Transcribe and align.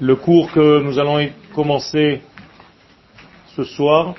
Le 0.00 0.16
cours 0.16 0.50
que 0.52 0.80
nous 0.82 0.98
allons 0.98 1.28
commencer 1.54 2.20
ce 3.54 3.64
soir. 3.64 4.14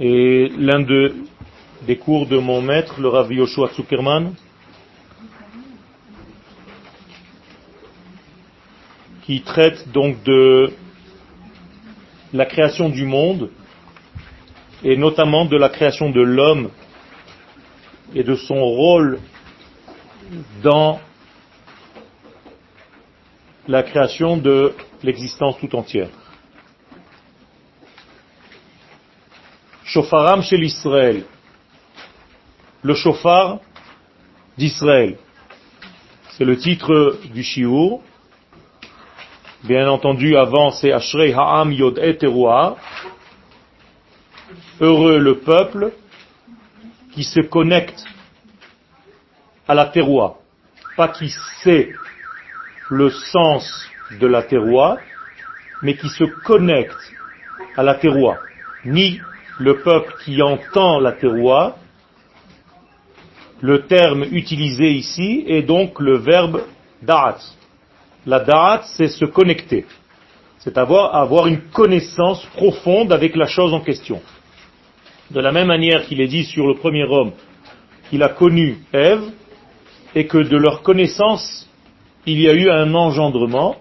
Est 0.00 0.50
l'un 0.58 0.80
de, 0.80 1.14
des 1.86 1.96
cours 1.96 2.26
de 2.26 2.36
mon 2.38 2.60
maître, 2.60 3.00
le 3.00 3.08
Rav 3.08 3.32
Yoshua 3.32 3.70
Zuckerman, 3.74 4.34
qui 9.22 9.42
traite 9.42 9.88
donc 9.92 10.20
de 10.24 10.72
la 12.32 12.46
création 12.46 12.88
du 12.88 13.04
monde 13.04 13.50
et 14.82 14.96
notamment 14.96 15.44
de 15.44 15.56
la 15.56 15.68
création 15.68 16.10
de 16.10 16.20
l'homme 16.20 16.70
et 18.14 18.24
de 18.24 18.34
son 18.34 18.60
rôle 18.60 19.20
dans 20.62 21.00
la 23.66 23.82
création 23.82 24.36
de 24.36 24.74
l'existence 25.02 25.58
tout 25.58 25.74
entière. 25.74 26.08
Shofaram 29.84 30.42
chez 30.42 30.56
l'Israël. 30.56 31.24
Le 32.82 32.94
shofar 32.94 33.60
d'Israël. 34.58 35.16
C'est 36.30 36.44
le 36.44 36.56
titre 36.56 37.18
du 37.32 37.42
shiur. 37.42 38.00
Bien 39.62 39.88
entendu, 39.88 40.36
avant 40.36 40.70
c'est 40.70 40.92
Ashrei 40.92 41.32
Ha'am 41.32 41.72
Yod 41.72 41.98
Eteroa. 41.98 42.76
Heureux 44.80 45.18
le 45.18 45.38
peuple 45.38 45.92
qui 47.12 47.24
se 47.24 47.40
connecte 47.40 48.04
à 49.66 49.74
la 49.74 49.86
terroir, 49.86 50.34
pas 50.96 51.08
qui 51.08 51.32
sait 51.62 51.92
le 52.90 53.10
sens 53.10 53.90
de 54.20 54.26
la 54.26 54.42
terroir, 54.42 54.98
mais 55.82 55.96
qui 55.96 56.08
se 56.08 56.24
connecte 56.24 57.12
à 57.76 57.82
la 57.82 57.94
terroir, 57.94 58.38
ni 58.84 59.20
le 59.58 59.78
peuple 59.78 60.14
qui 60.24 60.40
entend 60.42 60.98
la 61.00 61.12
terroir. 61.12 61.76
Le 63.60 63.86
terme 63.86 64.24
utilisé 64.30 64.90
ici 64.90 65.44
est 65.46 65.62
donc 65.62 66.00
le 66.00 66.18
verbe 66.18 66.62
da'at. 67.02 67.38
La 68.26 68.40
da'at, 68.40 68.82
c'est 68.96 69.08
se 69.08 69.24
connecter. 69.24 69.86
C'est 70.58 70.78
avoir, 70.78 71.14
avoir 71.14 71.46
une 71.46 71.60
connaissance 71.70 72.44
profonde 72.56 73.12
avec 73.12 73.36
la 73.36 73.46
chose 73.46 73.72
en 73.72 73.80
question. 73.80 74.20
De 75.30 75.40
la 75.40 75.52
même 75.52 75.68
manière 75.68 76.06
qu'il 76.06 76.20
est 76.20 76.28
dit 76.28 76.44
sur 76.44 76.66
le 76.66 76.74
premier 76.74 77.04
homme 77.04 77.32
qu'il 78.10 78.22
a 78.22 78.28
connu 78.28 78.78
Ève, 78.92 79.30
et 80.14 80.26
que 80.26 80.38
de 80.38 80.56
leur 80.56 80.82
connaissance, 80.82 81.68
il 82.26 82.40
y 82.40 82.48
a 82.48 82.54
eu 82.54 82.70
un 82.70 82.94
engendrement, 82.94 83.76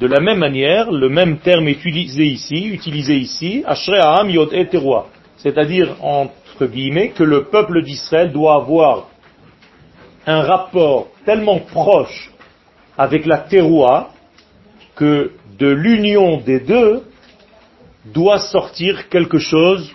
de 0.00 0.06
la 0.06 0.20
même 0.20 0.38
manière, 0.38 0.90
le 0.90 1.08
même 1.08 1.38
terme 1.38 1.68
utilisé 1.68 2.24
ici, 2.24 2.68
utilisé 2.68 3.16
ici, 3.16 3.62
Ashre'aham 3.66 4.30
Yod 4.30 4.52
Eterwa, 4.52 5.06
c'est-à-dire, 5.36 5.96
entre 6.00 6.66
guillemets, 6.66 7.10
que 7.10 7.24
le 7.24 7.44
peuple 7.44 7.82
d'Israël 7.82 8.32
doit 8.32 8.54
avoir 8.54 9.08
un 10.26 10.42
rapport 10.42 11.08
tellement 11.24 11.58
proche 11.58 12.30
avec 12.96 13.26
la 13.26 13.38
terroir 13.38 14.10
que 14.94 15.32
de 15.58 15.68
l'union 15.68 16.38
des 16.38 16.60
deux 16.60 17.02
doit 18.06 18.38
sortir 18.38 19.08
quelque 19.08 19.38
chose 19.38 19.90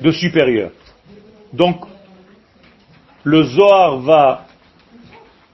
de 0.00 0.10
supérieur. 0.10 0.70
Donc, 1.52 1.84
le 3.24 3.42
Zohar 3.44 3.98
va 3.98 4.46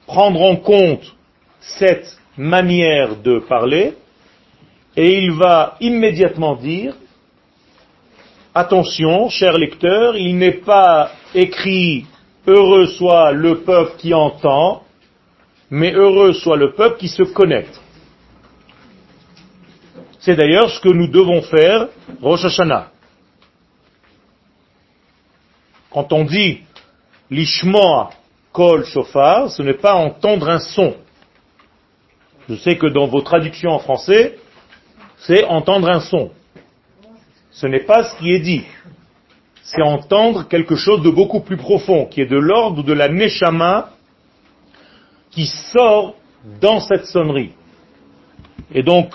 prendre 0.09 0.41
en 0.41 0.57
compte 0.57 1.15
cette 1.61 2.19
manière 2.37 3.17
de 3.17 3.39
parler 3.41 3.95
et 4.97 5.19
il 5.19 5.33
va 5.33 5.77
immédiatement 5.81 6.57
dire 6.57 6.95
Attention, 8.55 9.29
cher 9.29 9.57
lecteur, 9.57 10.17
il 10.17 10.37
n'est 10.37 10.61
pas 10.75 11.13
écrit 11.35 12.07
Heureux 12.47 12.87
soit 12.87 13.33
le 13.33 13.61
peuple 13.61 13.93
qui 13.99 14.15
entend, 14.15 14.83
mais 15.71 15.93
heureux 15.93 16.33
soit 16.33 16.57
le 16.57 16.73
peuple 16.73 16.97
qui 16.99 17.09
se 17.09 17.23
connecte. 17.23 17.79
C'est 20.21 20.35
d'ailleurs 20.35 20.71
ce 20.71 20.81
que 20.81 20.89
nous 20.89 21.09
devons 21.09 21.43
faire 21.43 21.89
Rosh 22.23 22.47
Hashanah. 22.47 22.91
Quand 25.91 26.13
on 26.13 26.25
dit 26.25 26.63
l'ishmoa 27.31 28.11
kol 28.53 28.85
shofar, 28.85 29.51
ce 29.51 29.63
n'est 29.63 29.75
pas 29.75 29.95
entendre 29.95 30.49
un 30.49 30.59
son. 30.59 30.95
Je 32.49 32.57
sais 32.57 32.77
que 32.77 32.87
dans 32.87 33.07
vos 33.07 33.21
traductions 33.21 33.71
en 33.71 33.79
français, 33.79 34.39
c'est 35.19 35.45
entendre 35.45 35.89
un 35.89 36.01
son. 36.01 36.31
Ce 37.51 37.67
n'est 37.67 37.85
pas 37.85 38.05
ce 38.05 38.19
qui 38.19 38.33
est 38.33 38.41
dit. 38.41 38.65
C'est 39.63 39.83
entendre 39.83 40.49
quelque 40.49 40.77
chose 40.77 41.03
de 41.03 41.11
beaucoup 41.11 41.41
plus 41.41 41.59
profond, 41.59 42.07
qui 42.07 42.23
est 42.23 42.27
de 42.27 42.39
l'ordre 42.39 42.83
de 42.83 42.93
la 42.93 43.09
neshama 43.09 43.91
qui 45.31 45.47
sort 45.47 46.15
dans 46.61 46.81
cette 46.81 47.05
sonnerie. 47.07 47.53
Et 48.73 48.83
donc, 48.83 49.15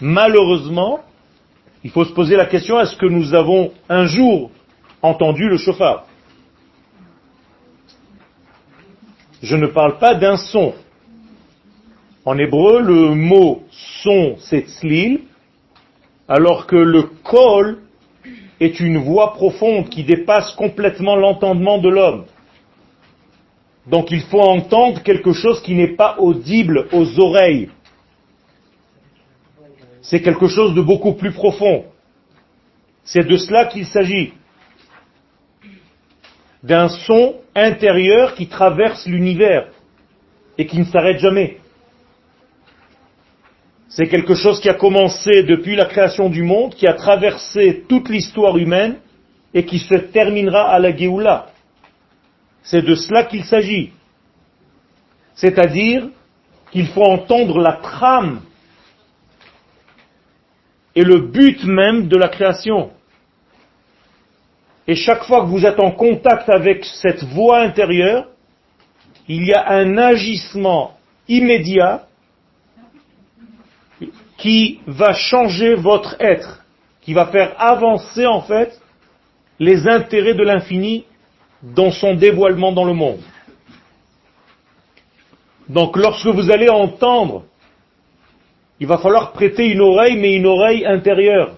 malheureusement, 0.00 1.00
il 1.84 1.90
faut 1.90 2.04
se 2.04 2.12
poser 2.12 2.36
la 2.36 2.46
question, 2.46 2.80
est-ce 2.80 2.96
que 2.96 3.06
nous 3.06 3.34
avons 3.34 3.72
un 3.88 4.06
jour 4.06 4.50
entendu 5.00 5.48
le 5.48 5.58
chauffard 5.58 6.06
Je 9.42 9.56
ne 9.56 9.66
parle 9.66 9.98
pas 9.98 10.14
d'un 10.14 10.36
son. 10.36 10.72
En 12.24 12.38
hébreu, 12.38 12.80
le 12.80 13.14
mot 13.14 13.64
son, 14.02 14.36
c'est 14.38 14.68
tzlil, 14.68 15.22
alors 16.28 16.66
que 16.66 16.76
le 16.76 17.02
kol 17.24 17.78
est 18.60 18.78
une 18.78 18.98
voix 18.98 19.32
profonde 19.32 19.88
qui 19.88 20.04
dépasse 20.04 20.52
complètement 20.54 21.16
l'entendement 21.16 21.78
de 21.78 21.88
l'homme. 21.88 22.24
Donc 23.88 24.12
il 24.12 24.20
faut 24.20 24.40
entendre 24.40 25.02
quelque 25.02 25.32
chose 25.32 25.60
qui 25.62 25.74
n'est 25.74 25.96
pas 25.96 26.16
audible 26.18 26.86
aux 26.92 27.18
oreilles. 27.18 27.68
C'est 30.02 30.22
quelque 30.22 30.46
chose 30.46 30.74
de 30.74 30.80
beaucoup 30.80 31.14
plus 31.14 31.32
profond. 31.32 31.84
C'est 33.02 33.26
de 33.26 33.36
cela 33.36 33.66
qu'il 33.66 33.86
s'agit. 33.86 34.34
D'un 36.62 36.88
son 36.88 37.36
intérieur 37.54 38.34
qui 38.34 38.46
traverse 38.46 39.06
l'univers 39.06 39.68
et 40.56 40.66
qui 40.66 40.78
ne 40.78 40.84
s'arrête 40.84 41.18
jamais. 41.18 41.58
C'est 43.88 44.06
quelque 44.06 44.34
chose 44.34 44.60
qui 44.60 44.70
a 44.70 44.74
commencé 44.74 45.42
depuis 45.42 45.76
la 45.76 45.84
création 45.84 46.30
du 46.30 46.42
monde, 46.42 46.74
qui 46.74 46.86
a 46.86 46.94
traversé 46.94 47.84
toute 47.88 48.08
l'histoire 48.08 48.56
humaine 48.56 48.96
et 49.52 49.66
qui 49.66 49.78
se 49.78 49.94
terminera 49.94 50.70
à 50.70 50.78
la 50.78 50.96
Géoula. 50.96 51.48
C'est 52.62 52.82
de 52.82 52.94
cela 52.94 53.24
qu'il 53.24 53.44
s'agit. 53.44 53.92
C'est-à-dire 55.34 56.08
qu'il 56.70 56.86
faut 56.86 57.04
entendre 57.04 57.58
la 57.58 57.72
trame 57.72 58.40
et 60.94 61.04
le 61.04 61.20
but 61.20 61.64
même 61.64 62.08
de 62.08 62.16
la 62.16 62.28
création. 62.28 62.90
Et 64.86 64.96
chaque 64.96 65.24
fois 65.24 65.42
que 65.42 65.46
vous 65.46 65.64
êtes 65.64 65.78
en 65.78 65.92
contact 65.92 66.48
avec 66.48 66.84
cette 66.84 67.22
voix 67.22 67.60
intérieure, 67.60 68.26
il 69.28 69.44
y 69.44 69.52
a 69.52 69.70
un 69.70 69.96
agissement 69.96 70.96
immédiat 71.28 72.06
qui 74.36 74.80
va 74.86 75.12
changer 75.14 75.74
votre 75.74 76.16
être, 76.20 76.64
qui 77.00 77.14
va 77.14 77.26
faire 77.26 77.54
avancer 77.58 78.26
en 78.26 78.42
fait 78.42 78.80
les 79.60 79.86
intérêts 79.86 80.34
de 80.34 80.42
l'infini 80.42 81.04
dans 81.62 81.92
son 81.92 82.14
dévoilement 82.14 82.72
dans 82.72 82.84
le 82.84 82.92
monde. 82.92 83.20
Donc 85.68 85.96
lorsque 85.96 86.26
vous 86.26 86.50
allez 86.50 86.68
entendre, 86.68 87.44
il 88.80 88.88
va 88.88 88.98
falloir 88.98 89.32
prêter 89.32 89.68
une 89.68 89.80
oreille, 89.80 90.16
mais 90.16 90.34
une 90.34 90.46
oreille 90.46 90.84
intérieure, 90.84 91.54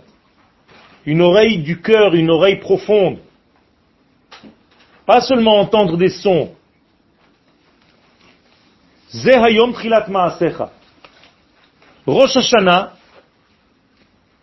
une 1.06 1.20
oreille 1.20 1.58
du 1.58 1.80
cœur, 1.80 2.14
une 2.14 2.30
oreille 2.30 2.60
profonde. 2.60 3.18
Pas 5.06 5.20
seulement 5.20 5.60
entendre 5.60 5.96
des 5.96 6.08
sons. 6.08 6.54
Zehayom 9.10 9.72
trilat 9.72 10.06
ma'asecha. 10.08 10.70
Rosh 12.06 12.36
Hashanah, 12.36 12.94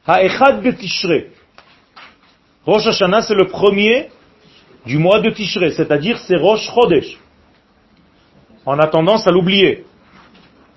ha'echad 0.08 0.62
betishre. 0.62 1.30
Rosh 2.66 2.88
Hashanah, 2.88 3.24
c'est 3.24 3.36
le 3.36 3.48
premier 3.48 4.10
du 4.86 4.98
mois 4.98 5.20
de 5.20 5.30
Tishré, 5.30 5.72
c'est-à-dire 5.72 6.18
c'est 6.20 6.36
Rosh 6.36 6.70
Chodesh. 6.74 7.20
On 8.66 8.78
a 8.80 8.88
tendance 8.88 9.28
à 9.28 9.32
l'oublier. 9.32 9.86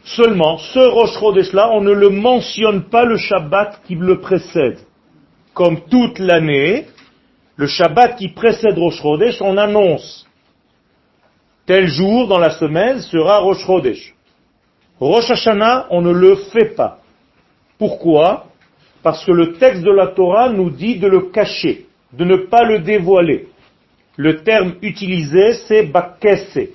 Seulement, 0.04 0.58
ce 0.58 0.78
Rosh 0.78 1.18
Chodesh-là, 1.18 1.70
on 1.72 1.80
ne 1.80 1.92
le 1.92 2.10
mentionne 2.10 2.84
pas 2.84 3.04
le 3.04 3.16
Shabbat 3.16 3.80
qui 3.86 3.94
le 3.94 4.20
précède. 4.20 4.80
Comme 5.54 5.82
toute 5.88 6.18
l'année, 6.18 6.86
le 7.56 7.66
Shabbat 7.66 8.16
qui 8.16 8.28
précède 8.28 8.76
Rosh 8.76 9.00
Chodesh, 9.00 9.40
on 9.40 9.56
annonce 9.56 10.26
tel 11.66 11.86
jour 11.86 12.28
dans 12.28 12.38
la 12.38 12.50
semaine 12.50 13.00
sera 13.00 13.38
Rosh 13.38 13.64
Chodesh. 13.64 14.14
Rosh 15.00 15.30
Hashanah, 15.30 15.86
on 15.90 16.02
ne 16.02 16.12
le 16.12 16.36
fait 16.36 16.74
pas. 16.74 16.98
Pourquoi? 17.78 18.46
Parce 19.02 19.24
que 19.24 19.32
le 19.32 19.54
texte 19.54 19.82
de 19.82 19.90
la 19.90 20.08
Torah 20.08 20.50
nous 20.50 20.70
dit 20.70 20.96
de 20.96 21.08
le 21.08 21.30
cacher, 21.30 21.86
de 22.12 22.24
ne 22.24 22.36
pas 22.36 22.64
le 22.64 22.80
dévoiler. 22.80 23.48
Le 24.16 24.42
terme 24.42 24.74
utilisé, 24.82 25.54
c'est 25.66 25.84
bakese. 25.84 26.70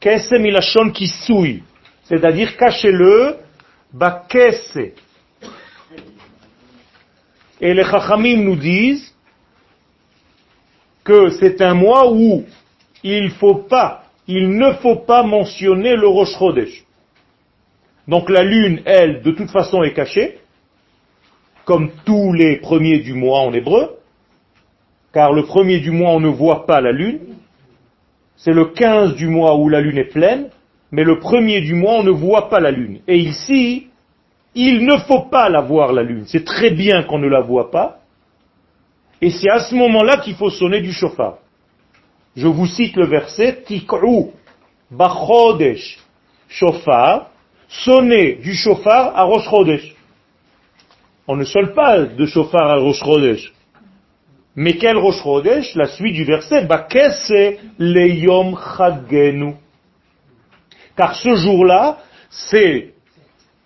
Kese 0.00 0.32
milachon 0.32 0.90
qui 0.90 1.06
souille. 1.06 1.62
C'est-à-dire 2.04 2.56
cachez-le, 2.56 3.36
bakese. 3.92 4.92
Et 7.60 7.72
les 7.74 7.84
chachamim 7.84 8.42
nous 8.42 8.56
disent 8.56 9.14
que 11.04 11.30
c'est 11.30 11.60
un 11.62 11.74
mois 11.74 12.12
où 12.12 12.44
il 13.02 13.30
faut 13.30 13.54
pas, 13.54 14.04
il 14.26 14.50
ne 14.50 14.72
faut 14.72 14.96
pas 14.96 15.22
mentionner 15.22 15.94
le 15.96 16.08
Rosh 16.08 16.36
Chodesh. 16.36 16.84
Donc 18.08 18.28
la 18.28 18.42
lune, 18.42 18.82
elle, 18.84 19.22
de 19.22 19.30
toute 19.30 19.50
façon 19.50 19.82
est 19.82 19.92
cachée, 19.92 20.38
comme 21.64 21.90
tous 22.04 22.32
les 22.32 22.56
premiers 22.56 22.98
du 22.98 23.14
mois 23.14 23.40
en 23.40 23.52
hébreu, 23.52 23.98
car 25.12 25.32
le 25.32 25.44
premier 25.44 25.80
du 25.80 25.90
mois 25.90 26.10
on 26.10 26.20
ne 26.20 26.28
voit 26.28 26.66
pas 26.66 26.80
la 26.80 26.92
lune, 26.92 27.20
c'est 28.36 28.52
le 28.52 28.66
15 28.66 29.14
du 29.14 29.28
mois 29.28 29.56
où 29.56 29.68
la 29.68 29.80
lune 29.80 29.98
est 29.98 30.12
pleine, 30.12 30.50
mais 30.92 31.04
le 31.04 31.18
premier 31.18 31.60
du 31.62 31.74
mois 31.74 31.94
on 31.94 32.02
ne 32.04 32.10
voit 32.10 32.48
pas 32.48 32.60
la 32.60 32.70
lune. 32.70 33.00
Et 33.08 33.16
ici, 33.16 33.88
il 34.56 34.84
ne 34.84 34.96
faut 34.96 35.28
pas 35.28 35.48
la 35.48 35.60
voir 35.60 35.92
la 35.92 36.02
lune. 36.02 36.24
C'est 36.26 36.44
très 36.44 36.70
bien 36.70 37.04
qu'on 37.04 37.18
ne 37.18 37.28
la 37.28 37.42
voit 37.42 37.70
pas, 37.70 38.00
et 39.20 39.30
c'est 39.30 39.50
à 39.50 39.60
ce 39.60 39.74
moment-là 39.74 40.18
qu'il 40.18 40.34
faut 40.34 40.50
sonner 40.50 40.80
du 40.80 40.92
chauffard. 40.92 41.38
Je 42.34 42.46
vous 42.46 42.66
cite 42.66 42.96
le 42.96 43.06
verset, 43.06 43.62
Tik'u 43.66 44.32
bachodesh 44.90 45.98
chauffard, 46.48 47.30
sonner 47.68 48.36
du 48.36 48.54
chauffard 48.54 49.16
à 49.16 49.24
Rosh 49.24 49.48
Chodesh. 49.48 49.94
On 51.26 51.36
ne 51.36 51.44
sonne 51.44 51.74
pas 51.74 52.00
de 52.00 52.26
chauffard 52.26 52.70
à 52.70 52.76
Rosh 52.76 53.02
Chodesh. 53.02 53.52
Mais 54.54 54.74
quel 54.74 54.96
Rosh 54.96 55.22
Chodesh? 55.22 55.74
La 55.74 55.86
suite 55.86 56.14
du 56.14 56.24
verset, 56.24 56.64
Bakese 56.64 57.58
le 57.78 58.08
Yom 58.08 58.56
Chagenu. 58.76 59.54
Car 60.96 61.14
ce 61.14 61.34
jour-là, 61.34 61.98
c'est 62.30 62.94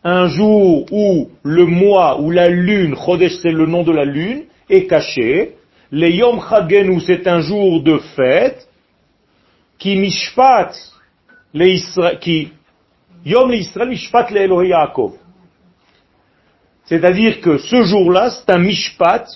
un 0.02 0.29
jour 0.29 0.87
où 0.91 1.29
le 1.43 1.67
mois, 1.67 2.20
où 2.20 2.31
la 2.31 2.49
lune, 2.49 2.94
Chodesh 2.97 3.37
c'est 3.43 3.50
le 3.50 3.67
nom 3.67 3.82
de 3.82 3.93
la 3.93 4.05
lune, 4.05 4.44
est 4.69 4.87
caché. 4.87 5.56
Le 5.91 6.08
Yom 6.08 6.41
Chagenu, 6.41 7.00
c'est 7.00 7.26
un 7.26 7.41
jour 7.41 7.82
de 7.82 7.99
fête, 8.17 8.67
qui 9.79 9.97
mishpat, 9.97 10.73
qui 12.20 12.52
Yom 13.25 13.52
Israël 13.52 13.88
mishpat 13.88 14.31
le 14.31 14.67
Yaakov. 14.67 15.14
C'est-à-dire 16.85 17.41
que 17.41 17.58
ce 17.58 17.82
jour-là, 17.82 18.31
c'est 18.31 18.50
un 18.50 18.58
mishpat, 18.58 19.26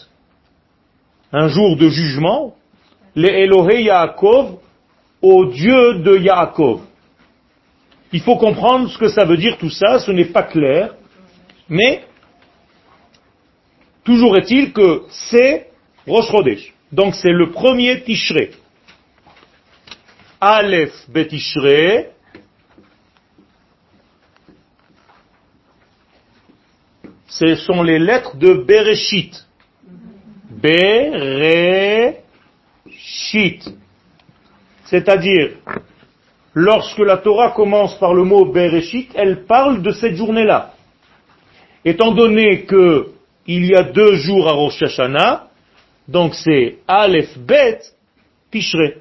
un 1.32 1.49
jour 1.49 1.76
de 1.76 1.88
jugement, 1.88 2.55
le 3.14 3.28
Elohei 3.28 3.84
Yaakov, 3.84 4.58
au 5.20 5.46
Dieu 5.46 5.94
de 5.99 6.19
Yaakov. 6.19 6.81
Il 8.14 8.20
faut 8.20 8.37
comprendre 8.37 8.88
ce 8.88 8.96
que 8.96 9.08
ça 9.08 9.25
veut 9.25 9.37
dire 9.37 9.58
tout 9.58 9.70
ça, 9.70 9.99
ce 9.99 10.12
n'est 10.12 10.26
pas 10.26 10.44
clair, 10.44 10.94
mais 11.69 12.05
Toujours 14.05 14.37
est-il 14.37 14.72
que 14.72 15.05
c'est 15.08 15.70
Rosh. 16.06 16.72
Donc 16.93 17.14
c'est 17.14 17.32
le 17.32 17.50
premier 17.50 18.02
Tishrei. 18.02 18.50
Aleph 20.40 21.08
Betishrei. 21.08 22.11
Ce 27.26 27.55
sont 27.56 27.82
les 27.82 27.99
lettres 27.99 28.37
de 28.37 28.52
Bereshit. 28.52 29.44
Bereshit. 30.50 32.14
C'est-à-dire, 34.84 35.56
lorsque 36.55 36.99
la 36.99 37.19
Torah 37.19 37.51
commence 37.51 37.99
par 37.99 38.15
le 38.15 38.25
mot 38.25 38.47
Bereshit, 38.47 39.11
elle 39.15 39.45
parle 39.45 39.83
de 39.83 39.91
cette 39.91 40.17
journée-là. 40.17 40.73
Étant 41.85 42.12
donné 42.12 42.62
que 42.62 43.09
il 43.47 43.67
y 43.67 43.75
a 43.75 43.83
deux 43.83 44.15
jours 44.15 44.49
à 44.49 44.53
Rosh 44.53 44.83
Hashanah, 44.83 45.49
donc 46.09 46.35
c'est 46.35 46.79
Aleph 46.89 47.37
Bet 47.39 47.81
Tishrei. 48.51 48.97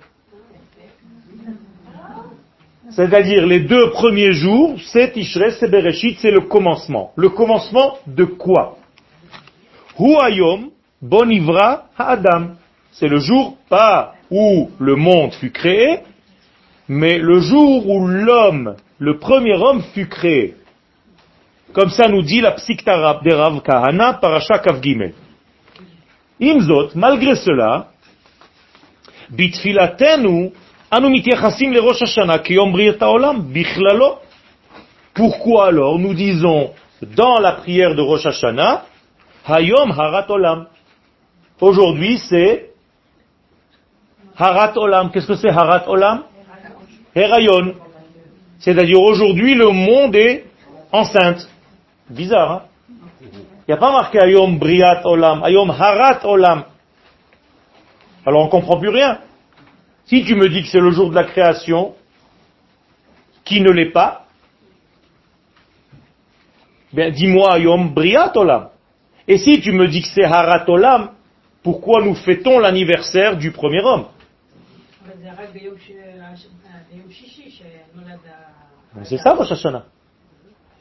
C'est-à-dire 2.89 3.47
les 3.47 3.61
deux 3.61 3.89
premiers 3.91 4.33
jours, 4.33 4.75
c'est 4.87 5.13
Tishrei, 5.13 5.51
c'est 5.51 5.69
Bereshit, 5.69 6.19
c'est 6.19 6.31
le 6.31 6.41
commencement. 6.41 7.11
Le 7.15 7.29
commencement 7.29 7.97
de 8.05 8.25
quoi? 8.25 8.77
Huayom 9.97 10.69
Bonivra 11.01 11.85
Adam. 11.97 12.55
C'est 12.91 13.07
le 13.07 13.19
jour 13.19 13.57
pas 13.69 14.13
où 14.29 14.69
le 14.79 14.95
monde 14.95 15.33
fut 15.33 15.51
créé, 15.51 15.99
mais 16.87 17.17
le 17.17 17.39
jour 17.39 17.89
où 17.89 18.07
l'homme, 18.07 18.75
le 18.99 19.17
premier 19.17 19.55
homme 19.55 19.81
fut 19.93 20.07
créé. 20.07 20.55
Comme 21.73 21.89
ça 21.89 22.07
nous 22.07 22.21
dit 22.21 22.41
la 22.41 22.51
psychta 22.51 23.19
de 23.23 23.33
Rav 23.33 23.61
Kahana, 23.61 24.19
Gimel. 24.81 25.13
Imzot, 26.39 26.89
malgré 26.95 27.35
cela, 27.35 27.87
bitfilatenu, 29.29 30.51
anu 30.91 31.09
mityachasim 31.09 31.71
le 31.71 31.79
Rosh 31.79 32.01
Hashanah, 32.01 32.39
briet 32.71 33.01
haolam, 33.01 33.41
bichlalo. 33.51 34.19
Pourquoi 35.13 35.67
alors 35.67 35.99
nous 35.99 36.13
disons 36.13 36.71
dans 37.01 37.39
la 37.39 37.53
prière 37.53 37.95
de 37.95 38.01
Rosh 38.01 38.25
Hashanah, 38.25 38.85
hayom 39.47 39.91
harat 39.91 40.29
olam. 40.29 40.67
Aujourd'hui 41.59 42.17
c'est 42.17 42.71
harat 44.37 44.73
olam. 44.75 45.11
Qu'est-ce 45.11 45.27
que 45.27 45.35
c'est 45.35 45.49
harat 45.49 45.87
olam? 45.87 46.23
C'est-à-dire 47.15 48.99
aujourd'hui 48.99 49.55
le 49.55 49.69
monde 49.69 50.15
est 50.15 50.45
enceinte. 50.91 51.47
Bizarre, 52.09 52.51
hein? 52.51 52.61
Il 53.21 53.71
n'y 53.71 53.73
a 53.75 53.77
pas 53.77 53.91
marqué 53.91 54.19
Ayom 54.19 54.57
Briat 54.57 55.01
Olam, 55.05 55.41
Ayom 55.43 55.69
Harat 55.69 56.25
Olam. 56.25 56.65
Alors 58.25 58.41
on 58.41 58.45
ne 58.45 58.51
comprend 58.51 58.77
plus 58.77 58.89
rien. 58.89 59.19
Si 60.05 60.25
tu 60.25 60.35
me 60.35 60.49
dis 60.49 60.63
que 60.63 60.67
c'est 60.67 60.81
le 60.81 60.91
jour 60.91 61.09
de 61.09 61.15
la 61.15 61.23
création, 61.23 61.95
qui 63.45 63.61
ne 63.61 63.71
l'est 63.71 63.91
pas, 63.91 64.25
bien 66.91 67.09
dis-moi 67.09 67.55
Ayom 67.55 67.93
Briat 67.93 68.35
Olam. 68.35 68.69
Et 69.27 69.37
si 69.37 69.61
tu 69.61 69.71
me 69.71 69.87
dis 69.87 70.01
que 70.01 70.07
c'est 70.07 70.25
Harat 70.25 70.65
Olam, 70.67 71.11
pourquoi 71.63 72.03
nous 72.03 72.15
fêtons 72.15 72.59
l'anniversaire 72.59 73.37
du 73.37 73.51
premier 73.51 73.81
homme? 73.81 74.07
C'est 79.03 79.17
ça, 79.17 79.33
Rosh 79.33 79.51
Hashanah. 79.51 79.85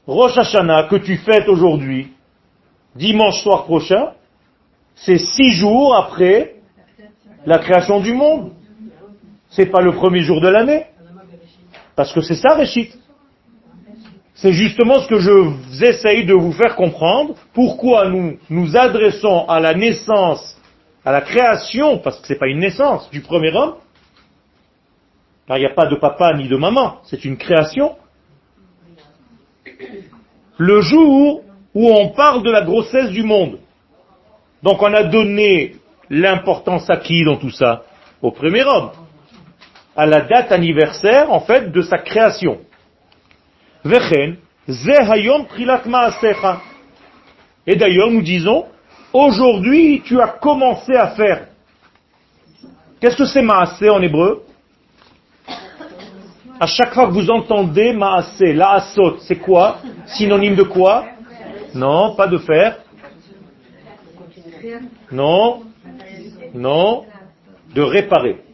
Rosh 0.07 0.37
Hashanah 0.39 0.85
que 0.85 0.97
tu 0.97 1.17
fêtes 1.17 1.49
aujourd'hui, 1.49 2.13
dimanche 2.95 3.43
soir 3.43 3.65
prochain, 3.65 4.13
c'est 4.95 5.19
six 5.19 5.51
jours 5.53 5.95
après 5.97 6.57
la 7.47 7.59
création 7.59 8.01
du 8.01 8.13
monde. 8.13 8.53
C'est 9.51 9.67
pas 9.67 9.81
le 9.81 9.93
premier 9.93 10.21
jour 10.21 10.41
de 10.41 10.49
l'année. 10.49 10.87
Parce 11.95 12.13
que 12.13 12.21
c'est 12.21 12.37
ça, 12.37 12.55
Réchit. 12.55 12.91
C'est 14.35 14.53
justement 14.53 15.01
ce 15.01 15.09
que 15.09 15.19
je 15.19 15.85
essaye 15.85 16.25
de 16.25 16.35
vous 16.35 16.53
faire 16.53 16.75
comprendre. 16.75 17.35
Pourquoi 17.53 18.09
nous 18.09 18.39
nous 18.51 18.77
adressons 18.77 19.47
à 19.47 19.61
la 19.61 19.75
naissance, 19.75 20.59
à 21.05 21.13
la 21.13 21.21
création, 21.21 21.99
parce 21.99 22.21
que 22.21 22.27
c'est 22.27 22.39
pas 22.39 22.49
une 22.49 22.59
naissance 22.59 23.09
du 23.11 23.21
premier 23.21 23.55
homme, 23.55 23.75
il 25.57 25.61
n'y 25.61 25.67
a 25.67 25.75
pas 25.75 25.87
de 25.87 25.97
papa 25.97 26.35
ni 26.35 26.49
de 26.49 26.57
maman, 26.57 26.99
c'est 27.05 27.25
une 27.25 27.37
création 27.37 27.97
le 30.59 30.81
jour 30.81 31.43
où 31.75 31.91
on 31.91 32.11
parle 32.11 32.43
de 32.43 32.51
la 32.51 32.63
grossesse 32.63 33.11
du 33.11 33.23
monde. 33.23 33.59
Donc 34.63 34.81
on 34.83 34.93
a 34.95 35.03
donné 35.03 35.77
l'importance 36.09 36.89
à 36.89 36.99
qui 36.99 37.25
dans 37.25 37.37
tout 37.37 37.51
ça? 37.51 37.83
Au 38.21 38.31
premier 38.31 38.63
homme. 38.63 38.91
À 39.97 40.07
la 40.07 40.21
date 40.21 40.53
anniversaire, 40.53 41.33
en 41.33 41.41
fait, 41.41 41.73
de 41.73 41.83
sa 41.83 41.99
création. 41.99 42.61
Et 47.67 47.77
d'ailleurs, 47.77 48.11
nous 48.11 48.23
disons, 48.23 48.67
aujourd'hui, 49.13 50.03
tu 50.05 50.21
as 50.21 50.29
commencé 50.29 50.95
à 50.95 51.09
faire. 51.09 51.49
Qu'est-ce 53.01 53.17
que 53.17 53.27
c'est 53.27 53.43
maasé 53.43 53.91
en 53.91 54.01
hébreu? 54.01 54.45
À 56.63 56.67
chaque 56.67 56.95
fois 56.95 57.09
que 57.09 57.13
vous 57.13 57.29
entendez 57.29 57.93
maasé, 57.93 58.53
la 58.53 58.75
asot, 58.75 59.17
c'est 59.23 59.41
quoi 59.41 59.79
Synonyme 60.07 60.55
de 60.55 60.63
quoi 60.63 61.05
Non, 61.75 62.15
pas 62.15 62.29
de 62.29 62.39
faire. 62.39 62.79
Non, 65.11 65.65
non, 66.55 67.05
de 67.75 67.83
réparer. 67.83 68.45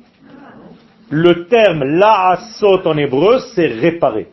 Le 1.10 1.48
terme 1.48 1.84
la 1.84 2.30
asot 2.30 2.80
en 2.86 2.96
hébreu, 2.96 3.40
c'est 3.54 3.66
réparer. 3.66 4.28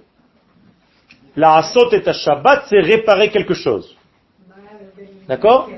La 1.35 1.57
asot 1.57 1.91
et 1.91 2.13
Shabbat, 2.13 2.67
c'est 2.69 2.79
réparer 2.79 3.29
quelque 3.29 3.55
chose. 3.55 3.93
D'accord 5.27 5.69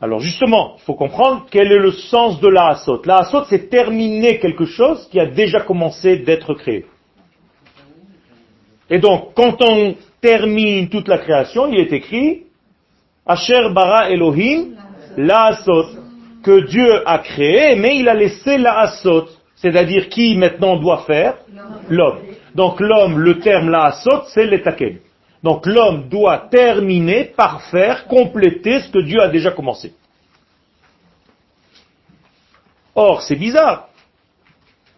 Alors 0.00 0.18
justement, 0.18 0.74
il 0.78 0.82
faut 0.82 0.94
comprendre 0.94 1.46
quel 1.52 1.70
est 1.70 1.78
le 1.78 1.92
sens 1.92 2.40
de 2.40 2.48
la 2.48 2.70
asot. 2.70 3.00
La 3.04 3.18
asot, 3.18 3.44
c'est 3.44 3.70
terminer 3.70 4.40
quelque 4.40 4.64
chose 4.64 5.08
qui 5.08 5.20
a 5.20 5.26
déjà 5.26 5.60
commencé 5.60 6.16
d'être 6.16 6.52
créé. 6.54 6.84
Et 8.88 8.98
donc, 8.98 9.34
quand 9.34 9.60
on 9.62 9.96
termine 10.20 10.88
toute 10.88 11.08
la 11.08 11.18
création, 11.18 11.66
il 11.68 11.80
est 11.80 11.92
écrit 11.92 12.44
Asher 13.26 13.70
bara 13.74 14.10
Elohim 14.10 14.76
la 15.16 15.46
asot 15.46 15.86
que 16.42 16.60
Dieu 16.66 17.02
a 17.08 17.18
créé, 17.18 17.74
mais 17.74 17.96
il 17.96 18.08
a 18.08 18.14
laissé 18.14 18.58
la 18.58 18.78
asot. 18.80 19.28
C'est-à-dire 19.56 20.08
qui 20.08 20.36
maintenant 20.36 20.76
doit 20.76 21.04
faire? 21.06 21.38
L'homme. 21.88 22.20
Donc 22.54 22.80
l'homme, 22.80 23.18
le 23.18 23.40
terme 23.40 23.70
la 23.70 23.86
asot, 23.86 24.24
c'est 24.28 24.46
l'etaken. 24.46 24.98
Donc 25.42 25.66
l'homme 25.66 26.08
doit 26.08 26.46
terminer 26.50 27.24
par 27.24 27.62
faire, 27.62 28.06
compléter 28.06 28.80
ce 28.80 28.90
que 28.90 29.00
Dieu 29.00 29.20
a 29.20 29.28
déjà 29.28 29.50
commencé. 29.50 29.94
Or, 32.94 33.22
c'est 33.22 33.36
bizarre. 33.36 33.88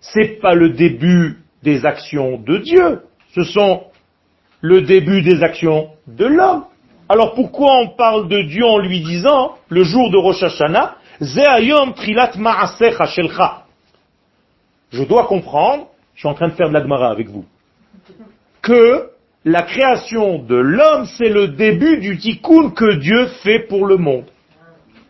C'est 0.00 0.40
pas 0.40 0.54
le 0.54 0.70
début 0.70 1.38
des 1.62 1.84
actions 1.84 2.38
de 2.38 2.58
Dieu. 2.58 3.00
Ce 3.34 3.42
sont 3.42 3.84
le 4.60 4.82
début 4.82 5.22
des 5.22 5.42
actions 5.42 5.90
de 6.06 6.26
l'homme. 6.26 6.64
Alors 7.08 7.34
pourquoi 7.34 7.78
on 7.78 7.88
parle 7.88 8.28
de 8.28 8.42
Dieu 8.42 8.64
en 8.64 8.78
lui 8.78 9.00
disant, 9.00 9.56
le 9.68 9.84
jour 9.84 10.10
de 10.10 10.16
Rosh 10.18 10.42
Hashanah. 10.42 10.96
Je 14.90 15.04
dois 15.04 15.26
comprendre, 15.26 15.88
je 16.14 16.20
suis 16.20 16.28
en 16.28 16.34
train 16.34 16.48
de 16.48 16.52
faire 16.54 16.68
de 16.68 16.74
l'agmara 16.74 17.10
avec 17.10 17.28
vous, 17.28 17.44
que 18.62 19.10
la 19.44 19.62
création 19.62 20.38
de 20.38 20.54
l'homme, 20.54 21.06
c'est 21.16 21.28
le 21.28 21.48
début 21.48 21.98
du 21.98 22.18
tikkun 22.18 22.70
que 22.70 22.96
Dieu 22.96 23.26
fait 23.42 23.60
pour 23.60 23.86
le 23.86 23.96
monde. 23.96 24.26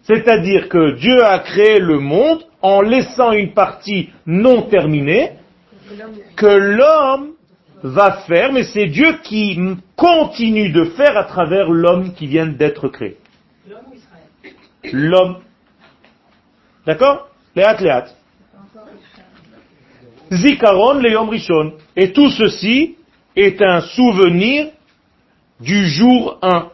C'est-à-dire 0.03 0.69
que 0.69 0.95
Dieu 0.97 1.23
a 1.23 1.41
créé 1.41 1.79
le 1.79 1.99
monde 1.99 2.43
en 2.63 2.81
laissant 2.81 3.33
une 3.33 3.53
partie 3.53 4.11
non 4.27 4.63
terminée 4.63 5.33
que 6.37 6.47
l'homme 6.47 7.33
va 7.82 8.12
faire, 8.26 8.52
mais 8.52 8.64
c'est 8.64 8.87
Dieu 8.87 9.18
qui 9.23 9.58
continue 9.97 10.70
de 10.70 10.85
faire 10.85 11.16
à 11.16 11.25
travers 11.25 11.70
l'homme 11.70 12.12
qui 12.14 12.26
vient 12.26 12.47
d'être 12.47 12.88
créé. 12.88 13.16
L'homme. 14.92 15.38
D'accord 16.87 17.28
Léat, 17.54 17.80
léat. 17.80 18.06
Zikaron 20.30 20.94
Leom 21.00 21.28
Rishon. 21.28 21.75
Et 21.97 22.12
tout 22.12 22.30
ceci 22.30 22.97
est 23.35 23.61
un 23.62 23.80
souvenir 23.80 24.68
du 25.61 25.88
jour 25.88 26.38
1. 26.42 26.68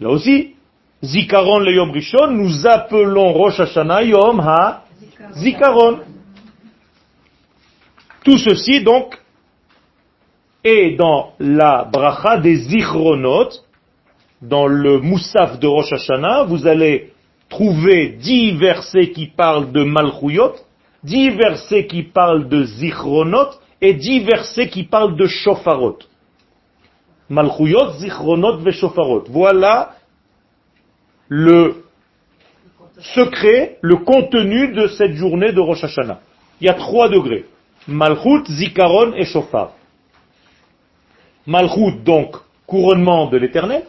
Là 0.00 0.08
aussi, 0.08 0.54
Zikaron 1.02 1.60
Leom 1.60 1.90
Rishon, 1.90 2.28
nous 2.30 2.66
appelons 2.66 3.32
Rosh 3.32 3.60
Hashanah 3.60 4.02
Yom 4.02 4.40
Ha 4.40 4.84
Zikaron. 5.34 6.00
Tout 8.24 8.38
ceci, 8.38 8.82
donc, 8.82 9.18
est 10.62 10.96
dans 10.96 11.32
la 11.40 11.88
bracha 11.90 12.38
des 12.38 12.56
zichronot, 12.56 13.48
dans 14.40 14.66
le 14.66 14.98
moussaf 14.98 15.58
de 15.58 15.66
Rosh 15.66 15.92
Hashanah, 15.92 16.44
vous 16.44 16.66
allez 16.66 17.12
trouver 17.48 18.16
dix 18.20 18.52
versets 18.52 19.10
qui 19.10 19.26
parlent 19.26 19.72
de 19.72 19.84
Malchuyot, 19.84 20.54
dix 21.04 21.30
versets 21.30 21.86
qui 21.86 22.02
parlent 22.02 22.48
de 22.48 22.64
Zichronot, 22.64 23.50
et 23.80 23.94
dix 23.94 24.20
versets 24.20 24.68
qui 24.68 24.84
parlent 24.84 25.16
de 25.16 25.26
Shofarot. 25.26 25.98
Malchuyot, 27.28 27.92
Zichronot 27.98 28.58
ve 28.58 28.70
Shofarot. 28.70 29.24
Voilà 29.28 29.94
le 31.28 31.84
secret, 33.14 33.78
le 33.80 33.96
contenu 33.96 34.72
de 34.72 34.86
cette 34.86 35.14
journée 35.14 35.52
de 35.52 35.60
Rosh 35.60 35.84
Hashanah. 35.84 36.20
Il 36.60 36.66
y 36.66 36.70
a 36.70 36.74
trois 36.74 37.08
degrés. 37.08 37.46
Malchut, 37.88 38.44
Zikaron 38.48 39.14
et 39.14 39.24
Shofar. 39.24 39.72
Malchut, 41.46 42.02
donc, 42.04 42.36
couronnement 42.66 43.26
de 43.26 43.36
l'éternel. 43.36 43.84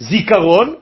Zikaron, 0.00 0.78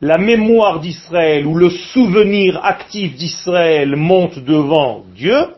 la 0.00 0.16
mémoire 0.16 0.80
d'Israël 0.80 1.46
ou 1.46 1.54
le 1.54 1.68
souvenir 1.68 2.64
actif 2.64 3.14
d'Israël 3.16 3.96
monte 3.96 4.38
devant 4.38 5.04
Dieu, 5.14 5.54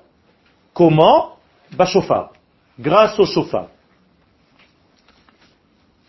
comment? 0.74 1.36
Bashofar, 1.76 2.32
grâce 2.78 3.18
au 3.18 3.24
chauffard. 3.24 3.68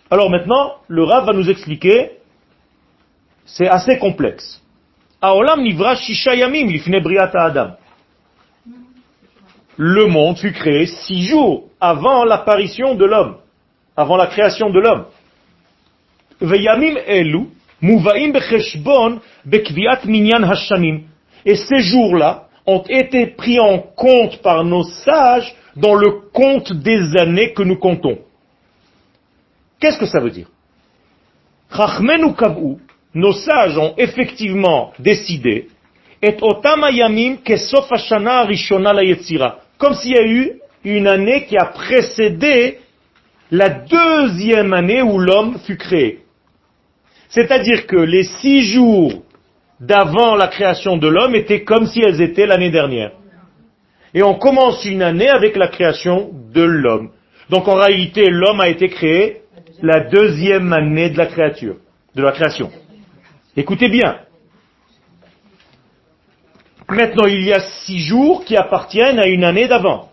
Alors 0.10 0.30
maintenant, 0.30 0.76
le 0.88 1.04
Rav 1.04 1.26
va 1.26 1.34
nous 1.34 1.50
expliquer, 1.50 2.12
c'est 3.46 3.68
assez 3.68 3.98
complexe. 3.98 4.62
Aolam 5.22 5.62
nivra 5.62 5.96
shishayamim 5.96 6.68
lifne 6.68 7.00
briata 7.00 7.44
adam. 7.46 7.72
Le 9.78 10.06
monde 10.06 10.38
fut 10.38 10.54
créé 10.54 10.86
six 10.86 11.24
jours 11.24 11.70
avant 11.80 12.26
l'apparition 12.26 12.96
de 12.96 13.06
l'homme, 13.06 13.38
avant 13.98 14.18
la 14.18 14.28
création 14.28 14.70
de 14.70 14.80
l'homme. 14.80 15.06
Et 21.46 21.56
ces 21.56 21.80
jours-là 21.80 22.48
ont 22.66 22.84
été 22.88 23.28
pris 23.28 23.60
en 23.60 23.80
compte 23.80 24.42
par 24.42 24.64
nos 24.64 24.84
sages 24.84 25.54
dans 25.76 25.96
le 25.96 26.12
compte 26.32 26.72
des 26.74 27.18
années 27.18 27.54
que 27.54 27.64
nous 27.64 27.78
comptons. 27.78 28.20
Qu'est-ce 29.80 29.98
que 29.98 30.06
ça 30.06 30.20
veut 30.20 30.32
dire? 30.32 30.48
Nos 33.16 33.34
sages 33.34 33.78
ont 33.78 33.94
effectivement 33.98 34.92
décidé, 35.00 35.68
et 36.24 36.38
comme 39.78 39.94
s'il 39.94 40.12
y 40.12 40.18
a 40.18 40.26
eu 40.26 40.52
une 40.86 41.08
année 41.08 41.46
qui 41.46 41.58
a 41.58 41.66
précédé 41.66 42.80
la 43.52 43.68
deuxième 43.68 44.74
année 44.74 45.02
où 45.02 45.20
l'homme 45.20 45.60
fut 45.66 45.76
créé. 45.76 46.20
C'est-à-dire 47.28 47.88
que 47.88 47.98
les 47.98 48.24
six 48.24 48.62
jours 48.62 49.22
d'avant 49.82 50.36
la 50.36 50.48
création 50.48 50.96
de 50.96 51.10
l'homme 51.10 51.36
étaient 51.36 51.64
comme 51.64 51.88
si 51.88 52.00
elles 52.00 52.22
étaient 52.22 52.46
l'année 52.46 52.72
dernière. 52.72 53.12
Et 54.14 54.24
on 54.24 54.36
commence 54.36 54.86
une 54.86 55.02
année 55.02 55.30
avec 55.30 55.58
la 55.58 55.68
création 55.68 56.30
de 56.54 56.62
l'homme. 56.62 57.10
Donc 57.50 57.68
en 57.68 57.76
réalité, 57.76 58.30
l'homme 58.30 58.62
a 58.62 58.70
été 58.70 58.88
créé 58.88 59.42
la 59.82 60.00
deuxième 60.00 60.72
année 60.72 61.10
de 61.10 61.18
la 61.18 61.26
créature, 61.26 61.76
de 62.16 62.22
la 62.22 62.32
création. 62.32 62.72
Écoutez 63.58 63.90
bien. 63.90 64.20
Maintenant, 66.94 67.26
il 67.26 67.44
y 67.44 67.54
a 67.54 67.60
six 67.60 68.00
jours 68.00 68.46
qui 68.46 68.56
appartiennent 68.56 69.20
à 69.20 69.28
une 69.28 69.44
année 69.44 69.68
d'avant. 69.68 70.10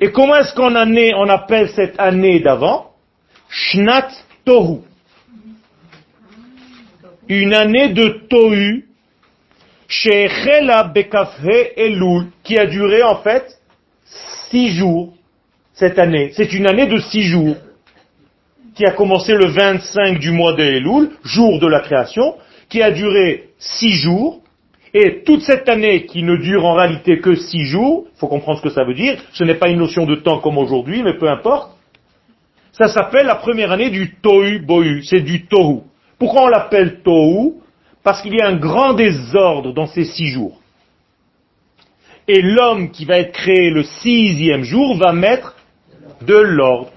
Et 0.00 0.10
comment 0.10 0.36
est-ce 0.36 0.54
qu'en 0.54 0.74
année, 0.74 1.12
on 1.14 1.28
appelle 1.28 1.68
cette 1.70 1.98
année 1.98 2.40
d'avant 2.40 2.92
Shnat 3.48 4.08
Tohu 4.44 4.80
une 7.28 7.54
année 7.54 7.88
de 7.90 8.26
Tohu, 8.28 8.84
chez 9.88 10.28
Elul, 11.76 12.26
qui 12.42 12.58
a 12.58 12.66
duré 12.66 13.02
en 13.02 13.16
fait 13.16 13.58
six 14.50 14.68
jours 14.70 15.14
cette 15.72 15.98
année. 15.98 16.32
C'est 16.34 16.52
une 16.52 16.66
année 16.66 16.86
de 16.86 16.98
six 16.98 17.22
jours 17.22 17.56
qui 18.74 18.86
a 18.86 18.90
commencé 18.90 19.34
le 19.34 19.46
25 19.46 20.18
du 20.18 20.30
mois 20.30 20.54
de 20.54 20.62
Elul, 20.62 21.10
jour 21.24 21.58
de 21.58 21.66
la 21.66 21.80
création, 21.80 22.36
qui 22.68 22.82
a 22.82 22.90
duré 22.90 23.50
six 23.58 23.92
jours, 23.92 24.40
et 24.94 25.22
toute 25.24 25.42
cette 25.42 25.68
année 25.68 26.04
qui 26.04 26.22
ne 26.22 26.36
dure 26.36 26.66
en 26.66 26.74
réalité 26.74 27.18
que 27.18 27.34
six 27.34 27.64
jours, 27.64 28.06
il 28.14 28.18
faut 28.18 28.28
comprendre 28.28 28.58
ce 28.58 28.62
que 28.62 28.70
ça 28.70 28.84
veut 28.84 28.94
dire, 28.94 29.18
ce 29.32 29.44
n'est 29.44 29.54
pas 29.54 29.68
une 29.68 29.78
notion 29.78 30.04
de 30.04 30.16
temps 30.16 30.38
comme 30.38 30.58
aujourd'hui, 30.58 31.02
mais 31.02 31.16
peu 31.16 31.28
importe, 31.30 31.72
ça 32.72 32.88
s'appelle 32.88 33.26
la 33.26 33.36
première 33.36 33.72
année 33.72 33.90
du 33.90 34.16
Tohu 34.22 34.58
Bohu, 34.58 35.02
c'est 35.04 35.20
du 35.20 35.46
Tohu. 35.46 35.80
Pourquoi 36.18 36.44
on 36.44 36.48
l'appelle 36.48 37.00
Tohu? 37.02 37.54
Parce 38.02 38.20
qu'il 38.20 38.34
y 38.34 38.40
a 38.40 38.48
un 38.48 38.56
grand 38.56 38.94
désordre 38.94 39.72
dans 39.72 39.86
ces 39.86 40.04
six 40.04 40.26
jours. 40.26 40.58
Et 42.28 42.42
l'homme 42.42 42.90
qui 42.90 43.04
va 43.04 43.18
être 43.18 43.32
créé 43.32 43.70
le 43.70 43.82
sixième 43.82 44.62
jour 44.62 44.96
va 44.96 45.12
mettre 45.12 45.56
de 46.22 46.34
l'ordre. 46.34 46.90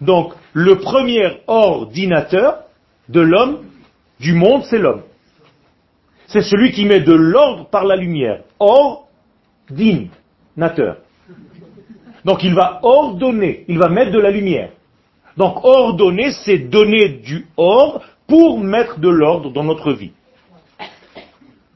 Donc, 0.00 0.32
le 0.52 0.78
premier 0.78 1.40
ordinateur 1.46 2.60
de 3.08 3.20
l'homme, 3.20 3.64
du 4.20 4.32
monde, 4.32 4.62
c'est 4.64 4.78
l'homme. 4.78 5.02
C'est 6.28 6.42
celui 6.42 6.70
qui 6.72 6.84
met 6.84 7.00
de 7.00 7.14
l'ordre 7.14 7.68
par 7.68 7.84
la 7.84 7.96
lumière. 7.96 8.42
Ordinateur. 8.58 8.98
Donc 12.24 12.44
il 12.44 12.54
va 12.54 12.80
ordonner, 12.82 13.64
il 13.68 13.78
va 13.78 13.88
mettre 13.88 14.12
de 14.12 14.20
la 14.20 14.30
lumière. 14.30 14.70
Donc 15.36 15.64
ordonner, 15.64 16.30
c'est 16.44 16.58
donner 16.58 17.08
du 17.08 17.46
ordre 17.56 18.02
pour 18.26 18.60
mettre 18.60 19.00
de 19.00 19.08
l'ordre 19.08 19.50
dans 19.50 19.64
notre 19.64 19.92
vie. 19.92 20.12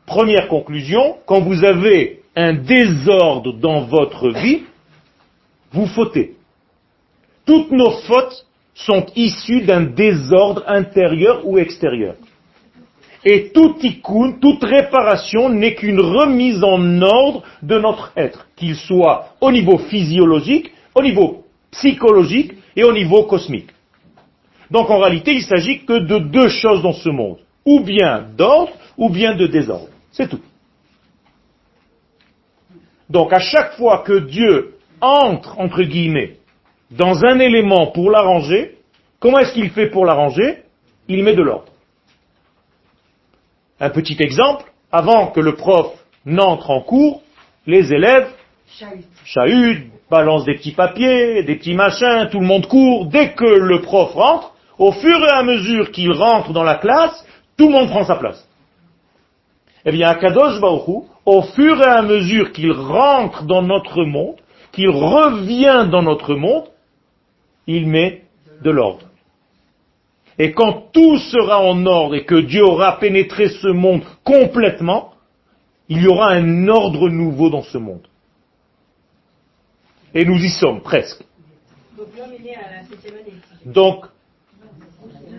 Première 0.05 0.49
conclusion, 0.49 1.17
quand 1.25 1.41
vous 1.41 1.65
avez 1.65 2.21
un 2.37 2.53
désordre 2.53 3.55
dans 3.55 3.83
votre 3.83 4.31
vie, 4.31 4.65
vous 5.73 5.87
fautez. 5.87 6.35
Toutes 7.47 7.71
nos 7.71 7.93
fautes 8.03 8.47
sont 8.75 9.07
issues 9.17 9.63
d'un 9.63 9.83
désordre 9.83 10.65
intérieur 10.67 11.47
ou 11.47 11.57
extérieur. 11.57 12.17
Et 13.25 13.53
tout 13.53 13.75
tikkun, 13.75 14.39
toute 14.41 14.65
réparation 14.65 15.49
n'est 15.49 15.75
qu'une 15.75 16.01
remise 16.01 16.63
en 16.65 17.01
ordre 17.03 17.43
de 17.63 17.79
notre 17.79 18.13
être, 18.17 18.49
qu'il 18.57 18.75
soit 18.75 19.35
au 19.41 19.53
niveau 19.53 19.79
physiologique, 19.79 20.73
au 20.95 21.03
niveau 21.03 21.45
psychologique 21.71 22.53
et 22.75 22.83
au 22.83 22.93
niveau 22.93 23.25
cosmique. 23.25 23.71
Donc 24.71 24.91
en 24.91 24.99
réalité, 24.99 25.35
il 25.35 25.43
s'agit 25.43 25.85
que 25.85 25.99
de 25.99 26.19
deux 26.19 26.49
choses 26.49 26.83
dans 26.83 26.93
ce 26.93 27.11
monde, 27.11 27.39
ou 27.65 27.81
bien 27.81 28.27
d'ordre, 28.37 28.73
ou 28.97 29.09
bien 29.09 29.37
de 29.37 29.47
désordre. 29.47 29.89
C'est 30.11 30.29
tout. 30.29 30.41
Donc 33.09 33.33
à 33.33 33.41
chaque 33.41 33.75
fois 33.75 33.99
que 33.99 34.19
Dieu 34.19 34.75
entre, 35.01 35.61
entre 35.61 35.83
guillemets, 35.83 36.37
dans 36.91 37.25
un 37.25 37.39
élément 37.39 37.89
pour 37.89 38.11
l'arranger, 38.11 38.79
comment 39.21 39.39
est-ce 39.39 39.53
qu'il 39.53 39.71
fait 39.71 39.89
pour 39.89 40.07
l'arranger? 40.07 40.59
Il 41.09 41.23
met 41.23 41.35
de 41.35 41.43
l'ordre. 41.43 41.72
Un 43.83 43.91
petit 43.91 44.17
exemple, 44.21 44.65
avant 44.93 45.33
que 45.33 45.41
le 45.41 45.57
prof 45.57 45.93
n'entre 46.25 46.71
en 46.71 46.83
cours, 46.83 47.21
les 47.67 47.93
élèves 47.93 48.29
chahutent, 49.25 49.91
balancent 50.09 50.45
des 50.45 50.55
petits 50.55 50.71
papiers, 50.71 51.43
des 51.43 51.57
petits 51.57 51.75
machins, 51.75 52.29
tout 52.31 52.39
le 52.39 52.47
monde 52.47 52.69
court. 52.69 53.07
Dès 53.07 53.33
que 53.33 53.45
le 53.45 53.83
prof 53.83 54.13
rentre, 54.15 54.53
au 54.79 54.93
fur 54.93 55.19
et 55.25 55.31
à 55.31 55.43
mesure 55.43 55.91
qu'il 55.91 56.13
rentre 56.13 56.53
dans 56.53 56.63
la 56.63 56.77
classe, 56.77 57.27
tout 57.57 57.67
le 57.67 57.73
monde 57.73 57.89
prend 57.89 58.05
sa 58.05 58.15
place. 58.15 58.49
Eh 59.85 59.91
bien, 59.91 60.11
Akadosh 60.11 60.61
Baruch 60.61 61.09
au 61.27 61.43
fur 61.43 61.81
et 61.81 61.85
à 61.85 62.03
mesure 62.03 62.53
qu'il 62.53 62.71
rentre 62.71 63.43
dans 63.47 63.63
notre 63.63 64.05
monde, 64.05 64.37
qu'il 64.71 64.91
revient 64.91 65.89
dans 65.91 66.03
notre 66.03 66.37
monde, 66.37 66.67
il 67.67 67.89
met 67.89 68.23
de 68.63 68.71
l'ordre. 68.71 69.07
Et 70.43 70.51
quand 70.51 70.91
tout 70.93 71.19
sera 71.19 71.63
en 71.63 71.87
ordre 71.87 72.17
et 72.17 72.25
que 72.25 72.35
Dieu 72.35 72.65
aura 72.65 72.99
pénétré 72.99 73.49
ce 73.49 73.69
monde 73.69 74.03
complètement, 74.25 75.13
il 75.89 76.03
y 76.03 76.09
aura 76.09 76.31
un 76.31 76.67
ordre 76.67 77.09
nouveau 77.09 77.49
dans 77.49 77.63
ce 77.63 77.79
monde. 77.79 78.09
Et 80.13 80.25
nous 80.25 80.43
y 80.43 80.49
sommes 80.49 80.81
presque. 80.81 81.23
Donc, 83.65 84.07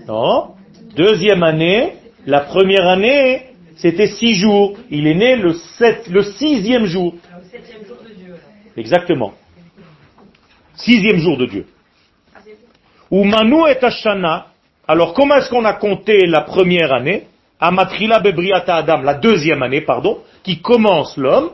non, 0.07 0.55
deuxième 0.95 1.43
année, 1.43 1.95
la 2.25 2.39
première 2.39 2.87
année, 2.87 3.47
c'était 3.75 4.07
six 4.07 4.35
jours. 4.35 4.77
Il 4.89 5.05
est 5.05 5.15
né 5.15 5.35
le, 5.35 5.51
sept, 5.51 6.07
le 6.07 6.23
sixième 6.23 6.85
jour. 6.85 7.15
Exactement. 8.77 9.33
Sixième 10.75 11.17
jour 11.17 11.35
de 11.37 11.45
Dieu. 11.45 11.65
Ou 13.11 13.25
Manu 13.25 13.67
et 13.67 13.83
Ashana. 13.83 14.52
Alors, 14.87 15.13
comment 15.13 15.35
est-ce 15.35 15.49
qu'on 15.49 15.65
a 15.65 15.73
compté 15.73 16.25
la 16.25 16.41
première 16.41 16.93
année 16.93 17.27
Amatrila 17.59 18.19
Bebriata 18.19 18.75
Adam, 18.75 19.01
la 19.01 19.13
deuxième 19.13 19.63
année, 19.63 19.81
pardon, 19.81 20.19
qui 20.43 20.61
commence 20.61 21.15
l'homme. 21.15 21.51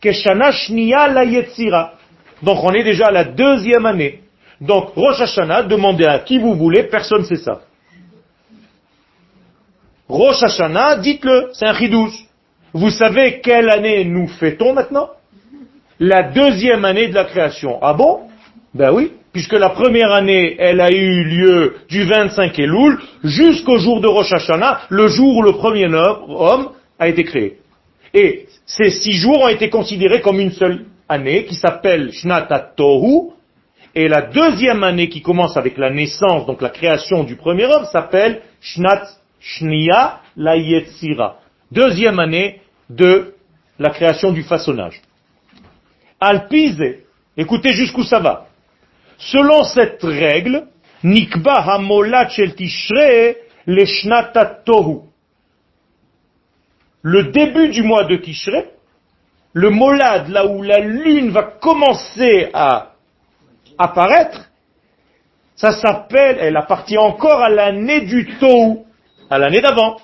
Keshana 0.00 0.52
Shnia 0.52 1.08
la 1.08 1.24
Yetzira. 1.24 1.94
Donc, 2.42 2.62
on 2.62 2.72
est 2.72 2.84
déjà 2.84 3.06
à 3.06 3.10
la 3.10 3.24
deuxième 3.24 3.86
année. 3.86 4.20
Donc, 4.60 4.90
Rosh 4.94 5.20
Hashanah, 5.20 5.62
demandez 5.62 6.04
à 6.04 6.18
qui 6.18 6.38
vous 6.38 6.54
voulez, 6.54 6.84
personne 6.84 7.20
ne 7.20 7.26
sait 7.26 7.36
ça. 7.36 7.62
Rosh 10.08 10.42
Hashanah, 10.42 10.96
dites-le, 10.96 11.50
c'est 11.52 11.66
un 11.66 11.74
chidouche. 11.74 12.24
Vous 12.72 12.90
savez 12.90 13.40
quelle 13.40 13.70
année 13.70 14.04
nous 14.04 14.28
fêtons 14.28 14.74
maintenant? 14.74 15.10
La 15.98 16.22
deuxième 16.24 16.84
année 16.84 17.08
de 17.08 17.14
la 17.14 17.24
création. 17.24 17.78
Ah 17.82 17.94
bon? 17.94 18.27
Ben 18.74 18.92
oui, 18.92 19.12
puisque 19.32 19.54
la 19.54 19.70
première 19.70 20.12
année, 20.12 20.56
elle 20.58 20.80
a 20.80 20.90
eu 20.90 21.24
lieu 21.24 21.76
du 21.88 22.04
25 22.04 22.58
Elul 22.58 22.98
jusqu'au 23.24 23.78
jour 23.78 24.00
de 24.00 24.06
Rosh 24.06 24.32
Hashanah, 24.32 24.82
le 24.90 25.08
jour 25.08 25.36
où 25.36 25.42
le 25.42 25.52
premier 25.52 25.86
homme 25.86 26.70
a 26.98 27.08
été 27.08 27.24
créé. 27.24 27.58
Et 28.12 28.46
ces 28.66 28.90
six 28.90 29.14
jours 29.14 29.42
ont 29.42 29.48
été 29.48 29.70
considérés 29.70 30.20
comme 30.20 30.40
une 30.40 30.52
seule 30.52 30.86
année 31.08 31.44
qui 31.44 31.54
s'appelle 31.54 32.12
Shnata 32.12 32.58
Tohu, 32.58 33.32
et 33.94 34.06
la 34.06 34.22
deuxième 34.22 34.84
année 34.84 35.08
qui 35.08 35.22
commence 35.22 35.56
avec 35.56 35.78
la 35.78 35.90
naissance, 35.90 36.46
donc 36.46 36.60
la 36.60 36.68
création 36.68 37.24
du 37.24 37.36
premier 37.36 37.64
homme, 37.64 37.86
s'appelle 37.86 38.42
Shnat 38.60 39.08
Shnia 39.40 40.20
la 40.36 40.56
Yetzira. 40.56 41.38
Deuxième 41.72 42.18
année 42.18 42.60
de 42.90 43.34
la 43.78 43.90
création 43.90 44.32
du 44.32 44.42
façonnage. 44.42 45.00
Alpize, 46.20 46.96
écoutez 47.36 47.72
jusqu'où 47.72 48.02
ça 48.02 48.18
va. 48.18 48.47
Selon 49.18 49.64
cette 49.64 50.02
règle, 50.02 50.66
Nikba 51.02 51.54
Hamolat 51.54 52.28
Shel 52.28 52.54
le. 53.66 55.02
Le 57.02 57.22
début 57.24 57.68
du 57.68 57.82
mois 57.82 58.04
de 58.04 58.16
Tishre, 58.16 58.64
le 59.52 59.70
molad, 59.70 60.28
là 60.28 60.46
où 60.46 60.62
la 60.62 60.78
lune 60.78 61.30
va 61.30 61.42
commencer 61.42 62.48
à 62.52 62.92
apparaître, 63.76 64.48
ça 65.56 65.72
s'appelle, 65.72 66.38
elle 66.40 66.56
appartient 66.56 66.98
encore 66.98 67.42
à 67.42 67.48
l'année 67.48 68.02
du 68.02 68.36
Tohu 68.38 68.84
à 69.30 69.38
l'année 69.38 69.60
d'avant. 69.60 69.98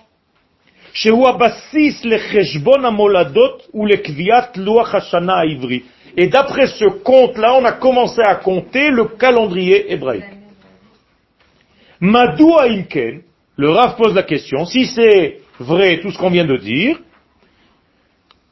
Et 6.17 6.29
d'après 6.29 6.67
ce 6.67 6.85
compte-là, 6.85 7.55
on 7.55 7.65
a 7.65 7.73
commencé 7.73 8.21
à 8.23 8.37
compter 8.37 8.91
le 8.91 9.05
calendrier 9.07 9.93
hébraïque. 9.93 10.25
Madoua 12.01 12.65
Imken, 12.65 13.23
le 13.57 13.71
Rav 13.71 13.97
pose 13.97 14.15
la 14.15 14.23
question, 14.23 14.65
si 14.65 14.87
c'est 14.87 15.41
vrai 15.59 16.01
tout 16.01 16.11
ce 16.11 16.19
qu'on 16.19 16.31
vient 16.31 16.45
de 16.45 16.57
dire, 16.57 16.99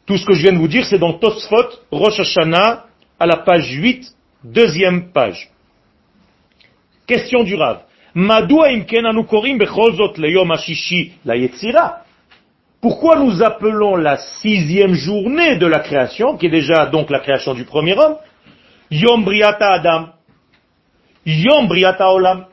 tout 0.07 0.17
ce 0.17 0.27
que 0.27 0.33
je 0.33 0.43
viens 0.43 0.53
de 0.53 0.59
vous 0.59 0.69
dire, 0.69 0.85
c'est 0.85 0.99
dans 0.99 1.15
Tosfot, 1.15 1.69
Rosh 1.91 2.21
Hashanah, 2.21 2.87
à 3.19 3.27
la 3.27 3.37
page 3.37 3.71
8, 3.71 4.07
deuxième 4.43 5.13
page. 5.13 5.51
Question 7.07 7.45
du 7.45 7.55
Rav. 7.55 7.83
Pourquoi 12.83 13.17
nous 13.21 13.45
appelons 13.45 13.95
la 13.95 14.17
sixième 14.43 14.95
journée 14.95 15.55
de 15.55 15.67
la 15.69 15.79
création, 15.79 16.37
qui 16.37 16.47
est 16.47 16.51
déjà 16.51 16.87
donc 16.87 17.11
la 17.11 17.21
création 17.21 17.55
du 17.55 17.65
premier 17.65 17.97
homme, 17.97 18.17
Yom 18.91 19.25
Briata 19.25 19.75
Adam? 19.75 20.09
Yom 21.25 21.69
Briata 21.69 22.11
Olam 22.13 22.47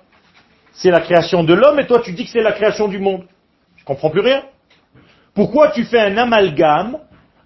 C'est 0.72 0.92
la 0.92 1.02
création 1.02 1.44
de 1.44 1.56
l'homme 1.56 1.80
et 1.80 1.88
toi 1.88 2.02
tu 2.02 2.12
dis 2.12 2.26
que 2.26 2.30
c'est 2.30 2.44
la 2.44 2.52
création 2.52 2.88
du 2.88 3.00
monde. 3.00 3.24
Je 3.76 3.84
comprends 3.84 4.12
plus 4.12 4.22
rien. 4.22 4.44
Pourquoi 5.34 5.72
tu 5.72 5.84
fais 5.84 6.00
un 6.00 6.15
amalgame 6.18 7.00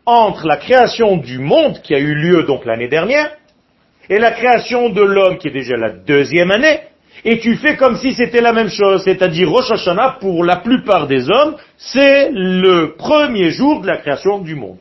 entre 0.05 0.45
la 0.45 0.57
création 0.57 1.15
du 1.15 1.39
monde 1.39 1.81
qui 1.83 1.95
a 1.95 1.99
eu 1.99 2.13
lieu 2.13 2.43
donc 2.43 2.65
l'année 2.65 2.89
dernière 2.89 3.31
et 4.09 4.19
la 4.19 4.31
création 4.31 4.89
de 4.89 5.01
l'homme 5.01 5.37
qui 5.37 5.47
est 5.47 5.51
déjà 5.51 5.77
la 5.77 5.91
deuxième 5.91 6.51
année? 6.51 6.81
Et 7.25 7.39
tu 7.39 7.55
fais 7.55 7.77
comme 7.77 7.95
si 7.97 8.13
c'était 8.13 8.41
la 8.41 8.53
même 8.53 8.69
chose, 8.69 9.03
c'est-à-dire 9.03 9.49
Rosh 9.49 9.71
Hashanah, 9.71 10.17
pour 10.19 10.43
la 10.43 10.57
plupart 10.57 11.07
des 11.07 11.29
hommes, 11.29 11.55
c'est 11.77 12.29
le 12.31 12.95
premier 12.97 13.51
jour 13.51 13.81
de 13.81 13.87
la 13.87 13.97
création 13.97 14.39
du 14.39 14.55
monde. 14.55 14.77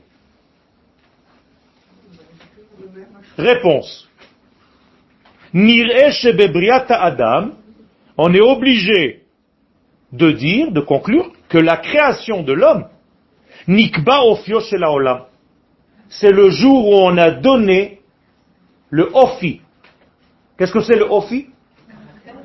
Réponse. 3.38 4.08
Adam, 5.54 7.50
on 8.18 8.34
est 8.34 8.40
obligé 8.40 9.22
de 10.12 10.30
dire, 10.30 10.72
de 10.72 10.80
conclure, 10.80 11.32
que 11.48 11.58
la 11.58 11.76
création 11.76 12.42
de 12.42 12.52
l'homme, 12.52 12.86
Nikba 13.68 14.22
Ofio 14.24 14.60
Olam, 14.72 15.24
c'est 16.08 16.32
le 16.32 16.50
jour 16.50 16.88
où 16.88 16.94
on 16.94 17.16
a 17.16 17.30
donné 17.30 18.00
le 18.90 19.10
Ofi. 19.14 19.60
Qu'est-ce 20.58 20.72
que 20.72 20.80
c'est 20.82 20.96
le 20.96 21.10
Ofi? 21.10 21.46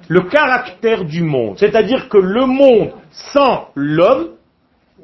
Le 0.08 0.22
caractère 0.22 1.06
du 1.06 1.22
monde. 1.22 1.58
C'est-à-dire 1.60 2.10
que 2.10 2.18
le 2.18 2.46
monde 2.46 2.92
sans 3.34 3.70
l'homme 3.76 4.36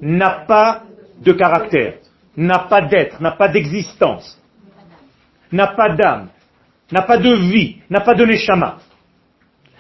n'a 0.02 0.46
pas 0.48 0.84
de 1.22 1.34
caractère, 1.34 1.96
n'a 2.38 2.60
pas 2.60 2.82
d'être, 2.82 3.22
n'a 3.22 3.32
pas 3.32 3.48
d'existence, 3.48 4.40
n'a 5.52 5.68
pas 5.68 5.96
d'âme, 5.96 6.30
n'a 6.92 7.02
pas 7.02 7.18
de 7.18 7.34
vie, 7.34 7.78
n'a 7.90 8.02
pas 8.02 8.16
de 8.16 8.26
neshama. 8.26 8.78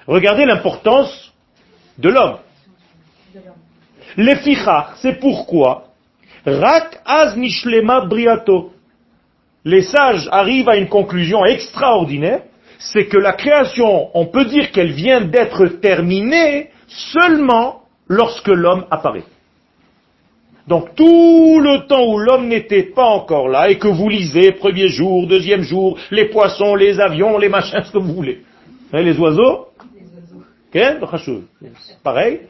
Regardez 0.07 0.45
l'importance 0.45 1.33
de 1.97 2.09
l'homme. 2.09 2.37
Les 4.17 4.35
c'est 4.97 5.19
pourquoi 5.19 5.87
Rak 6.45 7.01
az 7.05 7.35
briato. 8.09 8.73
Les 9.65 9.81
sages 9.81 10.27
arrivent 10.29 10.67
à 10.67 10.75
une 10.75 10.89
conclusion 10.89 11.45
extraordinaire 11.45 12.41
c'est 12.83 13.05
que 13.05 13.17
la 13.17 13.33
création, 13.33 14.09
on 14.13 14.25
peut 14.25 14.45
dire 14.45 14.71
qu'elle 14.71 14.91
vient 14.91 15.21
d'être 15.21 15.67
terminée 15.79 16.69
seulement 16.87 17.83
lorsque 18.07 18.49
l'homme 18.49 18.85
apparaît. 18.91 19.23
Donc 20.67 20.93
tout 20.95 21.59
le 21.61 21.87
temps 21.87 22.05
où 22.05 22.19
l'homme 22.19 22.47
n'était 22.47 22.83
pas 22.83 23.05
encore 23.05 23.47
là 23.47 23.69
et 23.69 23.77
que 23.77 23.87
vous 23.87 24.09
lisez 24.09 24.51
premier 24.53 24.89
jour, 24.89 25.27
deuxième 25.27 25.61
jour, 25.61 25.97
les 26.11 26.25
poissons, 26.25 26.75
les 26.75 26.99
avions, 26.99 27.37
les 27.37 27.49
machins, 27.49 27.83
ce 27.85 27.91
que 27.91 27.97
vous 27.99 28.13
voulez. 28.13 28.43
Hein, 28.91 29.01
les 29.01 29.17
oiseaux 29.17 29.69
Pareil. 32.03 32.41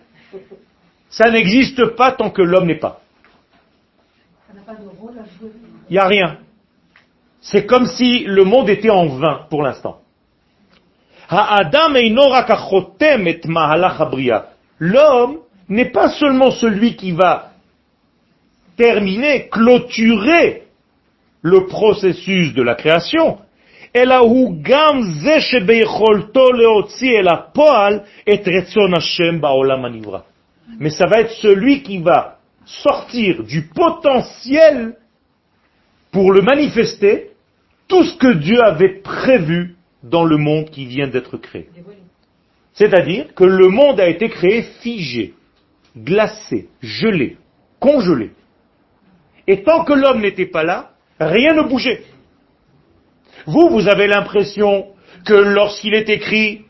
Ça 1.09 1.29
n'existe 1.29 1.95
pas 1.95 2.11
tant 2.11 2.31
que 2.31 2.41
l'homme 2.41 2.65
n'est 2.65 2.79
pas. 2.79 3.01
Il 5.89 5.93
n'y 5.93 5.99
a 5.99 6.07
rien. 6.07 6.37
C'est 7.41 7.65
comme 7.65 7.85
si 7.85 8.23
le 8.23 8.45
monde 8.45 8.69
était 8.69 8.89
en 8.89 9.07
vain 9.07 9.45
pour 9.49 9.61
l'instant. 9.61 10.02
L'homme 14.79 15.37
n'est 15.69 15.91
pas 15.91 16.09
seulement 16.09 16.51
celui 16.51 16.95
qui 16.95 17.11
va 17.11 17.51
terminer, 18.77 19.47
clôturer 19.49 20.63
le 21.41 21.65
processus 21.67 22.53
de 22.53 22.61
la 22.61 22.75
création, 22.75 23.37
mais 30.79 30.89
ça 30.89 31.05
va 31.05 31.19
être 31.19 31.31
celui 31.31 31.83
qui 31.83 31.97
va 31.99 32.37
sortir 32.65 33.43
du 33.43 33.67
potentiel 33.67 34.95
pour 36.11 36.31
le 36.31 36.41
manifester 36.41 37.31
tout 37.87 38.03
ce 38.03 38.15
que 38.17 38.33
Dieu 38.33 38.63
avait 38.63 39.01
prévu 39.01 39.72
dans 40.03 40.25
le 40.25 40.37
monde 40.37 40.69
qui 40.69 40.85
vient 40.85 41.07
d'être 41.07 41.37
créé. 41.37 41.69
C'est-à-dire 42.73 43.33
que 43.33 43.43
le 43.43 43.69
monde 43.69 43.99
a 43.99 44.07
été 44.07 44.29
créé 44.29 44.63
figé, 44.81 45.33
glacé, 45.97 46.67
gelé, 46.81 47.37
congelé. 47.79 48.31
Et 49.47 49.63
tant 49.63 49.83
que 49.83 49.93
l'homme 49.93 50.21
n'était 50.21 50.45
pas 50.45 50.63
là, 50.63 50.91
rien 51.19 51.53
ne 51.53 51.63
bougeait. 51.63 52.03
Vous, 53.45 53.69
vous 53.69 53.87
avez 53.87 54.07
l'impression 54.07 54.87
que 55.25 55.33
lorsqu'il 55.33 55.93
est 55.93 56.09
écrit 56.09 56.65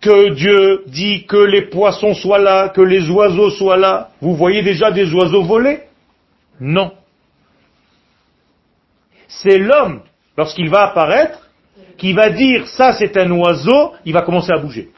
que 0.00 0.30
Dieu 0.30 0.84
dit 0.86 1.26
que 1.26 1.36
les 1.36 1.62
poissons 1.62 2.14
soient 2.14 2.38
là, 2.38 2.70
que 2.70 2.80
les 2.80 3.10
oiseaux 3.10 3.50
soient 3.50 3.76
là, 3.76 4.10
vous 4.20 4.34
voyez 4.34 4.62
déjà 4.62 4.90
des 4.90 5.12
oiseaux 5.12 5.42
voler? 5.42 5.80
Non. 6.58 6.92
C'est 9.28 9.58
l'homme, 9.58 10.02
lorsqu'il 10.36 10.70
va 10.70 10.82
apparaître, 10.82 11.49
qui 12.00 12.14
va 12.14 12.30
dire 12.30 12.66
ça 12.66 12.94
c'est 12.94 13.14
un 13.18 13.30
oiseau, 13.30 13.92
il 14.06 14.14
va 14.14 14.22
commencer 14.22 14.50
à 14.50 14.58
bouger. 14.58 14.90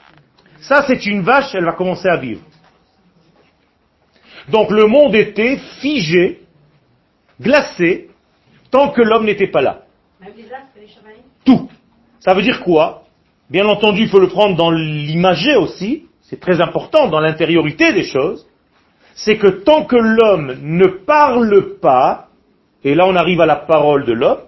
Ça 0.61 0.85
c'est 0.87 1.05
une 1.05 1.23
vache, 1.23 1.53
elle 1.53 1.65
va 1.65 1.73
commencer 1.73 2.09
à 2.09 2.17
vivre. 2.17 2.43
Donc 4.49 4.71
le 4.71 4.87
monde 4.87 5.17
était 5.17 5.57
figé, 5.81 6.43
glacé, 7.41 8.09
tant 8.71 8.91
que 8.91 9.03
l'homme 9.03 9.25
n'était 9.25 9.49
pas 9.49 9.63
là. 9.63 9.83
Tout. 11.45 11.69
Ça 12.21 12.35
veut 12.35 12.43
dire 12.43 12.63
quoi? 12.63 13.03
Bien 13.51 13.67
entendu, 13.67 14.03
il 14.03 14.09
faut 14.09 14.21
le 14.21 14.29
prendre 14.29 14.57
dans 14.57 14.71
l'imagé 14.71 15.57
aussi, 15.57 16.07
c'est 16.21 16.39
très 16.39 16.61
important 16.61 17.09
dans 17.09 17.19
l'intériorité 17.19 17.93
des 17.93 18.05
choses, 18.05 18.47
c'est 19.17 19.39
que 19.39 19.49
tant 19.49 19.87
que 19.87 19.97
l'homme 19.97 20.57
ne 20.63 20.87
parle 20.87 21.79
pas, 21.81 22.29
et 22.85 22.95
là 22.95 23.07
on 23.09 23.17
arrive 23.17 23.41
à 23.41 23.47
la 23.47 23.57
parole 23.57 24.05
de 24.05 24.13
l'homme, 24.13 24.43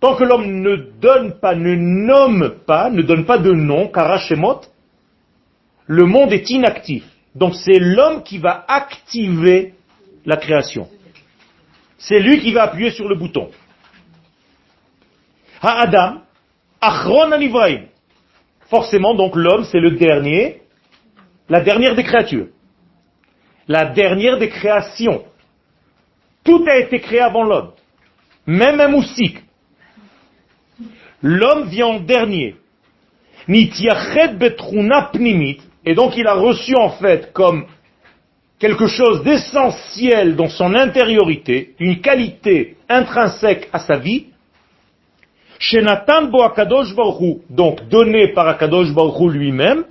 tant 0.00 0.16
que 0.16 0.24
l'homme 0.24 0.60
ne 0.60 0.76
donne 0.76 1.38
pas, 1.40 1.54
ne 1.54 1.74
nomme 1.74 2.56
pas, 2.66 2.90
ne 2.90 3.02
donne 3.02 3.24
pas 3.24 3.38
de 3.38 3.52
nom, 3.52 3.88
karachemot, 3.88 4.60
le 5.86 6.04
monde 6.04 6.32
est 6.32 6.50
inactif. 6.50 7.04
Donc 7.34 7.54
c'est 7.54 7.78
l'homme 7.78 8.22
qui 8.22 8.38
va 8.38 8.64
activer 8.66 9.74
la 10.24 10.36
création. 10.36 10.88
C'est 11.98 12.18
lui 12.18 12.40
qui 12.40 12.52
va 12.52 12.64
appuyer 12.64 12.90
sur 12.90 13.08
le 13.08 13.14
bouton. 13.14 13.50
Ha-Adam, 15.62 16.22
Achron 16.80 17.32
Anivraim. 17.32 17.84
Forcément, 18.68 19.14
donc 19.14 19.36
l'homme, 19.36 19.64
c'est 19.64 19.80
le 19.80 19.92
dernier, 19.92 20.62
la 21.48 21.60
dernière 21.60 21.94
des 21.94 22.02
créatures. 22.02 22.48
La 23.68 23.86
dernière 23.86 24.38
des 24.38 24.48
créations. 24.48 25.24
Tout 26.44 26.64
a 26.68 26.76
été 26.78 27.00
créé 27.00 27.20
avant 27.20 27.44
l'homme. 27.44 27.72
Même 28.46 28.80
un 28.80 28.88
moustique. 28.88 29.38
L'homme 31.22 31.68
vient 31.68 31.86
en 31.86 32.00
dernier. 32.00 32.56
Et 33.48 33.70
donc 35.94 36.16
il 36.16 36.26
a 36.26 36.34
reçu 36.34 36.74
en 36.74 36.90
fait 36.90 37.32
comme 37.32 37.66
quelque 38.58 38.86
chose 38.86 39.22
d'essentiel 39.22 40.36
dans 40.36 40.48
son 40.48 40.74
intériorité, 40.74 41.74
une 41.78 42.00
qualité 42.00 42.76
intrinsèque 42.88 43.68
à 43.72 43.78
sa 43.78 43.98
vie, 43.98 44.26
Shenatan 45.58 46.26
bo 46.26 46.42
Akadosh 46.42 46.94
Baruch 46.94 47.38
donc 47.48 47.88
donné 47.88 48.28
par 48.28 48.48
Akadosh 48.48 48.92
Baruch 48.92 49.32
lui-même, 49.32 49.84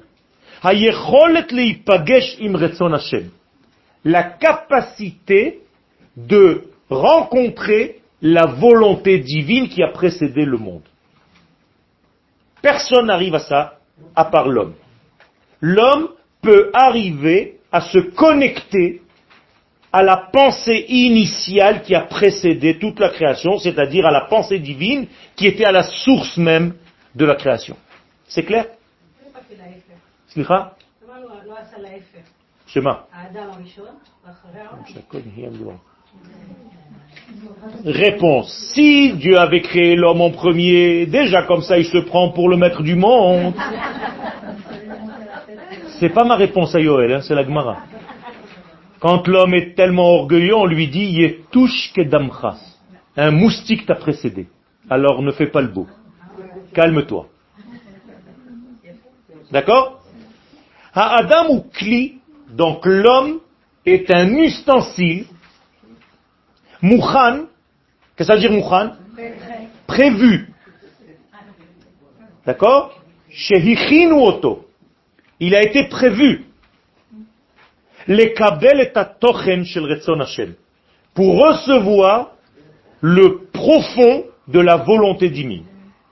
la 4.04 4.24
capacité 4.24 5.60
de 6.16 6.62
rencontrer 6.90 8.00
la 8.22 8.46
volonté 8.46 9.20
divine 9.20 9.70
qui 9.70 9.84
a 9.84 9.90
précédé 9.90 10.46
le 10.46 10.58
monde. 10.58 10.84
Personne 12.66 13.06
n'arrive 13.06 13.36
à 13.36 13.40
ça 13.42 13.78
à 14.16 14.26
part 14.26 14.48
l'homme. 14.48 14.74
L'homme 15.62 16.10
peut 16.42 16.72
arriver 16.74 17.60
à 17.72 17.82
se 17.82 18.00
connecter 18.00 19.04
à 19.94 20.02
la 20.02 20.18
pensée 20.18 20.84
initiale 20.90 21.84
qui 21.84 21.94
a 21.94 22.02
précédé 22.02 22.80
toute 22.80 23.00
la 23.00 23.10
création, 23.10 23.60
c'est-à-dire 23.60 24.08
à 24.08 24.12
la 24.12 24.22
pensée 24.22 24.58
divine 24.58 25.06
qui 25.36 25.46
était 25.46 25.66
à 25.66 25.72
la 25.72 25.84
source 25.84 26.38
même 26.38 26.74
de 27.14 27.24
la 27.24 27.36
création. 27.36 27.78
C'est 28.28 28.44
clair? 28.44 28.66
Réponse. 37.86 38.52
Si 38.74 39.14
Dieu 39.14 39.38
avait 39.38 39.62
créé 39.62 39.96
l'homme 39.96 40.22
en 40.22 40.32
premier, 40.32 41.06
déjà 41.06 41.44
comme 41.44 41.62
ça 41.62 41.78
il 41.78 41.86
se 41.86 41.98
prend 41.98 42.32
pour 42.32 42.50
le 42.50 42.58
maître 42.58 42.82
du 42.84 42.96
monde. 42.96 43.54
C'est 46.00 46.10
pas 46.10 46.24
ma 46.24 46.36
réponse 46.36 46.76
à 46.76 46.80
Yoel, 46.80 47.14
hein, 47.14 47.22
c'est 47.22 47.36
la 47.36 47.44
Gemara. 47.44 47.78
Quand 49.00 49.28
l'homme 49.28 49.54
est 49.54 49.76
tellement 49.76 50.16
orgueilleux, 50.16 50.56
on 50.56 50.66
lui 50.66 50.88
dit 50.88 51.06
Yetush 51.06 51.94
kedamcha. 51.94 52.56
Un 53.18 53.32
moustique 53.32 53.86
t'a 53.86 53.96
précédé. 53.96 54.48
Alors 54.90 55.22
ne 55.22 55.32
fais 55.32 55.48
pas 55.48 55.62
le 55.62 55.70
beau. 55.70 55.88
Calme-toi. 56.74 57.28
D'accord? 59.52 60.02
Adam 60.94 61.50
ou 61.50 61.66
donc 62.52 62.86
l'homme 62.86 63.40
est 63.86 64.10
un 64.12 64.34
ustensile, 64.38 65.26
Mouchan, 66.82 67.46
qu'est-ce 68.16 68.18
que 68.18 68.24
ça 68.26 68.34
veut 68.36 68.40
dire 68.40 68.52
Mouchan 68.52 68.92
Prévu. 69.88 70.50
D'accord. 72.46 73.02
Il 75.40 75.56
a 75.56 75.64
été 75.64 75.88
prévu 75.88 76.46
pour 81.14 81.40
recevoir 81.42 82.32
le 83.02 83.48
profond 83.52 84.26
de 84.48 84.60
la 84.60 84.78
volonté 84.78 85.30
divine. 85.30 85.66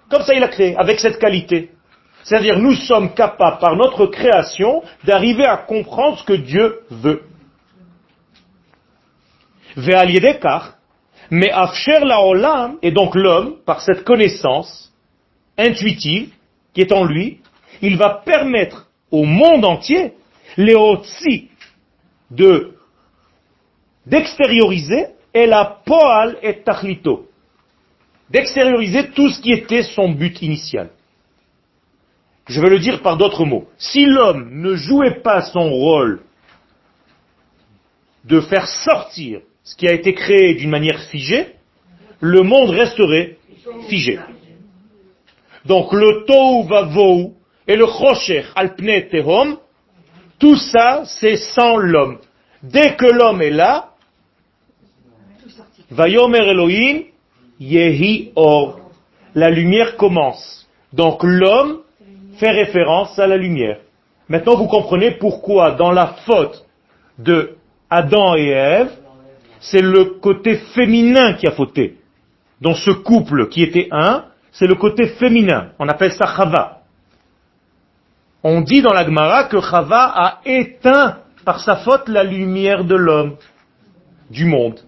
Comme 0.09 0.23
ça 0.23 0.33
il 0.33 0.43
a 0.43 0.47
créé, 0.47 0.75
avec 0.75 0.99
cette 0.99 1.19
qualité. 1.19 1.71
C'est-à-dire 2.23 2.57
nous 2.57 2.73
sommes 2.73 3.13
capables 3.13 3.59
par 3.59 3.75
notre 3.75 4.07
création 4.07 4.83
d'arriver 5.03 5.45
à 5.45 5.57
comprendre 5.57 6.17
ce 6.19 6.23
que 6.23 6.33
Dieu 6.33 6.79
veut. 6.89 7.23
Mais 9.75 11.51
afsher 11.51 11.99
la 11.99 12.71
et 12.81 12.91
donc 12.91 13.15
l'homme, 13.15 13.57
par 13.65 13.81
cette 13.81 14.03
connaissance 14.03 14.91
intuitive 15.57 16.29
qui 16.73 16.81
est 16.81 16.91
en 16.91 17.05
lui, 17.05 17.39
il 17.81 17.97
va 17.97 18.21
permettre 18.25 18.87
au 19.11 19.23
monde 19.23 19.65
entier, 19.65 20.13
Léotsi, 20.57 21.49
de 22.29 22.73
d'extérioriser 24.05 25.07
et 25.33 25.45
la 25.45 25.65
poal 25.85 26.37
et 26.41 26.61
tachlito. 26.61 27.27
D'extérioriser 28.29 29.09
tout 29.11 29.29
ce 29.29 29.41
qui 29.41 29.51
était 29.51 29.83
son 29.83 30.09
but 30.09 30.41
initial. 30.41 30.89
Je 32.47 32.59
vais 32.59 32.69
le 32.69 32.79
dire 32.79 33.01
par 33.01 33.17
d'autres 33.17 33.45
mots. 33.45 33.67
Si 33.77 34.05
l'homme 34.05 34.49
ne 34.51 34.75
jouait 34.75 35.21
pas 35.21 35.41
son 35.41 35.69
rôle 35.69 36.21
de 38.25 38.41
faire 38.41 38.67
sortir 38.67 39.41
ce 39.63 39.75
qui 39.75 39.87
a 39.87 39.93
été 39.93 40.13
créé 40.13 40.55
d'une 40.55 40.69
manière 40.69 40.99
figée, 41.09 41.47
le 42.19 42.41
monde 42.41 42.69
resterait 42.69 43.37
figé. 43.89 44.19
Donc 45.65 45.93
le 45.93 46.25
tohu 46.25 46.67
vavou 46.67 47.33
et 47.67 47.75
le 47.75 47.85
chosher 47.85 48.43
alpne 48.55 49.07
tehom 49.09 49.57
tout 50.43 50.57
ça, 50.57 51.03
c'est 51.05 51.37
sans 51.37 51.77
l'homme. 51.77 52.17
Dès 52.61 52.95
que 52.97 53.05
l'homme 53.05 53.41
est 53.41 53.49
là, 53.49 53.91
Vayomer 55.89 56.49
Elohim, 56.49 57.03
Yehi 57.61 58.33
Or. 58.35 58.79
La 59.35 59.49
lumière 59.49 59.95
commence. 59.95 60.67
Donc 60.91 61.23
l'homme 61.23 61.79
fait 62.39 62.51
référence 62.51 63.17
à 63.19 63.25
la 63.25 63.37
lumière. 63.37 63.79
Maintenant 64.27 64.57
vous 64.57 64.67
comprenez 64.67 65.11
pourquoi 65.11 65.71
dans 65.71 65.91
la 65.91 66.07
faute 66.25 66.65
de 67.19 67.55
Adam 67.89 68.35
et 68.35 68.49
Ève, 68.49 68.91
c'est 69.63 69.81
le 69.81 70.19
côté 70.19 70.57
féminin 70.75 71.33
qui 71.33 71.47
a 71.47 71.51
fauté. 71.51 71.97
Dans 72.61 72.75
ce 72.75 72.91
couple 72.91 73.47
qui 73.47 73.63
était 73.63 73.87
un, 73.91 74.25
c'est 74.51 74.67
le 74.67 74.75
côté 74.75 75.07
féminin. 75.07 75.69
On 75.79 75.87
appelle 75.87 76.11
ça 76.11 76.25
Chava. 76.35 76.79
On 78.43 78.61
dit 78.61 78.81
dans 78.81 78.93
la 78.93 79.05
Gemara 79.05 79.45
que 79.45 79.61
Chava 79.61 80.11
a 80.15 80.39
éteint 80.45 81.19
par 81.45 81.61
sa 81.61 81.77
faute 81.77 82.09
la 82.09 82.23
lumière 82.23 82.83
de 82.83 82.95
l'homme, 82.95 83.35
du 84.29 84.45
monde. 84.45 84.79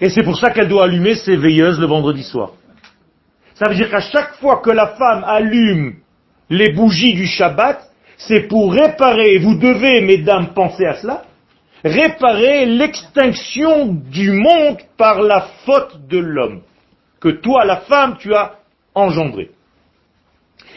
Et 0.00 0.08
c'est 0.08 0.22
pour 0.22 0.38
ça 0.38 0.50
qu'elle 0.50 0.68
doit 0.68 0.84
allumer 0.84 1.14
ses 1.14 1.36
veilleuses 1.36 1.78
le 1.78 1.86
vendredi 1.86 2.22
soir. 2.22 2.52
Ça 3.54 3.68
veut 3.68 3.74
dire 3.74 3.90
qu'à 3.90 4.00
chaque 4.00 4.36
fois 4.36 4.60
que 4.62 4.70
la 4.70 4.88
femme 4.88 5.22
allume 5.26 5.96
les 6.48 6.72
bougies 6.72 7.14
du 7.14 7.26
Shabbat, 7.26 7.80
c'est 8.16 8.42
pour 8.42 8.72
réparer, 8.72 9.34
et 9.34 9.38
vous 9.38 9.54
devez, 9.54 10.00
mesdames, 10.02 10.48
penser 10.54 10.84
à 10.84 10.96
cela, 10.96 11.24
réparer 11.84 12.66
l'extinction 12.66 13.86
du 13.86 14.32
monde 14.32 14.78
par 14.96 15.20
la 15.22 15.48
faute 15.64 16.06
de 16.06 16.18
l'homme, 16.18 16.62
que 17.20 17.28
toi, 17.28 17.64
la 17.64 17.78
femme, 17.82 18.16
tu 18.18 18.34
as 18.34 18.58
engendré. 18.94 19.50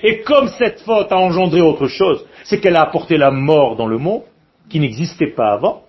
Et 0.03 0.21
comme 0.21 0.47
cette 0.49 0.81
faute 0.81 1.11
a 1.11 1.17
engendré 1.17 1.61
autre 1.61 1.87
chose, 1.87 2.25
c'est 2.43 2.59
qu'elle 2.59 2.75
a 2.75 2.81
apporté 2.81 3.17
la 3.17 3.31
mort 3.31 3.75
dans 3.75 3.87
le 3.87 3.97
monde, 3.97 4.23
qui 4.69 4.79
n'existait 4.79 5.31
pas 5.31 5.53
avant, 5.53 5.83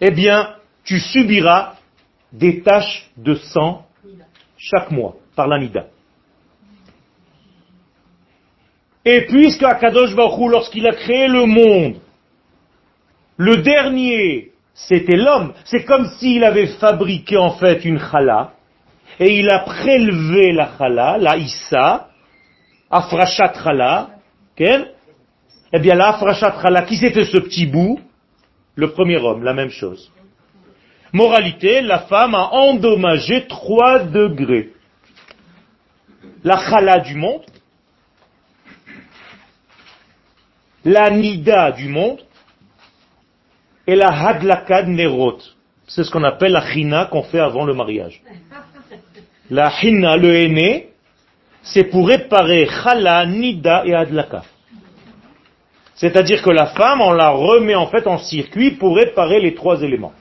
eh 0.00 0.10
bien, 0.10 0.54
tu 0.84 0.98
subiras 0.98 1.74
des 2.32 2.62
taches 2.62 3.10
de 3.16 3.34
sang 3.34 3.86
chaque 4.56 4.90
mois 4.90 5.16
par 5.34 5.48
l'anida. 5.48 5.86
Et 9.04 9.26
puisque 9.26 9.62
Akadosh 9.62 10.14
Baruch 10.14 10.50
lorsqu'il 10.50 10.86
a 10.86 10.92
créé 10.92 11.28
le 11.28 11.46
monde, 11.46 12.00
le 13.36 13.58
dernier, 13.58 14.52
c'était 14.74 15.16
l'homme, 15.16 15.52
c'est 15.64 15.84
comme 15.84 16.06
s'il 16.18 16.44
avait 16.44 16.66
fabriqué 16.78 17.36
en 17.36 17.52
fait 17.52 17.84
une 17.84 17.98
chala, 17.98 18.52
et 19.18 19.38
il 19.38 19.48
a 19.50 19.60
prélevé 19.60 20.52
la 20.52 20.70
chala, 20.76 21.18
la 21.18 21.36
issa, 21.36 22.08
afrachat 22.90 23.52
chala, 23.62 24.10
eh 24.58 25.78
bien 25.80 25.94
la 25.94 26.08
afrachat 26.08 26.60
chala, 26.62 26.82
qui 26.82 26.96
c'était 26.96 27.24
ce 27.24 27.38
petit 27.38 27.66
bout? 27.66 28.00
Le 28.74 28.90
premier 28.90 29.16
homme, 29.16 29.42
la 29.42 29.54
même 29.54 29.70
chose. 29.70 30.12
Moralité, 31.12 31.80
la 31.80 32.00
femme 32.00 32.34
a 32.34 32.50
endommagé 32.52 33.46
3 33.46 34.00
degrés. 34.00 34.74
La 36.44 36.58
chala 36.58 36.98
du 36.98 37.14
monde, 37.14 37.46
la 40.84 41.08
nida 41.08 41.72
du 41.72 41.88
monde, 41.88 42.20
et 43.86 43.94
la 43.94 44.08
hadlakad 44.08 44.88
nerot. 44.88 45.38
C'est 45.86 46.02
ce 46.02 46.10
qu'on 46.10 46.24
appelle 46.24 46.52
la 46.52 46.66
china 46.72 47.06
qu'on 47.06 47.22
fait 47.22 47.38
avant 47.38 47.64
le 47.64 47.74
mariage. 47.74 48.20
La 49.50 49.70
china, 49.70 50.16
le 50.16 50.34
aîné, 50.34 50.90
c'est 51.62 51.84
pour 51.84 52.08
réparer 52.08 52.66
chala, 52.66 53.24
nida 53.26 53.84
et 53.86 53.94
hadlaka. 53.94 54.42
C'est-à-dire 55.94 56.42
que 56.42 56.50
la 56.50 56.66
femme, 56.66 57.00
on 57.00 57.12
la 57.12 57.30
remet 57.30 57.74
en 57.74 57.86
fait 57.86 58.06
en 58.06 58.18
circuit 58.18 58.72
pour 58.72 58.96
réparer 58.96 59.40
les 59.40 59.54
trois 59.54 59.80
éléments. 59.82 60.12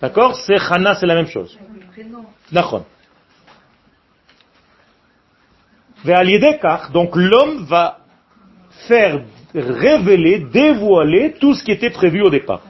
D'accord? 0.00 0.36
C'est 0.36 0.58
Chana, 0.58 0.94
c'est 0.94 1.06
la 1.06 1.14
même 1.14 1.26
chose. 1.26 1.58
D'accord. 2.52 2.84
Donc 6.92 7.16
l'homme 7.16 7.64
va 7.64 7.98
faire 8.88 9.22
révéler, 9.54 10.40
dévoiler 10.52 11.34
tout 11.40 11.54
ce 11.54 11.64
qui 11.64 11.72
était 11.72 11.90
prévu 11.90 12.22
au 12.22 12.30
départ. 12.30 12.62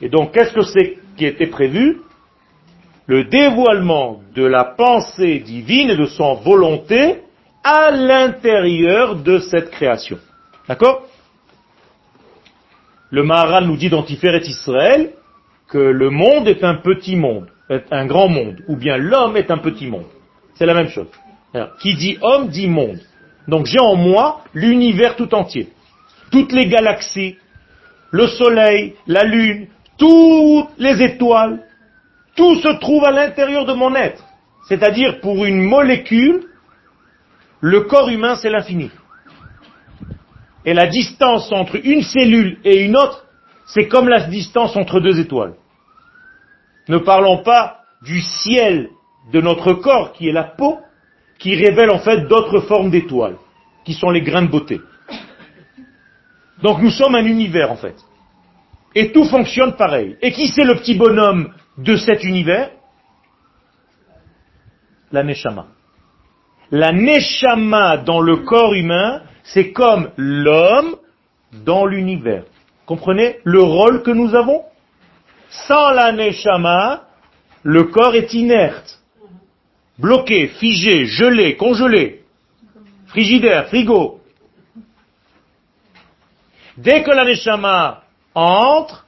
Et 0.00 0.08
donc 0.08 0.32
qu'est-ce 0.32 0.52
que 0.52 0.62
c'est 0.62 0.98
qui 1.16 1.26
était 1.26 1.46
prévu? 1.46 2.00
Le 3.06 3.24
dévoilement 3.24 4.22
de 4.34 4.44
la 4.44 4.64
pensée 4.64 5.38
divine 5.40 5.90
et 5.90 5.96
de 5.96 6.06
son 6.06 6.34
volonté 6.36 7.20
à 7.62 7.90
l'intérieur 7.90 9.16
de 9.16 9.38
cette 9.38 9.70
création. 9.70 10.18
D'accord? 10.68 11.06
Le 13.10 13.22
Maharal 13.22 13.66
nous 13.66 13.76
dit 13.76 13.90
dans 13.90 14.02
Tiferet 14.02 14.42
Israël 14.42 15.12
que 15.68 15.78
le 15.78 16.10
monde 16.10 16.48
est 16.48 16.64
un 16.64 16.76
petit 16.76 17.16
monde, 17.16 17.48
un 17.90 18.06
grand 18.06 18.28
monde, 18.28 18.62
ou 18.68 18.76
bien 18.76 18.96
l'homme 18.96 19.36
est 19.36 19.50
un 19.50 19.58
petit 19.58 19.86
monde. 19.86 20.06
C'est 20.54 20.66
la 20.66 20.74
même 20.74 20.88
chose. 20.88 21.08
qui 21.80 21.94
dit 21.94 22.18
homme 22.20 22.48
dit 22.48 22.68
monde. 22.68 23.00
Donc 23.48 23.66
j'ai 23.66 23.80
en 23.80 23.96
moi 23.96 24.42
l'univers 24.54 25.16
tout 25.16 25.34
entier. 25.34 25.68
Toutes 26.30 26.52
les 26.52 26.66
galaxies, 26.66 27.36
le 28.10 28.26
soleil, 28.26 28.94
la 29.06 29.24
lune, 29.24 29.68
toutes 29.98 30.70
les 30.78 31.02
étoiles, 31.02 31.62
tout 32.36 32.56
se 32.56 32.78
trouve 32.80 33.04
à 33.04 33.10
l'intérieur 33.10 33.64
de 33.66 33.74
mon 33.74 33.94
être. 33.94 34.24
C'est-à-dire 34.68 35.20
pour 35.20 35.44
une 35.44 35.62
molécule, 35.62 36.46
le 37.60 37.82
corps 37.82 38.08
humain 38.08 38.36
c'est 38.36 38.50
l'infini. 38.50 38.90
Et 40.64 40.74
la 40.74 40.86
distance 40.86 41.52
entre 41.52 41.76
une 41.84 42.02
cellule 42.02 42.58
et 42.64 42.84
une 42.84 42.96
autre, 42.96 43.26
c'est 43.66 43.88
comme 43.88 44.08
la 44.08 44.20
distance 44.26 44.76
entre 44.76 45.00
deux 45.00 45.20
étoiles. 45.20 45.54
Ne 46.88 46.98
parlons 46.98 47.42
pas 47.42 47.80
du 48.02 48.20
ciel 48.20 48.90
de 49.32 49.40
notre 49.40 49.72
corps, 49.74 50.12
qui 50.12 50.28
est 50.28 50.32
la 50.32 50.44
peau, 50.44 50.78
qui 51.44 51.54
révèle 51.56 51.90
en 51.90 51.98
fait 51.98 52.26
d'autres 52.26 52.60
formes 52.60 52.88
d'étoiles, 52.88 53.36
qui 53.84 53.92
sont 53.92 54.08
les 54.08 54.22
grains 54.22 54.46
de 54.46 54.50
beauté. 54.50 54.80
Donc 56.62 56.80
nous 56.80 56.88
sommes 56.88 57.16
un 57.16 57.26
univers 57.26 57.70
en 57.70 57.76
fait. 57.76 57.96
Et 58.94 59.12
tout 59.12 59.26
fonctionne 59.26 59.76
pareil. 59.76 60.16
Et 60.22 60.32
qui 60.32 60.48
c'est 60.48 60.64
le 60.64 60.76
petit 60.76 60.94
bonhomme 60.94 61.52
de 61.76 61.96
cet 61.96 62.24
univers? 62.24 62.70
La 65.12 65.22
Neshama. 65.22 65.66
La 66.70 66.92
Neshama 66.92 67.98
dans 67.98 68.22
le 68.22 68.36
corps 68.38 68.72
humain, 68.72 69.20
c'est 69.42 69.70
comme 69.72 70.12
l'homme 70.16 70.96
dans 71.52 71.84
l'univers. 71.84 72.44
Comprenez 72.86 73.36
le 73.44 73.62
rôle 73.62 74.02
que 74.02 74.12
nous 74.12 74.34
avons? 74.34 74.62
Sans 75.68 75.90
la 75.90 76.10
neshama, 76.10 77.02
le 77.62 77.84
corps 77.84 78.14
est 78.14 78.32
inerte, 78.32 78.98
bloqué, 79.98 80.48
figé, 80.48 81.06
gelé, 81.06 81.56
congelé, 81.56 82.22
frigidaire, 83.06 83.68
frigo. 83.68 84.20
Dès 86.76 87.02
que 87.02 87.10
la 87.10 87.24
neshama 87.24 88.02
entre, 88.34 89.06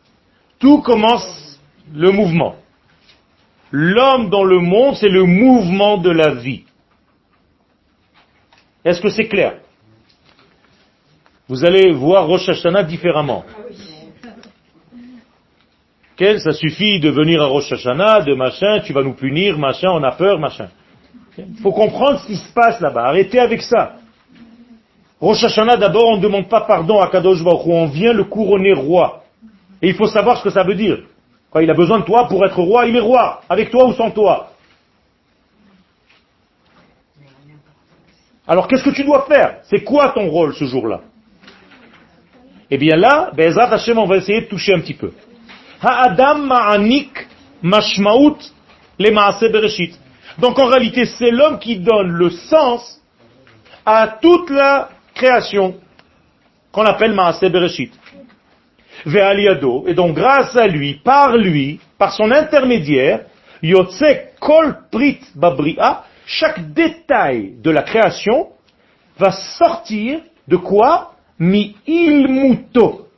tout 0.58 0.82
commence 0.82 1.60
le 1.92 2.10
mouvement. 2.12 2.56
L'homme 3.72 4.30
dans 4.30 4.44
le 4.44 4.60
monde, 4.60 4.94
c'est 4.96 5.08
le 5.08 5.24
mouvement 5.24 5.98
de 5.98 6.10
la 6.10 6.34
vie. 6.34 6.64
Est-ce 8.84 9.00
que 9.00 9.10
c'est 9.10 9.26
clair? 9.26 9.58
Vous 11.48 11.64
allez 11.64 11.92
voir 11.92 12.26
Rosh 12.26 12.48
Hashanah 12.48 12.84
différemment. 12.84 13.44
Quel, 16.16 16.40
ça 16.40 16.52
suffit 16.52 16.98
de 16.98 17.10
venir 17.10 17.42
à 17.42 17.46
Rosh 17.46 17.70
Hashanah, 17.70 18.22
de 18.22 18.34
machin, 18.34 18.80
tu 18.80 18.94
vas 18.94 19.02
nous 19.02 19.12
punir, 19.12 19.58
machin, 19.58 19.90
on 19.90 20.02
a 20.02 20.12
peur, 20.12 20.38
machin. 20.38 20.68
Il 21.36 21.58
faut 21.62 21.72
comprendre 21.72 22.20
ce 22.20 22.26
qui 22.26 22.36
se 22.36 22.52
passe 22.54 22.80
là-bas. 22.80 23.04
Arrêtez 23.04 23.38
avec 23.38 23.60
ça. 23.60 23.96
Rosh 25.20 25.44
Hashanah, 25.44 25.76
d'abord, 25.76 26.08
on 26.08 26.16
ne 26.16 26.22
demande 26.22 26.48
pas 26.48 26.62
pardon 26.62 27.00
à 27.00 27.08
Kadosh 27.08 27.44
Baruch 27.44 27.66
on 27.66 27.86
vient 27.86 28.14
le 28.14 28.24
couronner 28.24 28.72
roi. 28.72 29.24
Et 29.82 29.88
il 29.88 29.94
faut 29.94 30.06
savoir 30.06 30.38
ce 30.38 30.44
que 30.44 30.50
ça 30.50 30.62
veut 30.62 30.74
dire. 30.74 31.00
Quand 31.50 31.60
il 31.60 31.70
a 31.70 31.74
besoin 31.74 31.98
de 31.98 32.04
toi 32.04 32.26
pour 32.28 32.44
être 32.46 32.58
roi, 32.58 32.86
il 32.86 32.96
est 32.96 33.00
roi, 33.00 33.42
avec 33.48 33.70
toi 33.70 33.86
ou 33.86 33.92
sans 33.92 34.10
toi. 34.10 34.50
Alors 38.48 38.68
qu'est-ce 38.68 38.84
que 38.84 38.94
tu 38.94 39.04
dois 39.04 39.26
faire? 39.28 39.58
C'est 39.64 39.82
quoi 39.82 40.10
ton 40.10 40.28
rôle 40.28 40.54
ce 40.54 40.64
jour-là? 40.64 41.00
Eh 42.70 42.78
bien 42.78 42.96
là, 42.96 43.30
Bezrat 43.34 43.72
Hashem, 43.72 43.98
on 43.98 44.06
va 44.06 44.16
essayer 44.16 44.42
de 44.42 44.46
toucher 44.46 44.72
un 44.74 44.80
petit 44.80 44.94
peu. 44.94 45.12
Ha'adam 45.86 46.46
ma'anik 46.48 47.28
mashmaut 47.62 48.38
le 48.98 49.52
bereshit. 49.52 49.96
Donc 50.38 50.58
en 50.58 50.66
réalité, 50.66 51.04
c'est 51.04 51.30
l'homme 51.30 51.60
qui 51.60 51.78
donne 51.78 52.08
le 52.08 52.30
sens 52.30 53.00
à 53.84 54.18
toute 54.20 54.50
la 54.50 54.88
création 55.14 55.76
qu'on 56.72 56.84
appelle 56.84 57.14
maase 57.14 57.40
bereshit. 57.40 57.92
Ve'aliado. 59.04 59.84
Et 59.86 59.94
donc 59.94 60.16
grâce 60.16 60.56
à 60.56 60.66
lui, 60.66 60.94
par 60.94 61.36
lui, 61.36 61.78
par 61.96 62.12
son 62.12 62.32
intermédiaire, 62.32 63.20
yotse 63.62 64.04
kol 64.40 64.76
prit 64.90 65.20
chaque 66.26 66.72
détail 66.72 67.54
de 67.62 67.70
la 67.70 67.82
création 67.82 68.48
va 69.18 69.30
sortir 69.30 70.20
de 70.48 70.56
quoi? 70.56 71.12
Mi 71.38 71.76
ilmuto, 71.86 73.08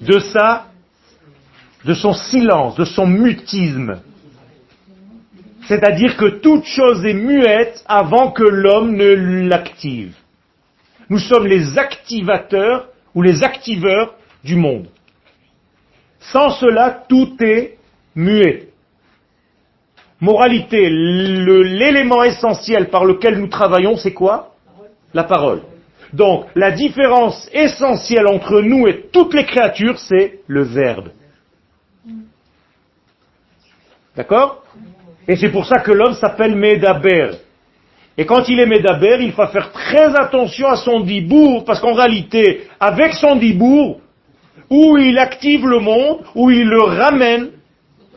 de 0.00 0.18
sa, 0.18 0.66
de 1.84 1.94
son 1.94 2.12
silence, 2.12 2.76
de 2.76 2.84
son 2.84 3.06
mutisme. 3.06 4.00
C'est-à-dire 5.66 6.16
que 6.16 6.26
toute 6.26 6.64
chose 6.64 7.04
est 7.04 7.14
muette 7.14 7.82
avant 7.86 8.30
que 8.30 8.42
l'homme 8.42 8.96
ne 8.96 9.48
l'active. 9.48 10.14
Nous 11.08 11.18
sommes 11.18 11.46
les 11.46 11.78
activateurs 11.78 12.88
ou 13.14 13.22
les 13.22 13.42
activeurs 13.42 14.14
du 14.42 14.56
monde. 14.56 14.86
Sans 16.20 16.50
cela, 16.50 17.04
tout 17.08 17.36
est 17.40 17.78
muet. 18.14 18.68
Moralité, 20.20 20.88
l'élément 20.88 22.22
essentiel 22.22 22.88
par 22.88 23.04
lequel 23.04 23.38
nous 23.38 23.48
travaillons, 23.48 23.96
c'est 23.96 24.14
quoi? 24.14 24.54
La 25.12 25.24
parole. 25.24 25.62
Donc, 26.12 26.46
la 26.54 26.70
différence 26.70 27.48
essentielle 27.52 28.26
entre 28.28 28.60
nous 28.60 28.86
et 28.86 29.06
toutes 29.12 29.34
les 29.34 29.44
créatures, 29.44 29.98
c'est 29.98 30.40
le 30.46 30.62
verbe. 30.62 31.10
D'accord? 34.16 34.64
Et 35.26 35.36
c'est 35.36 35.50
pour 35.50 35.66
ça 35.66 35.80
que 35.80 35.90
l'homme 35.90 36.14
s'appelle 36.14 36.54
Medaber. 36.54 37.32
Et 38.16 38.26
quand 38.26 38.48
il 38.48 38.60
est 38.60 38.66
Medaber, 38.66 39.18
il 39.20 39.32
faut 39.32 39.46
faire 39.46 39.72
très 39.72 40.14
attention 40.14 40.68
à 40.68 40.76
son 40.76 41.00
dibour, 41.00 41.64
parce 41.64 41.80
qu'en 41.80 41.94
réalité, 41.94 42.68
avec 42.78 43.14
son 43.14 43.36
dibour, 43.36 44.00
où 44.70 44.96
il 44.98 45.18
active 45.18 45.66
le 45.66 45.80
monde, 45.80 46.20
où 46.34 46.50
il 46.50 46.68
le 46.68 46.82
ramène, 46.82 47.50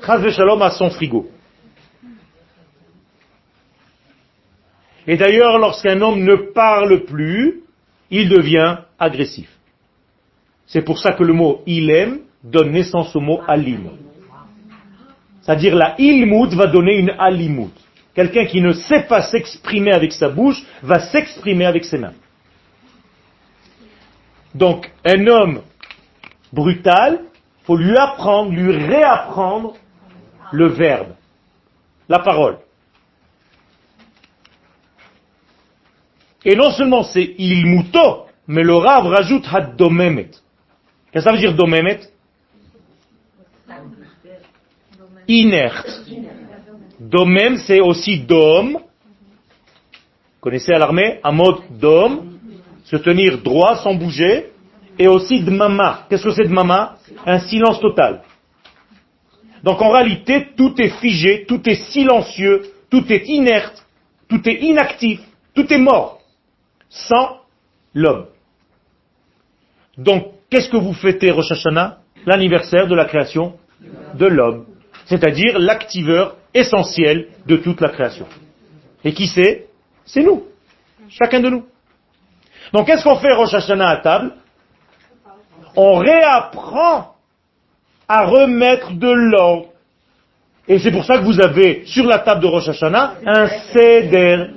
Shalom, 0.05 0.61
à 0.61 0.69
son 0.69 0.89
frigo. 0.91 1.27
Et 5.07 5.17
d'ailleurs, 5.17 5.57
lorsqu'un 5.57 5.99
homme 6.01 6.23
ne 6.23 6.35
parle 6.53 7.05
plus, 7.05 7.61
il 8.11 8.29
devient 8.29 8.77
agressif. 8.99 9.49
C'est 10.67 10.81
pour 10.81 10.99
ça 10.99 11.13
que 11.13 11.23
le 11.23 11.33
mot 11.33 11.61
ilem 11.65 12.19
donne 12.43 12.71
naissance 12.71 13.15
au 13.15 13.21
mot 13.21 13.39
alim. 13.47 13.89
C'est-à-dire 15.47 15.75
la 15.75 15.95
ilmout 15.97 16.49
va 16.55 16.67
donner 16.67 16.97
une 16.97 17.11
alimout. 17.17 17.71
Quelqu'un 18.13 18.45
qui 18.47 18.59
ne 18.59 18.73
sait 18.73 19.03
pas 19.03 19.21
s'exprimer 19.21 19.93
avec 19.93 20.11
sa 20.11 20.27
bouche 20.27 20.61
va 20.83 20.99
s'exprimer 20.99 21.65
avec 21.65 21.85
ses 21.85 21.97
mains. 21.97 22.15
Donc, 24.53 24.91
un 25.05 25.25
homme 25.25 25.61
brutal, 26.51 27.21
faut 27.63 27.77
lui 27.77 27.95
apprendre, 27.95 28.51
lui 28.51 28.75
réapprendre 28.75 29.75
le 30.51 30.67
verbe, 30.67 31.13
la 32.09 32.19
parole. 32.19 32.57
Et 36.43 36.57
non 36.57 36.71
seulement 36.71 37.03
c'est 37.03 37.35
ilmuto, 37.37 38.25
mais 38.47 38.63
le 38.63 38.75
Rav 38.75 39.07
rajoute 39.07 39.47
had-domemet. 39.49 40.31
Qu'est-ce 41.11 41.23
que 41.23 41.29
ça 41.29 41.31
veut 41.31 41.37
dire 41.37 41.53
domemet? 41.53 42.01
Inerte. 45.27 46.03
Domem, 46.99 47.57
c'est 47.57 47.79
aussi 47.79 48.19
dom. 48.19 48.79
Connaissez 50.39 50.73
à 50.73 50.79
l'armée? 50.79 51.19
Un 51.23 51.31
mode 51.31 51.61
dom, 51.79 52.39
se 52.85 52.95
tenir 52.95 53.39
droit 53.41 53.77
sans 53.77 53.93
bouger. 53.93 54.51
Et 54.99 55.07
aussi 55.07 55.43
dmama. 55.43 56.05
Qu'est-ce 56.09 56.23
que 56.23 56.31
c'est 56.31 56.47
dmama? 56.47 56.97
Un 57.25 57.39
silence 57.39 57.79
total. 57.79 58.23
Donc 59.63 59.81
en 59.81 59.91
réalité, 59.91 60.47
tout 60.55 60.73
est 60.81 60.89
figé, 60.99 61.45
tout 61.47 61.67
est 61.69 61.91
silencieux, 61.91 62.63
tout 62.89 63.03
est 63.11 63.27
inerte, 63.27 63.85
tout 64.27 64.47
est 64.47 64.55
inactif, 64.61 65.19
tout 65.53 65.71
est 65.71 65.77
mort 65.77 66.21
sans 66.89 67.41
l'homme. 67.93 68.27
Donc, 69.97 70.27
qu'est-ce 70.49 70.69
que 70.69 70.77
vous 70.77 70.93
fêtez 70.93 71.31
Rosh 71.31 71.51
Hashanah? 71.51 71.97
L'anniversaire 72.25 72.87
de 72.87 72.95
la 72.95 73.05
création 73.05 73.55
de 74.13 74.25
l'homme, 74.25 74.65
c'est-à-dire 75.07 75.59
l'activeur 75.59 76.35
essentiel 76.53 77.27
de 77.45 77.57
toute 77.57 77.81
la 77.81 77.89
création. 77.89 78.27
Et 79.03 79.13
qui 79.13 79.27
c'est? 79.27 79.67
C'est 80.05 80.23
nous, 80.23 80.43
chacun 81.09 81.39
de 81.39 81.49
nous. 81.49 81.65
Donc, 82.73 82.87
qu'est-ce 82.87 83.03
qu'on 83.03 83.17
fait 83.17 83.33
Rosh 83.33 83.53
Hashanah 83.53 83.89
à 83.89 83.97
table? 83.97 84.33
On 85.75 85.95
réapprend 85.95 87.15
à 88.07 88.25
remettre 88.25 88.93
de 88.93 89.09
l'ordre. 89.09 89.67
Et 90.67 90.79
c'est 90.79 90.91
pour 90.91 91.05
ça 91.05 91.17
que 91.17 91.23
vous 91.23 91.41
avez 91.41 91.83
sur 91.85 92.05
la 92.05 92.19
table 92.19 92.41
de 92.41 92.47
Rosh 92.47 92.69
Hashanah 92.69 93.15
un 93.25 93.47
céder 93.73 94.47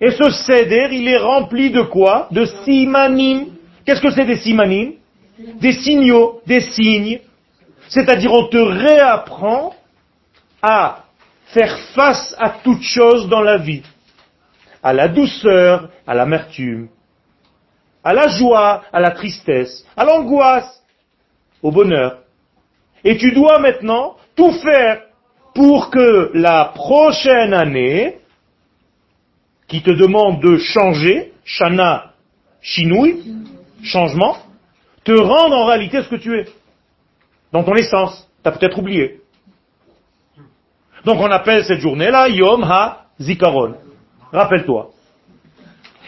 et 0.00 0.10
ce 0.12 0.30
seder, 0.30 0.88
il 0.92 1.08
est 1.08 1.18
rempli 1.18 1.70
de 1.70 1.82
quoi? 1.82 2.28
De 2.30 2.44
simanim. 2.64 3.46
Qu'est-ce 3.84 4.00
que 4.00 4.10
c'est 4.10 4.24
des 4.24 4.36
simanim? 4.36 4.92
Des 5.60 5.72
signaux, 5.72 6.40
des 6.46 6.60
signes. 6.60 7.20
C'est-à-dire 7.88 8.32
on 8.32 8.48
te 8.48 8.56
réapprend 8.56 9.74
à 10.62 11.04
faire 11.46 11.78
face 11.94 12.34
à 12.38 12.50
toute 12.62 12.82
chose 12.82 13.28
dans 13.28 13.40
la 13.40 13.56
vie. 13.56 13.82
À 14.82 14.92
la 14.92 15.08
douceur, 15.08 15.88
à 16.06 16.14
l'amertume, 16.14 16.88
à 18.04 18.12
la 18.12 18.28
joie, 18.28 18.82
à 18.92 19.00
la 19.00 19.10
tristesse, 19.10 19.84
à 19.96 20.04
l'angoisse, 20.04 20.82
au 21.62 21.70
bonheur. 21.70 22.18
Et 23.04 23.16
tu 23.16 23.32
dois 23.32 23.58
maintenant 23.58 24.16
tout 24.36 24.52
faire 24.52 25.02
pour 25.54 25.90
que 25.90 26.30
la 26.34 26.66
prochaine 26.66 27.52
année, 27.52 28.18
qui 29.66 29.82
te 29.82 29.90
demande 29.90 30.40
de 30.40 30.56
changer, 30.58 31.32
shana, 31.44 32.12
chinouille, 32.60 33.22
changement, 33.82 34.36
te 35.04 35.12
rendre 35.12 35.56
en 35.56 35.66
réalité 35.66 36.02
ce 36.02 36.08
que 36.08 36.16
tu 36.16 36.38
es. 36.38 36.46
Dans 37.52 37.64
ton 37.64 37.74
essence. 37.74 38.28
Tu 38.42 38.48
as 38.48 38.52
peut-être 38.52 38.78
oublié. 38.78 39.20
Donc 41.04 41.18
on 41.20 41.30
appelle 41.30 41.64
cette 41.64 41.80
journée-là 41.80 42.28
Yom 42.28 42.62
Ha 42.64 43.06
Zikaron. 43.20 43.76
Rappelle-toi. 44.32 44.90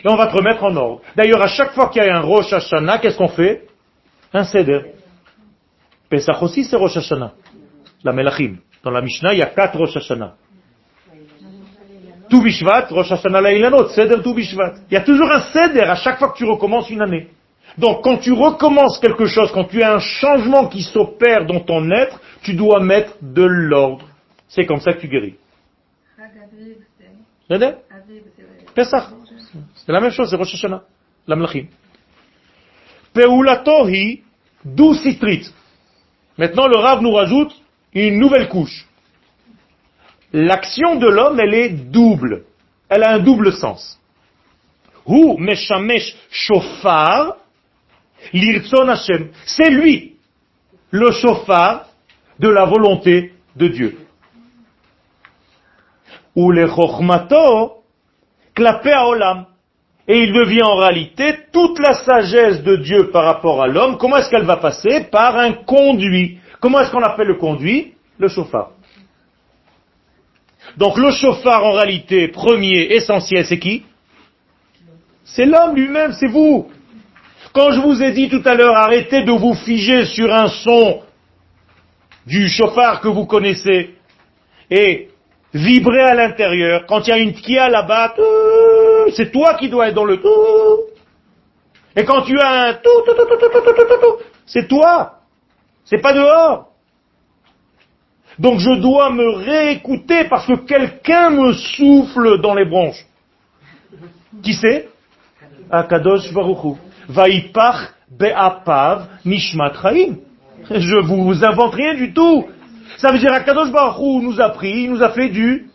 Et 0.05 0.09
on 0.09 0.16
va 0.16 0.26
te 0.29 0.37
remettre 0.37 0.64
en 0.64 0.74
ordre. 0.76 1.00
D'ailleurs, 1.16 1.42
à 1.42 1.48
chaque 1.48 1.72
fois 1.72 1.88
qu'il 1.88 2.03
y 2.03 2.09
a 2.09 2.16
un 2.16 2.20
Rosh 2.20 2.53
Hashanah, 2.53 2.98
qu'est-ce 2.98 3.18
qu'on 3.18 3.29
fait? 3.29 3.66
Un 4.33 4.44
Seder. 4.44 4.94
Pesach 6.09 6.42
aussi, 6.42 6.64
c'est 6.64 6.76
Rosh 6.76 6.96
Hashanah. 6.96 7.33
La 8.05 8.12
Melachim. 8.12 8.57
Dans 8.83 8.90
la 8.90 9.03
Mishnah, 9.03 9.35
il 9.35 9.40
y 9.40 9.42
a 9.42 9.46
quatre 9.46 9.76
Rosh 9.76 9.96
Hashanah. 9.96 10.35
Tout 12.31 12.42
Bishvat, 12.42 12.87
Rosh 12.90 13.12
Hashanah 13.12 13.40
Lailanot, 13.40 13.88
Seder 13.88 14.22
Tout 14.22 14.35
Bishvat. 14.35 14.74
Il 14.90 14.94
y 14.94 14.96
a 14.96 15.03
toujours 15.03 15.31
un 15.31 15.40
Seder 15.53 15.83
à 15.83 15.96
chaque 15.96 16.18
fois 16.18 16.31
que 16.31 16.38
tu 16.38 16.44
recommences 16.44 16.88
une 16.88 17.03
année. 17.03 17.29
Donc 17.78 18.02
quand 18.02 18.18
tu 18.18 18.33
recommences 18.33 18.98
quelque 18.98 19.26
chose, 19.26 19.50
quand 19.52 19.64
tu 19.64 19.83
as 19.83 19.94
un 19.94 19.98
changement 19.98 20.68
qui 20.68 20.83
s'opère 20.83 21.46
dans 21.46 21.61
ton 21.61 21.90
être, 21.90 22.20
tu 22.42 22.54
dois 22.54 22.80
mettre 22.80 23.16
de 23.22 23.42
l'ordre. 23.42 24.06
C'est 24.48 24.66
comme 24.66 24.80
ça 24.80 24.92
que 24.92 25.00
tu 25.00 25.09
guéris. 25.09 25.37
Pesach. 28.74 29.04
C'est 29.74 29.92
la 29.92 30.00
même 30.00 30.11
chose, 30.11 30.30
c'est 30.30 30.37
Rosh 30.37 30.54
Hashanah. 30.54 30.83
L'amlachim. 31.26 31.66
Peulatohi 33.12 34.22
du. 34.64 35.50
Maintenant, 36.38 36.66
le 36.68 36.76
Rav 36.76 37.02
nous 37.02 37.12
rajoute 37.12 37.52
une 37.92 38.18
nouvelle 38.18 38.48
couche 38.48 38.87
l'action 40.33 40.96
de 40.96 41.06
l'homme, 41.06 41.40
elle 41.40 41.54
est 41.54 41.70
double. 41.70 42.44
Elle 42.88 43.02
a 43.02 43.14
un 43.14 43.18
double 43.18 43.52
sens. 43.52 43.98
Hu 45.06 45.37
meshamesh 45.38 46.14
lirtzon 48.33 48.88
Hashem. 48.88 49.28
C'est 49.44 49.70
lui, 49.70 50.16
le 50.90 51.11
shofar 51.12 51.87
de 52.38 52.48
la 52.48 52.64
volonté 52.64 53.33
de 53.56 53.68
Dieu. 53.68 53.98
Ou 56.35 56.52
le 56.52 56.66
chokhmato 56.66 57.83
klapé 58.54 58.94
olam. 58.94 59.46
Et 60.09 60.24
il 60.24 60.33
devient 60.33 60.62
en 60.62 60.76
réalité 60.76 61.37
toute 61.52 61.78
la 61.78 61.94
sagesse 61.94 62.62
de 62.64 62.76
Dieu 62.76 63.11
par 63.11 63.24
rapport 63.24 63.62
à 63.62 63.68
l'homme. 63.68 63.97
Comment 63.97 64.16
est-ce 64.16 64.30
qu'elle 64.30 64.45
va 64.45 64.57
passer 64.57 65.05
Par 65.11 65.36
un 65.36 65.53
conduit. 65.53 66.38
Comment 66.61 66.80
est-ce 66.80 66.90
qu'on 66.90 67.03
appelle 67.03 67.28
le 67.28 67.36
conduit 67.36 67.95
Le 68.18 68.28
chauffard. 68.28 68.70
Donc 70.76 70.99
le 70.99 71.11
chauffard 71.11 71.64
en 71.64 71.72
réalité 71.72 72.28
premier, 72.28 72.95
essentiel, 72.95 73.47
c'est 73.47 73.59
qui 73.59 73.84
C'est 75.24 75.47
l'homme 75.47 75.76
lui-même, 75.76 76.12
c'est 76.12 76.28
vous. 76.28 76.70
Quand 77.53 77.72
je 77.72 77.80
vous 77.80 78.03
ai 78.03 78.12
dit 78.12 78.28
tout 78.28 78.42
à 78.44 78.55
l'heure, 78.55 78.76
arrêtez 78.76 79.22
de 79.22 79.32
vous 79.32 79.55
figer 79.55 80.05
sur 80.05 80.32
un 80.32 80.48
son 80.48 81.03
du 82.26 82.48
chauffard 82.48 83.01
que 83.01 83.09
vous 83.09 83.26
connaissez 83.26 83.94
et 84.70 85.09
vibrez 85.53 86.03
à 86.03 86.14
l'intérieur. 86.14 86.84
Quand 86.86 87.07
il 87.07 87.11
y 87.11 87.12
a 87.12 87.18
une 87.18 87.32
kia 87.32 87.68
là-bas, 87.68 88.14
c'est 89.16 89.32
toi 89.32 89.55
qui 89.55 89.68
dois 89.68 89.88
être 89.88 89.94
dans 89.94 90.05
le 90.05 90.18
tout. 90.18 90.90
Et 91.96 92.05
quand 92.05 92.22
tu 92.22 92.38
as 92.38 92.68
un 92.68 92.74
tout, 92.74 93.05
c'est 94.46 94.68
toi. 94.68 95.18
C'est 95.84 96.01
pas 96.01 96.12
dehors. 96.12 96.68
Donc 98.38 98.61
je 98.61 98.80
dois 98.80 99.11
me 99.11 99.28
réécouter 99.28 100.24
parce 100.24 100.46
que 100.46 100.55
quelqu'un 100.55 101.30
me 101.30 101.53
souffle 101.53 102.40
dans 102.40 102.55
les 102.55 102.64
branches. 102.64 103.05
Qui 104.40 104.55
c'est? 104.55 104.88
Akadosh 105.68 106.32
Baruchu. 106.32 106.78
Vaipach 107.11 107.94
be'apav 108.11 109.08
nishmat. 109.24 109.72
Je 110.70 111.00
vous 111.00 111.44
invente 111.44 111.74
rien 111.74 111.94
du 111.94 112.12
tout. 112.12 112.46
Ça 112.98 113.11
veut 113.11 113.18
dire 113.18 113.32
Akadosh 113.32 113.72
Baruch 113.72 114.22
nous 114.22 114.40
a 114.40 114.50
pris, 114.50 114.84
il 114.84 114.90
nous 114.92 115.02
a 115.02 115.11
fait 115.11 115.28
du, 115.28 115.66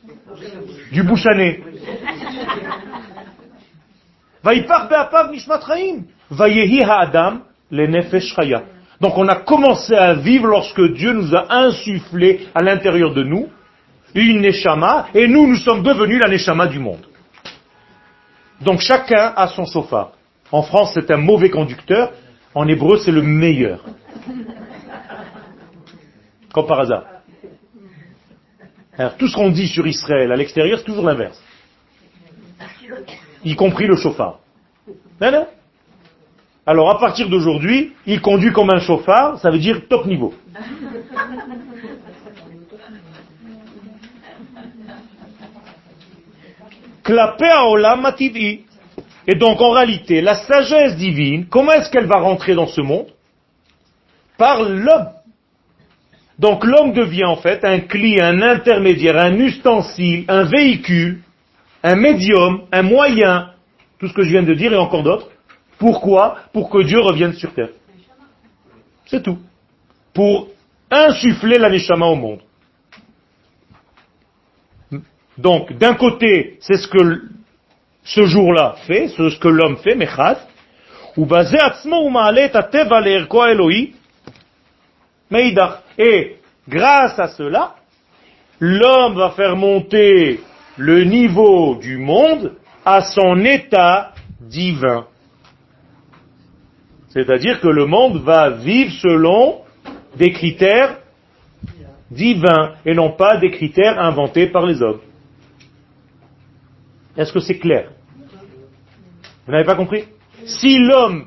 du 0.91 1.03
bouchané. 1.03 1.63
Vaipach 4.43 4.89
be'apav 4.89 5.31
nishmat 5.31 5.61
chaim. 5.67 6.03
Vayehi 6.29 6.83
ha'adam 6.83 7.41
le 7.71 7.87
nefesh. 7.87 8.35
Donc 9.01 9.17
on 9.17 9.27
a 9.27 9.35
commencé 9.35 9.93
à 9.93 10.13
vivre 10.13 10.47
lorsque 10.47 10.81
Dieu 10.93 11.11
nous 11.11 11.35
a 11.35 11.53
insufflé 11.53 12.47
à 12.55 12.63
l'intérieur 12.63 13.13
de 13.13 13.23
nous 13.23 13.49
une 14.13 14.39
neshama, 14.39 15.07
et 15.13 15.27
nous, 15.27 15.45
nous 15.45 15.57
sommes 15.57 15.83
devenus 15.83 16.21
la 16.23 16.29
neshama 16.29 16.67
du 16.67 16.79
monde. 16.79 17.05
Donc 18.61 18.79
chacun 18.79 19.33
a 19.35 19.47
son 19.49 19.65
chauffard. 19.65 20.11
En 20.51 20.61
France, 20.61 20.91
c'est 20.93 21.09
un 21.11 21.17
mauvais 21.17 21.49
conducteur. 21.49 22.11
En 22.53 22.67
hébreu, 22.67 22.97
c'est 22.97 23.11
le 23.11 23.21
meilleur. 23.21 23.83
Comme 26.53 26.67
par 26.67 26.79
hasard. 26.79 27.03
Alors, 28.97 29.17
tout 29.17 29.27
ce 29.27 29.35
qu'on 29.35 29.49
dit 29.49 29.67
sur 29.67 29.85
Israël 29.85 30.31
à 30.31 30.35
l'extérieur, 30.35 30.79
c'est 30.79 30.85
toujours 30.85 31.05
l'inverse. 31.05 31.41
Y 33.43 33.55
compris 33.55 33.87
le 33.87 33.95
chauffard. 33.95 34.39
Alors, 36.65 36.89
à 36.89 36.99
partir 36.99 37.29
d'aujourd'hui, 37.29 37.93
il 38.05 38.21
conduit 38.21 38.51
comme 38.51 38.69
un 38.69 38.79
chauffard, 38.79 39.37
ça 39.39 39.51
veut 39.51 39.59
dire 39.59 39.87
top 39.87 40.05
niveau. 40.05 40.33
Et 49.27 49.35
donc 49.35 49.61
en 49.61 49.71
réalité, 49.71 50.21
la 50.21 50.35
sagesse 50.35 50.95
divine, 50.97 51.47
comment 51.47 51.71
est-ce 51.71 51.89
qu'elle 51.89 52.05
va 52.05 52.19
rentrer 52.19 52.53
dans 52.53 52.67
ce 52.67 52.81
monde? 52.81 53.07
Par 54.37 54.63
l'homme. 54.63 55.09
Donc 56.37 56.65
l'homme 56.65 56.93
devient 56.93 57.25
en 57.25 57.37
fait 57.37 57.63
un 57.63 57.79
cli, 57.79 58.19
un 58.19 58.41
intermédiaire, 58.41 59.17
un 59.17 59.33
ustensile, 59.39 60.25
un 60.27 60.43
véhicule, 60.43 61.21
un 61.81 61.95
médium, 61.95 62.63
un 62.71 62.81
moyen, 62.81 63.51
tout 63.99 64.07
ce 64.07 64.13
que 64.13 64.23
je 64.23 64.29
viens 64.29 64.43
de 64.43 64.53
dire 64.53 64.73
et 64.73 64.77
encore 64.77 65.03
d'autres. 65.03 65.29
Pourquoi? 65.77 66.37
Pour 66.53 66.69
que 66.69 66.83
Dieu 66.83 66.99
revienne 66.99 67.33
sur 67.33 67.53
terre. 67.53 67.69
C'est 69.05 69.23
tout. 69.23 69.39
Pour 70.13 70.49
insuffler 70.89 71.57
la 71.57 71.69
au 71.69 72.15
monde. 72.15 72.39
Donc, 75.37 75.73
d'un 75.73 75.95
côté, 75.95 76.57
c'est 76.61 76.77
ce 76.77 76.87
que 76.87 77.23
ce 78.05 78.25
jour-là 78.25 78.75
fait, 78.85 79.09
ce 79.09 79.37
que 79.39 79.47
l'homme 79.47 79.77
fait, 79.77 79.95
Mechad, 79.95 80.37
ou 81.17 81.27
et 85.97 86.35
grâce 86.69 87.19
à 87.19 87.27
cela, 87.29 87.75
l'homme 88.59 89.15
va 89.15 89.31
faire 89.31 89.55
monter 89.55 90.39
le 90.77 91.03
niveau 91.03 91.75
du 91.75 91.97
monde 91.97 92.53
à 92.85 93.01
son 93.01 93.43
état 93.43 94.11
divin. 94.39 95.07
C'est-à-dire 97.09 97.59
que 97.59 97.69
le 97.69 97.85
monde 97.85 98.21
va 98.21 98.51
vivre 98.51 98.91
selon 99.01 99.61
des 100.15 100.31
critères 100.31 100.99
divins 102.11 102.75
et 102.85 102.93
non 102.93 103.11
pas 103.11 103.37
des 103.37 103.49
critères 103.49 103.97
inventés 103.99 104.47
par 104.47 104.65
les 104.65 104.81
hommes. 104.81 105.01
Est-ce 107.17 107.33
que 107.33 107.39
c'est 107.39 107.57
clair? 107.57 107.94
Vous 109.45 109.51
n'avez 109.51 109.65
pas 109.65 109.75
compris 109.75 110.05
Si 110.45 110.77
l'homme 110.77 111.25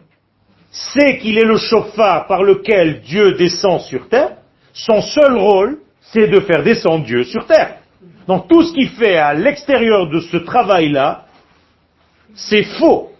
sait 0.71 1.19
qu'il 1.19 1.39
est 1.39 1.45
le 1.45 1.57
chauffard 1.57 2.27
par 2.27 2.43
lequel 2.43 3.01
Dieu 3.03 3.35
descend 3.35 3.81
sur 3.81 4.09
terre, 4.09 4.37
son 4.73 5.01
seul 5.01 5.37
rôle, 5.37 5.79
c'est 6.01 6.29
de 6.29 6.41
faire 6.41 6.62
descendre 6.62 7.05
Dieu 7.05 7.25
sur 7.25 7.47
terre. 7.47 7.77
Donc 8.27 8.49
tout 8.49 8.62
ce 8.62 8.73
qu'il 8.73 8.91
fait 8.91 9.16
à 9.16 9.35
l'extérieur 9.35 10.09
de 10.11 10.21
ce 10.21 10.37
travail-là, 10.37 11.27
c'est 12.35 12.62
faux. 12.62 13.11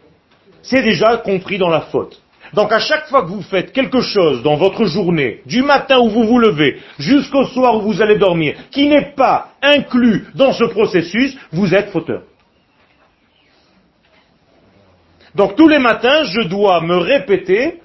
C'est 0.63 0.83
déjà 0.83 1.17
compris 1.19 1.59
dans 1.59 1.71
la 1.71 1.83
faute. 1.83 2.21
Donc 2.55 2.73
à 2.73 2.79
chaque 2.79 3.07
fois 3.09 3.23
que 3.23 3.29
vous 3.29 3.43
faites 3.43 3.73
quelque 3.73 4.01
chose 4.01 4.43
dans 4.43 4.57
votre 4.57 4.85
journée, 4.87 5.43
du 5.47 5.63
matin 5.63 5.99
où 5.99 6.09
vous 6.09 6.25
vous 6.25 6.39
levez 6.39 6.81
jusqu'au 6.99 7.45
soir 7.47 7.77
où 7.77 7.81
vous 7.83 8.03
allez 8.03 8.17
dormir, 8.17 8.55
qui 8.71 8.87
n'est 8.87 9.13
pas 9.15 9.53
inclus 9.63 10.27
dans 10.35 10.53
ce 10.53 10.65
processus, 10.65 11.37
vous 11.53 11.75
êtes 11.75 11.91
fauteur. 11.91 12.23
Donc 15.35 15.57
tous 15.57 15.68
les 15.68 15.79
matins, 15.79 16.24
je 16.24 16.49
dois 16.49 16.81
me 16.81 16.97
répéter, 16.97 17.81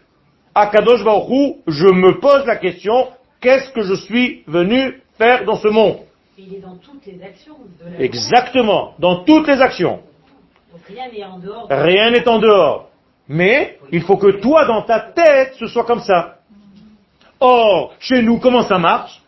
à 0.55 0.67
Kadosh 0.67 1.03
Baruch 1.03 1.57
je 1.67 1.87
me 1.87 2.19
pose 2.19 2.45
la 2.45 2.55
question, 2.55 3.07
qu'est-ce 3.41 3.69
que 3.71 3.81
je 3.83 3.95
suis 3.95 4.43
venu 4.47 5.01
faire 5.17 5.45
dans 5.45 5.55
ce 5.57 5.67
monde 5.67 5.97
Il 6.37 6.55
est 6.55 6.59
dans 6.59 6.75
toutes 6.75 7.05
les 7.05 7.21
actions. 7.23 7.57
Exactement, 7.99 8.93
dans 8.99 9.23
toutes 9.23 9.47
les 9.47 9.61
actions. 9.61 9.99
rien 10.87 11.09
n'est 11.11 11.23
en 11.23 11.39
dehors. 11.39 11.67
Rien 11.69 12.11
n'est 12.11 12.27
en 12.27 12.39
dehors. 12.39 12.89
Mais 13.27 13.77
il 13.91 14.01
faut 14.01 14.17
que 14.17 14.31
toi, 14.41 14.65
dans 14.65 14.81
ta 14.81 14.99
tête, 14.99 15.55
ce 15.59 15.67
soit 15.67 15.85
comme 15.85 16.01
ça. 16.01 16.35
Or, 17.39 17.93
chez 17.99 18.21
nous, 18.21 18.39
comment 18.39 18.63
ça 18.63 18.77
marche? 18.77 19.21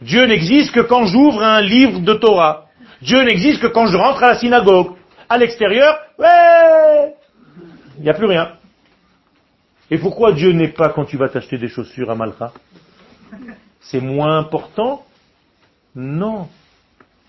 Dieu 0.00 0.26
n'existe 0.26 0.72
que 0.72 0.80
quand 0.80 1.06
j'ouvre 1.06 1.42
un 1.42 1.60
livre 1.60 2.00
de 2.00 2.14
Torah. 2.14 2.66
Dieu 3.00 3.22
n'existe 3.22 3.60
que 3.60 3.66
quand 3.66 3.86
je 3.86 3.96
rentre 3.96 4.22
à 4.22 4.28
la 4.28 4.38
synagogue. 4.38 4.92
À 5.28 5.38
l'extérieur, 5.38 5.98
ouais, 6.18 6.26
n'y 8.06 8.10
a 8.10 8.14
plus 8.14 8.26
rien. 8.26 8.52
Et 9.90 9.98
pourquoi 9.98 10.32
Dieu 10.32 10.52
n'est 10.52 10.72
pas 10.72 10.90
quand 10.90 11.04
tu 11.04 11.16
vas 11.16 11.28
t'acheter 11.28 11.58
des 11.58 11.68
chaussures 11.68 12.10
à 12.10 12.14
Malcha? 12.14 12.52
C'est 13.80 14.00
moins 14.00 14.38
important? 14.38 15.04
Non. 15.94 16.48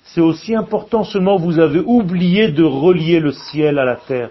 C'est 0.04 0.22
aussi 0.22 0.56
important, 0.56 1.04
seulement 1.04 1.38
vous 1.38 1.60
avez 1.60 1.80
oublié 1.80 2.50
de 2.50 2.64
relier 2.64 3.20
le 3.20 3.32
ciel 3.32 3.78
à 3.78 3.86
la 3.86 3.96
terre. 3.96 4.30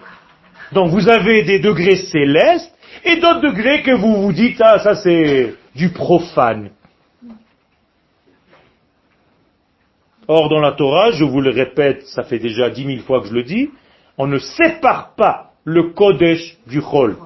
Donc 0.71 0.89
vous 0.91 1.07
avez 1.07 1.43
des 1.43 1.59
degrés 1.59 1.97
célestes 1.97 2.73
et 3.03 3.17
d'autres 3.17 3.41
degrés 3.41 3.83
que 3.83 3.91
vous 3.91 4.23
vous 4.23 4.33
dites, 4.33 4.59
ah 4.59 4.79
ça 4.79 4.95
c'est 4.95 5.53
du 5.75 5.89
profane. 5.89 6.71
Or, 10.27 10.49
dans 10.49 10.59
la 10.59 10.73
Torah, 10.73 11.11
je 11.11 11.23
vous 11.23 11.39
le 11.39 11.51
répète, 11.51 12.05
ça 12.07 12.23
fait 12.23 12.39
déjà 12.39 12.69
dix 12.69 12.85
mille 12.85 13.01
fois 13.01 13.21
que 13.21 13.27
je 13.27 13.33
le 13.33 13.43
dis, 13.43 13.69
on 14.17 14.27
ne 14.27 14.39
sépare 14.39 15.13
pas 15.15 15.46
le 15.67 15.89
Kodesh 15.91 16.55
du 16.65 16.81
Chol. 16.81 17.17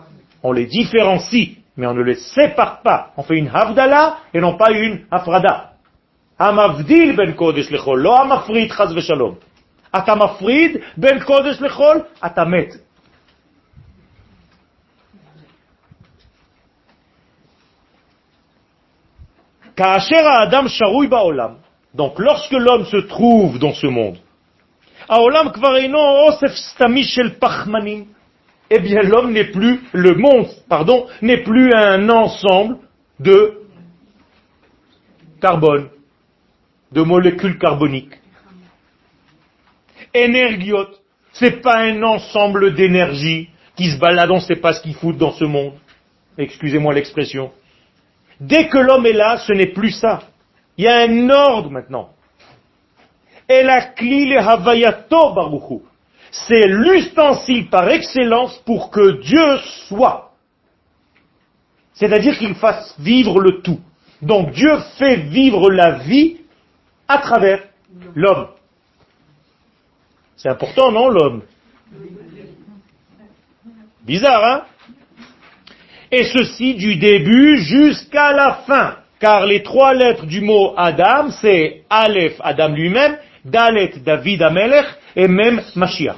On 0.41 0.51
les 0.51 0.65
différencie, 0.65 1.57
mais 1.77 1.85
on 1.85 1.93
ne 1.93 2.01
les 2.01 2.15
sépare 2.15 2.81
pas. 2.81 3.11
On 3.15 3.21
fait 3.21 3.37
une 3.37 3.47
Havdala 3.47 4.17
et 4.33 4.39
non 4.39 4.57
pas 4.57 4.71
une 4.71 5.05
Afrada. 5.11 5.73
Amavdil 6.39 7.15
ben 7.15 7.35
Kodesh 7.35 7.69
le 7.69 7.77
Chol, 7.77 8.01
lo 8.01 8.11
Amafrid 8.11 8.73
chaz 8.73 8.95
v'shalom. 8.95 9.35
Atamafrid 9.93 10.81
ben 10.97 11.23
Kodesh 11.23 11.59
le 11.59 11.69
Chol, 11.69 12.03
atamet. 12.19 12.69
Kaasher 19.75 20.25
Adam 20.25 20.67
Sharoui 20.67 21.07
Baolam. 21.07 21.57
Donc 21.93 22.17
lorsque 22.17 22.53
l'homme 22.53 22.85
se 22.85 22.97
trouve 22.97 23.59
dans 23.59 23.75
ce 23.75 23.85
monde, 23.85 24.17
Aolam 25.07 25.51
Kvareino 25.51 25.99
Osef 26.27 26.55
Stami 26.55 27.03
Shel 27.03 27.37
Pachmanim 27.37 28.07
eh 28.73 28.79
bien 28.79 29.01
l'homme 29.01 29.33
n'est 29.33 29.51
plus, 29.51 29.81
le 29.91 30.15
monde, 30.15 30.47
pardon, 30.69 31.05
n'est 31.21 31.43
plus 31.43 31.73
un 31.73 32.09
ensemble 32.09 32.77
de 33.19 33.63
carbone, 35.41 35.89
de 36.93 37.01
molécules 37.01 37.59
carboniques. 37.59 38.17
Énergiote, 40.13 41.01
c'est 41.33 41.61
pas 41.61 41.79
un 41.79 42.01
ensemble 42.01 42.73
d'énergie 42.73 43.49
qui 43.75 43.91
se 43.91 43.97
balade, 43.97 44.31
on 44.31 44.35
ne 44.35 44.39
sait 44.39 44.55
pas 44.55 44.71
ce 44.71 44.81
qu'il 44.81 44.95
fout 44.95 45.17
dans 45.17 45.33
ce 45.33 45.43
monde. 45.43 45.73
Excusez-moi 46.37 46.93
l'expression. 46.93 47.51
Dès 48.39 48.69
que 48.69 48.77
l'homme 48.77 49.05
est 49.05 49.13
là, 49.13 49.37
ce 49.39 49.51
n'est 49.51 49.73
plus 49.73 49.91
ça. 49.91 50.23
Il 50.77 50.85
y 50.85 50.87
a 50.87 51.01
un 51.01 51.29
ordre 51.29 51.69
maintenant. 51.71 52.11
Et 53.49 53.63
la 53.63 53.81
clé 53.81 54.37
havayato. 54.37 55.83
C'est 56.31 56.67
l'ustensile 56.67 57.69
par 57.69 57.89
excellence 57.89 58.57
pour 58.65 58.89
que 58.89 59.21
Dieu 59.21 59.57
soit. 59.87 60.31
C'est-à-dire 61.93 62.37
qu'il 62.37 62.55
fasse 62.55 62.95
vivre 62.99 63.39
le 63.39 63.61
tout. 63.61 63.79
Donc 64.21 64.51
Dieu 64.51 64.77
fait 64.97 65.17
vivre 65.17 65.69
la 65.69 65.99
vie 65.99 66.37
à 67.07 67.17
travers 67.17 67.63
l'homme. 68.15 68.47
C'est 70.37 70.49
important, 70.49 70.91
non, 70.91 71.09
l'homme? 71.09 71.41
Bizarre, 74.03 74.43
hein? 74.43 74.63
Et 76.11 76.23
ceci 76.23 76.75
du 76.75 76.95
début 76.95 77.57
jusqu'à 77.57 78.31
la 78.31 78.53
fin. 78.65 78.97
Car 79.19 79.45
les 79.45 79.61
trois 79.61 79.93
lettres 79.93 80.25
du 80.25 80.41
mot 80.41 80.73
Adam, 80.77 81.29
c'est 81.29 81.83
Aleph, 81.89 82.37
Adam 82.39 82.69
lui-même, 82.69 83.17
Dalet, 83.45 83.93
David 84.03 84.41
Amelech, 84.41 84.87
et 85.15 85.27
même 85.27 85.61
Mashiach. 85.75 86.17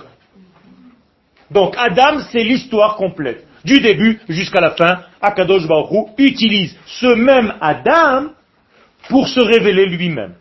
Donc 1.51 1.75
Adam, 1.77 2.19
c'est 2.31 2.43
l'histoire 2.43 2.95
complète. 2.95 3.45
Du 3.63 3.79
début 3.79 4.19
jusqu'à 4.27 4.59
la 4.59 4.71
fin, 4.71 5.03
Akadosh 5.21 5.67
Baruch 5.67 6.09
Hu 6.17 6.23
utilise 6.25 6.77
ce 6.85 7.07
même 7.07 7.53
Adam 7.61 8.31
pour 9.09 9.27
se 9.27 9.39
révéler 9.39 9.85
lui-même. 9.85 10.35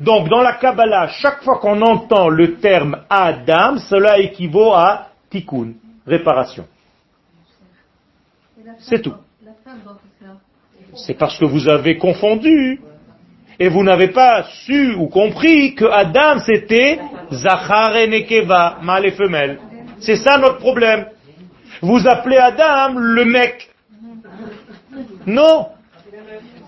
Donc 0.00 0.28
dans 0.28 0.42
la 0.42 0.54
Kabbalah, 0.54 1.08
chaque 1.08 1.42
fois 1.42 1.58
qu'on 1.58 1.80
entend 1.80 2.28
le 2.28 2.56
terme 2.56 3.02
Adam, 3.08 3.78
cela 3.78 4.18
équivaut 4.18 4.72
à 4.74 5.08
tikkun, 5.30 5.74
réparation. 6.06 6.66
C'est 8.78 9.00
tout. 9.00 9.14
C'est 10.94 11.14
parce 11.14 11.38
que 11.38 11.44
vous 11.44 11.68
avez 11.68 11.98
confondu 11.98 12.80
et 13.58 13.68
vous 13.68 13.82
n'avez 13.82 14.08
pas 14.08 14.44
su 14.64 14.94
ou 14.94 15.06
compris 15.08 15.74
que 15.74 15.84
Adam 15.84 16.38
c'était 16.44 16.98
Zachar 17.32 17.96
et 17.96 18.06
Nekeva, 18.06 18.78
mâle 18.82 19.06
et 19.06 19.12
femelle. 19.12 19.58
C'est 20.00 20.16
ça 20.16 20.38
notre 20.38 20.58
problème. 20.58 21.06
Vous 21.80 22.06
appelez 22.06 22.36
Adam 22.36 22.94
le 22.98 23.24
mec. 23.24 23.68
Non. 25.26 25.68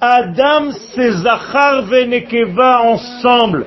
Adam 0.01 0.71
c'est 0.95 1.11
Zachar 1.13 1.93
et 1.93 2.07
Nekeva 2.07 2.83
ensemble. 2.83 3.67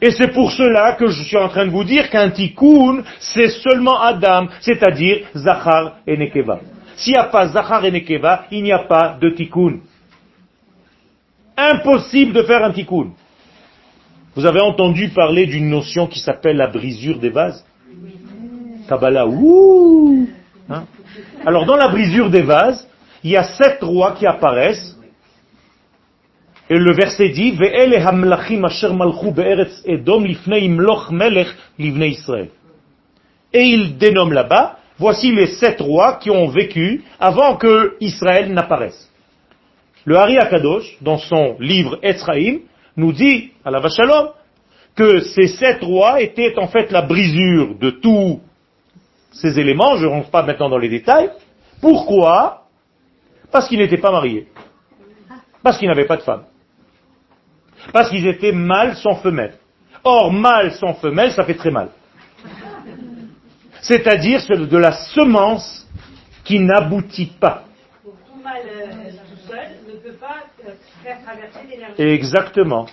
Et 0.00 0.10
c'est 0.10 0.32
pour 0.32 0.50
cela 0.50 0.94
que 0.94 1.06
je 1.06 1.22
suis 1.22 1.36
en 1.36 1.48
train 1.48 1.64
de 1.66 1.70
vous 1.70 1.84
dire 1.84 2.10
qu'un 2.10 2.30
tikkun, 2.30 3.04
c'est 3.20 3.50
seulement 3.50 4.00
Adam, 4.00 4.48
c'est-à-dire 4.60 5.26
Zachar 5.36 5.98
et 6.06 6.16
Nekeva. 6.16 6.58
S'il 6.96 7.12
n'y 7.12 7.18
a 7.18 7.24
pas 7.24 7.46
Zachar 7.46 7.84
et 7.84 7.92
Nekeva, 7.92 8.46
il 8.50 8.64
n'y 8.64 8.72
a 8.72 8.80
pas 8.80 9.16
de 9.20 9.30
tikkun. 9.30 9.78
Impossible 11.70 12.32
de 12.32 12.42
faire 12.42 12.64
un 12.64 12.72
tikkun. 12.72 13.12
Vous 14.34 14.46
avez 14.46 14.60
entendu 14.60 15.10
parler 15.10 15.46
d'une 15.46 15.68
notion 15.68 16.08
qui 16.08 16.18
s'appelle 16.18 16.56
la 16.56 16.66
brisure 16.66 17.18
des 17.18 17.28
vases? 17.28 17.64
Kabbalah, 18.88 19.28
ouh 19.28 20.28
hein? 20.68 20.84
Alors 21.46 21.64
dans 21.64 21.76
la 21.76 21.88
brisure 21.88 22.30
des 22.30 22.42
vases, 22.42 22.88
il 23.22 23.30
y 23.30 23.36
a 23.36 23.44
sept 23.44 23.78
rois 23.82 24.12
qui 24.18 24.26
apparaissent. 24.26 24.98
Et 26.68 26.78
le 26.78 26.92
verset 26.94 27.28
dit, 27.28 27.56
Et 33.52 33.62
il 33.62 33.98
dénomme 33.98 34.32
là-bas, 34.32 34.78
voici 34.98 35.32
les 35.32 35.46
sept 35.46 35.80
rois 35.80 36.14
qui 36.14 36.30
ont 36.30 36.48
vécu 36.48 37.04
avant 37.20 37.56
que 37.56 37.96
Israël 38.00 38.52
n'apparaisse. 38.52 39.11
Le 40.04 40.16
Hari 40.16 40.38
Akadosh, 40.38 40.96
dans 41.00 41.18
son 41.18 41.56
livre 41.60 41.98
Etzraïm, 42.02 42.60
nous 42.96 43.12
dit, 43.12 43.52
à 43.64 43.70
la 43.70 43.80
Vachalom, 43.80 44.30
que 44.94 45.20
ces 45.20 45.46
sept 45.46 45.82
rois 45.82 46.20
étaient 46.20 46.58
en 46.58 46.66
fait 46.68 46.90
la 46.90 47.02
brisure 47.02 47.76
de 47.78 47.90
tous 47.90 48.40
ces 49.32 49.58
éléments, 49.58 49.96
je 49.96 50.04
ne 50.04 50.10
rentre 50.10 50.30
pas 50.30 50.42
maintenant 50.42 50.68
dans 50.68 50.78
les 50.78 50.88
détails. 50.88 51.30
Pourquoi? 51.80 52.64
Parce 53.50 53.68
qu'ils 53.68 53.78
n'étaient 53.78 53.96
pas 53.96 54.12
mariés. 54.12 54.48
Parce 55.62 55.78
qu'ils 55.78 55.88
n'avaient 55.88 56.06
pas 56.06 56.16
de 56.16 56.22
femme. 56.22 56.44
Parce 57.92 58.10
qu'ils 58.10 58.26
étaient 58.26 58.52
mâles 58.52 58.96
sans 58.96 59.16
femelle. 59.16 59.54
Or, 60.04 60.32
mâle 60.32 60.72
sans 60.72 60.94
femelle, 60.94 61.32
ça 61.32 61.44
fait 61.44 61.54
très 61.54 61.70
mal. 61.70 61.88
C'est-à-dire 63.80 64.40
de 64.48 64.76
la 64.76 64.92
semence 64.92 65.88
qui 66.44 66.60
n'aboutit 66.60 67.32
pas. 67.40 67.64
Exactement. 71.98 72.86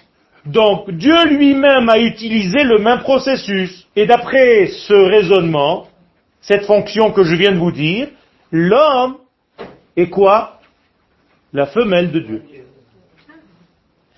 Donc 0.46 0.90
Dieu 0.92 1.26
lui-même 1.28 1.90
a 1.90 2.00
utilisé 2.00 2.64
le 2.64 2.80
même 2.80 3.00
processus. 3.00 3.88
Et 3.96 4.06
d'après 4.06 4.68
ce 4.68 4.94
raisonnement, 4.94 5.88
cette 6.42 6.66
fonction 6.66 7.12
que 7.12 7.24
je 7.24 7.36
viens 7.36 7.52
de 7.52 7.58
vous 7.58 7.72
dire, 7.72 8.08
l'homme 8.52 9.18
est 9.96 10.10
quoi? 10.10 10.60
La 11.52 11.66
femelle 11.66 12.12
de 12.12 12.20
Dieu. 12.20 12.44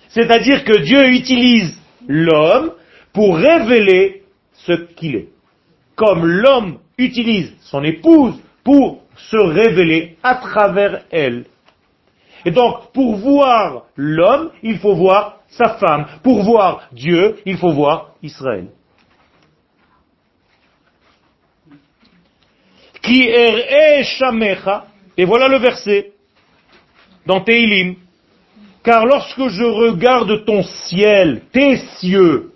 C'est-à-dire 0.10 0.64
que 0.66 0.78
Dieu 0.80 1.08
utilise 1.10 1.74
l'homme 2.08 2.74
pour 3.14 3.38
révéler 3.38 4.24
ce 4.54 4.74
qu'il 4.96 5.16
est. 5.16 5.30
Comme 5.96 6.26
l'homme 6.26 6.80
utilise 6.98 7.54
son 7.62 7.84
épouse 7.84 8.36
pour 8.64 9.04
se 9.16 9.38
révéler 9.38 10.18
à 10.24 10.36
travers 10.36 11.04
elle. 11.12 11.46
Et 12.46 12.52
donc, 12.52 12.92
pour 12.94 13.18
voir 13.18 13.84
l'homme, 13.96 14.52
il 14.64 14.80
faut 14.80 14.96
voir 14.96 15.40
sa 15.50 15.76
femme. 15.76 16.06
Pour 16.24 16.44
voir 16.44 16.88
Dieu, 16.92 17.38
il 17.46 17.58
faut 17.58 17.72
voir 17.72 18.16
Israël. 18.22 18.68
Qui 23.02 23.28
er 23.28 24.04
shamecha, 24.04 24.86
et 25.18 25.26
voilà 25.26 25.48
le 25.48 25.58
verset, 25.58 26.14
dans 27.26 27.42
Teilim. 27.42 27.96
Car 28.84 29.06
lorsque 29.06 29.48
je 29.48 29.64
regarde 29.64 30.46
ton 30.46 30.64
ciel, 30.64 31.44
tes 31.52 31.78
cieux, 32.00 32.52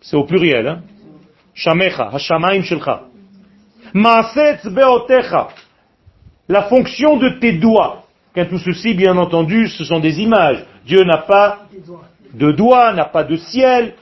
c'est 0.00 0.16
au 0.16 0.24
pluriel, 0.24 0.66
hein? 0.66 0.82
Shamecha, 1.54 2.10
hashamaim 2.12 2.62
shelcha. 2.62 3.04
Maasetz 3.94 4.66
beotecha, 4.66 5.48
la 6.48 6.62
fonction 6.64 7.16
de 7.16 7.30
tes 7.40 7.52
doigts. 7.52 8.04
Car 8.34 8.48
tout 8.48 8.58
ceci, 8.58 8.94
bien 8.94 9.16
entendu, 9.16 9.68
ce 9.68 9.84
sont 9.84 10.00
des 10.00 10.20
images. 10.20 10.64
Dieu 10.84 11.04
n'a 11.04 11.18
pas 11.18 11.66
de 12.32 12.50
doigts, 12.52 12.92
n'a 12.92 13.04
pas 13.04 13.24
de 13.24 13.36
ciel. 13.36 13.94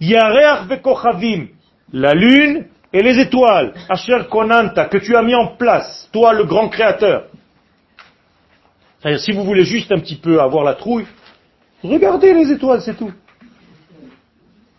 Yareach 0.00 0.66
vekochavim, 0.68 1.46
la 1.92 2.12
lune 2.14 2.66
et 2.92 3.02
les 3.02 3.18
étoiles. 3.18 3.72
Asher 3.88 4.26
konanta, 4.30 4.84
que 4.86 4.98
tu 4.98 5.16
as 5.16 5.22
mis 5.22 5.34
en 5.34 5.56
place, 5.56 6.08
toi 6.12 6.34
le 6.34 6.44
grand 6.44 6.68
créateur. 6.68 7.24
Si 9.18 9.32
vous 9.32 9.44
voulez 9.44 9.64
juste 9.64 9.92
un 9.92 9.98
petit 9.98 10.16
peu 10.16 10.40
avoir 10.40 10.64
la 10.64 10.74
trouille, 10.74 11.06
regardez 11.82 12.32
les 12.34 12.52
étoiles, 12.52 12.82
c'est 12.82 12.96
tout. 12.96 13.12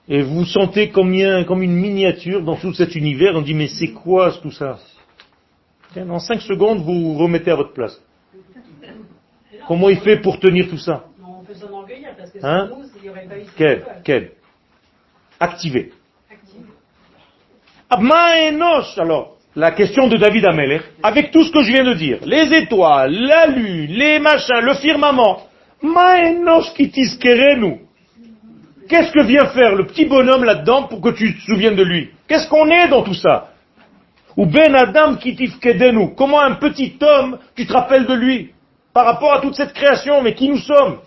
Et 0.07 0.21
vous 0.21 0.45
sentez 0.45 0.89
comme 0.89 1.13
une 1.13 1.75
miniature 1.75 2.43
dans 2.43 2.55
tout 2.55 2.73
cet 2.73 2.95
univers. 2.95 3.35
On 3.35 3.41
dit, 3.41 3.55
mais 3.55 3.67
c'est 3.67 3.91
quoi 3.91 4.31
tout 4.41 4.51
ça? 4.51 4.77
En 5.97 6.19
cinq 6.19 6.41
secondes, 6.41 6.79
vous 6.79 7.13
vous 7.13 7.19
remettez 7.19 7.51
à 7.51 7.55
votre 7.55 7.73
place. 7.73 7.99
Comment 9.67 9.89
il 9.89 9.99
fait 9.99 10.17
pour 10.17 10.39
tenir 10.39 10.69
tout 10.69 10.77
ça 10.77 11.05
On 11.25 11.43
peut 11.43 11.53
s'en 11.53 11.67
parce 12.17 12.31
que 12.31 12.39
hein 12.43 12.69
nous, 12.69 12.85
il 12.97 13.01
n'y 13.03 13.09
aurait 13.09 13.25
pas 13.27 13.37
eu 13.39 13.45
Quel 13.57 13.85
Quel 14.03 14.31
Activé. 15.39 15.91
Alors, 17.89 19.37
la 19.55 19.71
question 19.71 20.07
de 20.07 20.17
David 20.17 20.45
Ameler, 20.45 20.81
avec 21.01 21.31
tout 21.31 21.43
ce 21.43 21.51
que 21.51 21.61
je 21.61 21.71
viens 21.71 21.83
de 21.83 21.93
dire, 21.93 22.19
les 22.25 22.53
étoiles, 22.57 23.13
la 23.13 23.47
lune, 23.47 23.91
les 23.91 24.19
machins, 24.19 24.61
le 24.61 24.73
firmament, 24.75 25.47
Maenosh 25.81 26.73
nous. 27.57 27.79
Qu'est-ce 28.87 29.11
que 29.11 29.23
vient 29.23 29.47
faire 29.47 29.75
le 29.75 29.87
petit 29.87 30.05
bonhomme 30.05 30.43
là-dedans 30.43 30.83
pour 30.83 31.01
que 31.01 31.09
tu 31.09 31.35
te 31.35 31.41
souviennes 31.41 31.75
de 31.75 31.83
lui? 31.83 32.09
Qu'est-ce 32.27 32.47
qu'on 32.47 32.69
est 32.69 32.87
dans 32.87 33.01
tout 33.01 33.13
ça? 33.13 33.54
Ou 34.37 34.45
Ben 34.45 34.75
Adam 34.75 35.15
Kitifkedenu. 35.15 36.13
Comment 36.15 36.41
un 36.41 36.55
petit 36.55 36.97
homme, 37.01 37.39
tu 37.55 37.65
te 37.65 37.73
rappelles 37.73 38.05
de 38.05 38.13
lui 38.13 38.51
par 38.93 39.05
rapport 39.05 39.33
à 39.33 39.41
toute 39.41 39.55
cette 39.55 39.73
création, 39.73 40.21
mais 40.21 40.33
qui 40.33 40.49
nous 40.49 40.57
sommes 40.57 40.99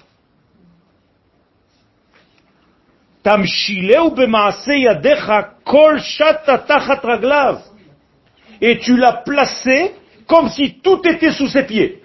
et 8.60 8.78
tu 8.78 8.96
l'as 8.96 9.22
placé 9.24 9.92
comme 10.26 10.48
si 10.48 10.80
tout 10.80 11.00
était 11.04 11.32
sous 11.32 11.48
ses 11.48 11.64
pieds. 11.64 12.02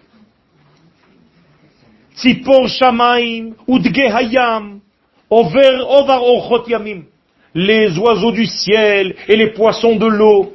Les 7.56 7.98
oiseaux 7.98 8.32
du 8.32 8.46
ciel 8.46 9.16
et 9.28 9.36
les 9.36 9.52
poissons 9.52 9.96
de 9.96 10.08
l'eau 10.08 10.54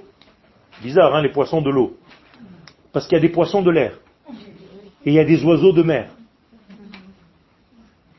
Bizarre, 0.83 1.14
hein, 1.14 1.22
les 1.22 1.31
poissons 1.31 1.61
de 1.61 1.70
l'eau. 1.70 1.97
Parce 2.93 3.07
qu'il 3.07 3.16
y 3.16 3.18
a 3.18 3.22
des 3.22 3.29
poissons 3.29 3.62
de 3.62 3.70
l'air. 3.70 3.99
Et 5.05 5.11
il 5.11 5.14
y 5.14 5.18
a 5.18 5.24
des 5.24 5.45
oiseaux 5.45 5.72
de 5.72 5.83
mer. 5.83 6.11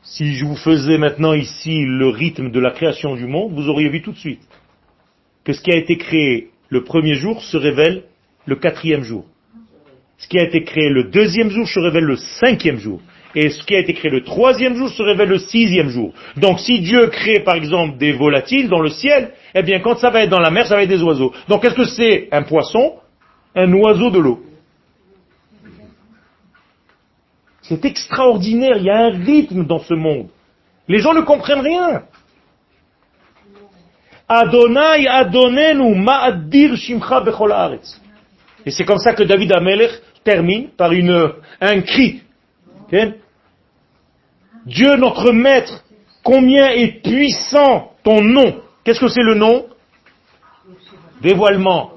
Si 0.02 0.34
je 0.34 0.44
vous 0.44 0.56
faisais 0.56 0.98
maintenant 0.98 1.34
ici 1.34 1.84
le 1.84 2.08
rythme 2.08 2.50
de 2.50 2.60
la 2.60 2.72
création 2.72 3.14
du 3.14 3.26
monde, 3.26 3.52
vous 3.52 3.68
auriez 3.68 3.88
vu 3.88 4.02
tout 4.02 4.12
de 4.12 4.18
suite 4.18 4.42
que 5.44 5.52
ce 5.52 5.60
qui 5.62 5.70
a 5.70 5.76
été 5.76 5.96
créé 5.96 6.50
le 6.68 6.84
premier 6.84 7.14
jour 7.14 7.42
se 7.42 7.56
révèle 7.56 8.04
le 8.46 8.56
quatrième 8.56 9.02
jour. 9.02 9.24
Ce 10.18 10.28
qui 10.28 10.38
a 10.38 10.44
été 10.44 10.64
créé 10.64 10.88
le 10.88 11.04
deuxième 11.04 11.50
jour 11.50 11.66
se 11.66 11.80
révèle 11.80 12.04
le 12.04 12.16
cinquième 12.16 12.78
jour. 12.78 13.00
Et 13.34 13.50
ce 13.50 13.62
qui 13.64 13.76
a 13.76 13.78
été 13.78 13.94
créé 13.94 14.10
le 14.10 14.24
troisième 14.24 14.74
jour 14.74 14.88
se 14.88 15.02
révèle 15.02 15.28
le 15.28 15.38
sixième 15.38 15.88
jour. 15.88 16.12
Donc 16.36 16.58
si 16.60 16.80
Dieu 16.80 17.06
crée 17.08 17.40
par 17.40 17.54
exemple 17.54 17.96
des 17.96 18.12
volatiles 18.12 18.68
dans 18.68 18.80
le 18.80 18.90
ciel, 18.90 19.32
eh 19.54 19.62
bien 19.62 19.80
quand 19.80 19.96
ça 19.96 20.10
va 20.10 20.22
être 20.22 20.30
dans 20.30 20.40
la 20.40 20.50
mer, 20.50 20.66
ça 20.66 20.74
va 20.74 20.82
être 20.82 20.88
des 20.88 21.02
oiseaux. 21.02 21.32
Donc 21.48 21.64
est-ce 21.64 21.74
que 21.74 21.84
c'est 21.84 22.28
un 22.32 22.42
poisson 22.42 22.94
Un 23.54 23.72
oiseau 23.72 24.10
de 24.10 24.18
l'eau? 24.18 24.42
C'est 27.62 27.84
extraordinaire, 27.84 28.78
il 28.78 28.84
y 28.84 28.90
a 28.90 28.98
un 28.98 29.10
rythme 29.10 29.64
dans 29.64 29.78
ce 29.78 29.94
monde. 29.94 30.26
Les 30.88 30.98
gens 30.98 31.14
ne 31.14 31.20
comprennent 31.20 31.60
rien. 31.60 32.02
Adonai 34.28 35.06
Adonenu 35.06 35.94
Ma'adir 35.94 36.76
Shimcha 36.76 37.20
Bechol. 37.20 37.52
Et 38.66 38.70
c'est 38.72 38.84
comme 38.84 38.98
ça 38.98 39.12
que 39.12 39.22
David 39.22 39.52
Amelech 39.52 39.92
termine 40.24 40.68
par 40.76 40.92
une, 40.92 41.32
un 41.60 41.80
cri. 41.82 42.22
Dieu 44.66 44.96
notre 44.96 45.32
maître, 45.32 45.84
combien 46.22 46.70
est 46.70 47.02
puissant 47.02 47.92
ton 48.02 48.20
nom. 48.22 48.60
Qu'est-ce 48.84 49.00
que 49.00 49.08
c'est 49.08 49.22
le 49.22 49.34
nom? 49.34 49.66
Dévoilement. 51.20 51.92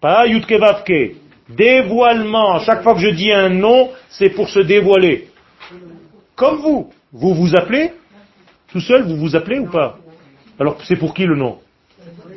Pas 0.00 0.26
Yudkevavke. 0.26 1.16
Dévoilement. 1.48 2.60
Chaque 2.60 2.82
fois 2.82 2.94
que 2.94 3.00
je 3.00 3.08
dis 3.08 3.32
un 3.32 3.48
nom, 3.48 3.90
c'est 4.08 4.30
pour 4.30 4.48
se 4.48 4.60
dévoiler. 4.60 5.28
Comme 6.36 6.58
vous. 6.58 6.92
Vous 7.12 7.34
vous 7.34 7.56
appelez? 7.56 7.92
Tout 8.68 8.80
seul, 8.80 9.02
vous 9.02 9.16
vous 9.16 9.34
appelez 9.34 9.58
ou 9.58 9.68
pas? 9.68 9.98
Alors 10.58 10.78
c'est 10.84 10.96
pour 10.96 11.12
qui 11.12 11.24
le 11.24 11.34
nom? 11.34 11.58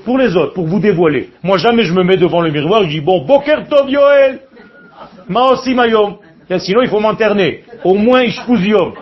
Pour 0.03 0.17
les 0.17 0.35
autres, 0.35 0.53
pour 0.53 0.65
vous 0.65 0.79
dévoiler. 0.79 1.29
Moi 1.43 1.57
jamais 1.57 1.83
je 1.83 1.93
me 1.93 2.03
mets 2.03 2.17
devant 2.17 2.41
le 2.41 2.51
miroir 2.51 2.81
et 2.81 2.85
je 2.85 2.99
dis 2.99 3.01
bon, 3.01 3.23
Boker 3.25 3.67
Tov 3.69 3.89
Yoel 3.89 4.41
aussi 5.29 5.75
Mayom. 5.75 6.17
Sinon 6.59 6.81
il 6.81 6.89
faut 6.89 6.99
m'interner. 6.99 7.63
Au 7.83 7.95
moins 7.95 8.23
Ishpuz 8.23 8.65
Yom. 8.65 8.93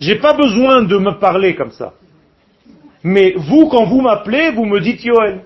J'ai 0.00 0.16
pas 0.16 0.32
besoin 0.32 0.82
de 0.82 0.96
me 0.96 1.18
parler 1.18 1.54
comme 1.54 1.72
ça. 1.72 1.92
Mais 3.02 3.34
vous, 3.36 3.68
quand 3.68 3.84
vous 3.84 4.00
m'appelez, 4.00 4.50
vous 4.50 4.64
me 4.64 4.80
dites 4.80 5.04
Yoel. 5.04 5.44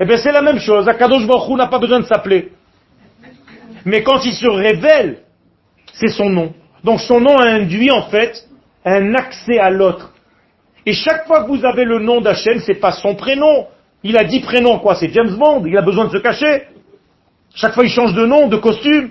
Eh 0.00 0.04
bien, 0.04 0.16
c'est 0.16 0.32
la 0.32 0.42
même 0.42 0.58
chose. 0.58 0.88
Akadosh 0.88 1.26
Baruch 1.26 1.56
n'a 1.56 1.68
pas 1.68 1.78
besoin 1.78 2.00
de 2.00 2.06
s'appeler. 2.06 2.50
Mais 3.84 4.02
quand 4.02 4.24
il 4.24 4.34
se 4.34 4.46
révèle, 4.46 5.18
c'est 5.92 6.08
son 6.08 6.28
nom. 6.28 6.52
Donc 6.82 7.00
son 7.00 7.20
nom 7.20 7.38
induit 7.38 7.90
en 7.90 8.02
fait 8.02 8.46
un 8.84 9.14
accès 9.14 9.58
à 9.58 9.70
l'autre. 9.70 10.12
Et 10.86 10.92
chaque 10.92 11.26
fois 11.26 11.44
que 11.44 11.48
vous 11.48 11.64
avez 11.64 11.84
le 11.84 12.00
nom 12.00 12.20
d'Hachem, 12.20 12.60
c'est 12.60 12.74
pas 12.74 12.92
son 12.92 13.14
prénom. 13.14 13.66
Il 14.02 14.18
a 14.18 14.24
dit 14.24 14.40
prénom 14.40 14.78
quoi 14.80 14.96
C'est 14.96 15.10
James 15.12 15.36
Bond. 15.36 15.64
Il 15.66 15.76
a 15.76 15.82
besoin 15.82 16.06
de 16.06 16.10
se 16.10 16.18
cacher. 16.18 16.64
Chaque 17.54 17.74
fois 17.74 17.84
il 17.84 17.90
change 17.90 18.14
de 18.14 18.26
nom, 18.26 18.48
de 18.48 18.56
costume. 18.56 19.10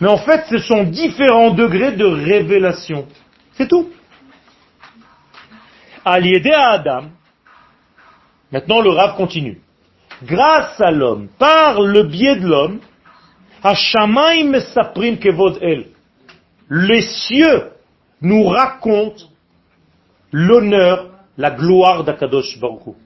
Mais 0.00 0.08
en 0.08 0.18
fait, 0.18 0.46
ce 0.50 0.58
sont 0.58 0.84
différents 0.84 1.50
degrés 1.50 1.92
de 1.92 2.04
révélation. 2.04 3.06
C'est 3.52 3.68
tout. 3.68 3.90
À 6.04 6.14
à 6.14 6.70
Adam. 6.70 7.04
Maintenant, 8.50 8.80
le 8.80 8.90
rave 8.90 9.16
continue. 9.16 9.60
Grâce 10.24 10.80
à 10.80 10.90
l'homme, 10.90 11.28
par 11.38 11.80
le 11.80 12.04
biais 12.04 12.36
de 12.36 12.46
l'homme, 12.46 12.80
Kevod 15.18 15.58
El. 15.62 15.86
Les 16.68 17.02
cieux 17.02 17.70
nous 18.20 18.44
racontent 18.44 19.24
l'honneur, 20.32 21.10
la 21.36 21.50
gloire 21.50 22.04
d'Akadosh 22.04 22.58
Baruch 22.58 22.96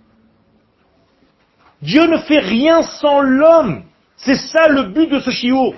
Dieu 1.86 2.04
ne 2.06 2.18
fait 2.18 2.40
rien 2.40 2.82
sans 2.82 3.20
l'homme. 3.20 3.84
C'est 4.16 4.34
ça 4.34 4.66
le 4.68 4.82
but 4.94 5.08
de 5.08 5.20
ce 5.20 5.30
chiot. 5.30 5.74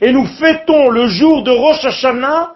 Et 0.00 0.12
nous 0.12 0.24
fêtons 0.24 0.88
le 0.88 1.08
jour 1.08 1.42
de 1.42 1.50
Rosh 1.50 1.84
Hashanah 1.84 2.54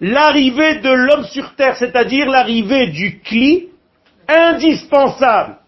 l'arrivée 0.00 0.76
de 0.80 0.90
l'homme 0.90 1.24
sur 1.24 1.54
terre, 1.56 1.76
c'est-à-dire 1.76 2.26
l'arrivée 2.26 2.86
du 2.88 3.20
cli 3.20 3.68
indispensable, 4.26 5.58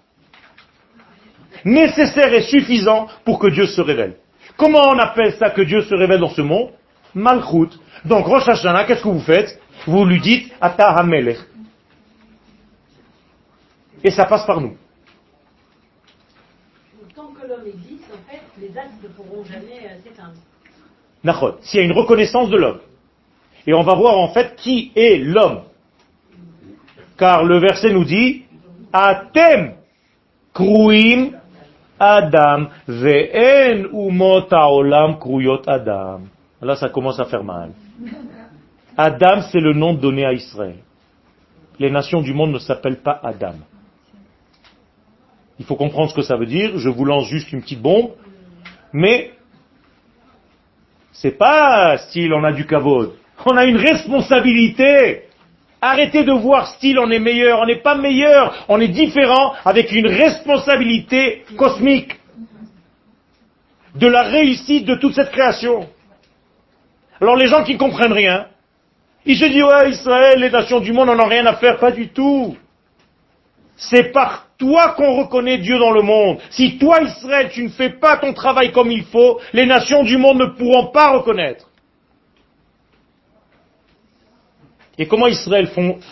nécessaire 1.65 2.33
et 2.33 2.43
suffisant 2.43 3.07
pour 3.25 3.39
que 3.39 3.49
Dieu 3.49 3.67
se 3.67 3.83
révèle. 3.83 4.17
Comment 4.57 4.89
on 4.89 4.99
appelle 4.99 5.35
ça 5.35 5.51
que 5.51 5.61
Dieu 5.61 5.83
se 5.83 5.95
révèle 5.95 6.21
dans 6.21 6.31
ce 6.31 6.41
monde? 6.41 6.71
Malchut. 7.15 7.73
Donc 8.07 8.25
Rosh 8.27 8.49
Hashanah, 8.49 8.85
qu'est-ce 8.85 9.03
que 9.03 9.09
vous 9.09 9.21
faites? 9.21 9.61
Vous 9.87 10.07
lui 10.07 10.19
dites 10.19 10.51
Ata 10.63 10.89
Hamelech. 10.97 11.41
Et 14.03 14.11
ça 14.11 14.25
passe 14.25 14.47
par 14.47 14.63
nous. 14.63 14.77
Tant 17.15 17.29
que 17.29 17.47
l'homme 17.47 17.67
existe, 17.67 18.05
en 18.13 18.31
fait, 18.31 18.43
les 18.61 18.77
actes 18.77 18.86
ne 19.03 19.09
pourront 19.09 19.45
jamais 19.45 19.87
euh, 19.87 19.99
s'éteindre. 20.03 20.37
S'il 21.63 21.81
y 21.81 21.83
a 21.83 21.87
une 21.87 21.93
reconnaissance 21.93 22.51
de 22.51 22.57
l'homme. 22.57 22.81
Et 23.67 23.75
on 23.75 23.83
va 23.83 23.95
voir 23.95 24.17
en 24.19 24.29
fait 24.29 24.55
qui 24.57 24.93
est 24.95 25.19
l'homme. 25.19 25.63
Car 27.19 27.45
le 27.45 27.59
verset 27.59 27.93
nous 27.93 28.05
dit 28.05 28.45
Atem 28.93 29.75
kruim 30.53 31.33
Adam 31.99 32.69
ve'en 32.87 33.89
umot 33.93 34.47
haolam 34.51 35.19
kruyot 35.19 35.63
Adam. 35.67 36.21
Là, 36.63 36.77
ça 36.77 36.89
commence 36.89 37.19
à 37.21 37.25
faire 37.25 37.45
mal. 37.45 37.73
Adam, 38.97 39.43
c'est 39.53 39.61
le 39.61 39.73
nom 39.75 39.95
donné 39.95 40.25
à 40.25 40.33
Israël. 40.33 40.77
Les 41.79 41.91
nations 41.91 42.23
du 42.23 42.33
monde 42.33 42.53
ne 42.53 42.59
s'appellent 42.59 43.03
pas 43.03 43.21
Adam. 43.23 43.55
Il 45.59 45.65
faut 45.65 45.77
comprendre 45.77 46.11
ce 46.11 46.15
que 46.15 46.23
ça 46.23 46.37
veut 46.37 46.47
dire. 46.47 46.79
Je 46.79 46.89
vous 46.89 47.05
lance 47.05 47.27
juste 47.27 47.53
une 47.53 47.63
petite 47.63 47.83
bombe. 47.83 48.13
Mais 48.99 49.33
c'est 51.13 51.37
pas 51.37 51.99
style 51.99 52.33
on 52.33 52.43
a 52.45 52.53
du 52.53 52.67
kavod. 52.67 53.13
On 53.45 53.55
a 53.55 53.67
une 53.67 53.77
responsabilité. 53.77 55.25
Arrêtez 55.83 56.25
de 56.25 56.33
voir 56.33 56.67
style 56.69 56.99
on 56.99 57.11
est 57.11 57.19
meilleur. 57.19 57.61
On 57.61 57.67
n'est 57.67 57.83
pas 57.83 57.95
meilleur. 57.95 58.65
On 58.69 58.81
est 58.81 58.89
différent 58.89 59.53
avec 59.67 59.93
une 59.93 60.07
responsabilité 60.07 61.45
cosmique 61.59 62.19
de 63.97 64.07
la 64.07 64.23
réussite 64.23 64.87
de 64.87 64.95
toute 64.95 65.15
cette 65.15 65.31
création. 65.31 65.87
Alors 67.21 67.37
les 67.37 67.49
gens 67.49 67.65
qui 67.65 67.75
ne 67.75 67.79
comprennent 67.79 68.15
rien, 68.15 68.47
ils 69.27 69.37
se 69.37 69.45
disent 69.45 69.63
ouais 69.63 69.91
Israël, 69.91 70.41
les 70.41 70.51
nations 70.51 70.81
du 70.81 70.95
monde 70.95 71.09
n'en 71.09 71.21
ont 71.21 71.29
rien 71.29 71.45
à 71.45 71.57
faire. 71.57 71.77
Pas 71.77 71.91
du 71.91 72.09
tout. 72.09 72.57
C'est 73.77 74.11
par 74.11 74.46
toi 74.59 74.95
qu'on 74.97 75.17
reconnaît 75.17 75.59
Dieu 75.59 75.79
dans 75.79 75.93
le 75.93 76.03
monde. 76.03 76.39
Si 76.51 76.79
toi, 76.79 77.01
Israël, 77.03 77.51
tu 77.53 77.63
ne 77.63 77.69
fais 77.69 77.91
pas 77.91 78.17
ton 78.17 78.33
travail 78.33 78.73
comme 78.73 78.91
il 78.91 79.05
faut, 79.05 79.41
les 79.53 79.67
nations 79.67 80.03
du 80.03 80.17
monde 80.17 80.39
ne 80.39 80.47
pourront 80.47 80.87
pas 80.93 81.11
reconnaître. 81.11 81.71
Et 84.99 85.07
comment 85.07 85.27
Israël 85.27 85.69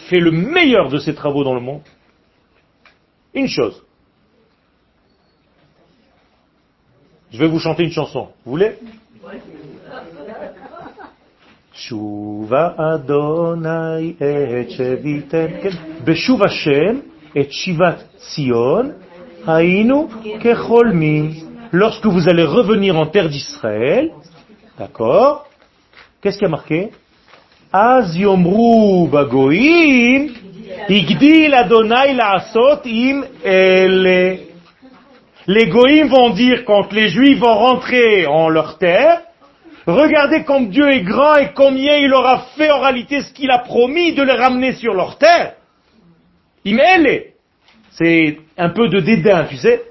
fait 0.08 0.20
le 0.20 0.30
meilleur 0.30 0.90
de 0.90 0.98
ses 0.98 1.14
travaux 1.14 1.42
dans 1.42 1.54
le 1.54 1.60
monde? 1.60 1.80
Une 3.32 3.48
chose. 3.48 3.82
Je 7.32 7.38
vais 7.38 7.48
vous 7.48 7.58
chanter 7.58 7.82
une 7.82 7.90
chanson. 7.90 8.28
Vous 8.44 8.52
voulez? 8.52 8.76
Adonai 12.78 14.16
et 14.20 14.66
et 17.34 17.50
Shivat 17.50 17.98
Sion, 18.18 18.92
Hainu 19.46 20.06
Kecholmi. 20.40 21.44
Lorsque 21.72 22.06
vous 22.06 22.28
allez 22.28 22.44
revenir 22.44 22.96
en 22.96 23.06
terre 23.06 23.28
d'Israël, 23.28 24.10
d'accord? 24.78 25.46
Qu'est-ce 26.22 26.38
qui 26.38 26.44
a 26.44 26.48
marqué? 26.48 26.90
Az 27.72 28.16
yomru 28.16 29.08
bagoim, 29.08 30.28
Adonai 31.52 32.14
la'asot 32.14 32.80
im 32.86 33.24
ele. 33.44 34.38
Les 35.46 35.66
goïms 35.66 36.08
vont 36.08 36.30
dire 36.30 36.64
quand 36.64 36.92
les 36.92 37.08
juifs 37.08 37.40
vont 37.40 37.54
rentrer 37.54 38.26
en 38.26 38.48
leur 38.48 38.78
terre, 38.78 39.22
regardez 39.86 40.44
comme 40.44 40.68
Dieu 40.68 40.88
est 40.90 41.02
grand 41.02 41.36
et 41.36 41.52
combien 41.54 41.96
il 41.96 42.14
aura 42.14 42.46
fait 42.56 42.70
en 42.70 42.80
réalité 42.80 43.20
ce 43.20 43.32
qu'il 43.32 43.50
a 43.50 43.58
promis 43.58 44.14
de 44.14 44.22
les 44.22 44.32
ramener 44.32 44.72
sur 44.72 44.94
leur 44.94 45.18
terre. 45.18 45.54
C'est 47.92 48.38
un 48.56 48.70
peu 48.70 48.88
de 48.88 49.00
dédain, 49.00 49.44
tu 49.48 49.56
sais. 49.56 49.82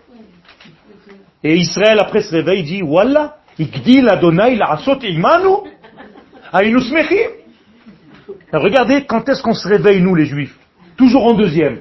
Et 1.43 1.55
Israël, 1.55 1.99
après 1.99 2.21
se 2.21 2.31
réveille, 2.31 2.61
il 2.61 2.65
dit, 2.65 2.81
Wallah, 2.81 3.37
Igdil 3.59 4.09
Adonai 4.09 4.55
la'asot 4.55 4.99
imanu, 5.01 5.69
Regardez 8.51 9.05
quand 9.05 9.27
est-ce 9.29 9.41
qu'on 9.41 9.53
se 9.53 9.67
réveille, 9.67 10.01
nous, 10.01 10.15
les 10.15 10.25
juifs? 10.25 10.55
Toujours 10.97 11.25
en 11.25 11.33
deuxième. 11.33 11.79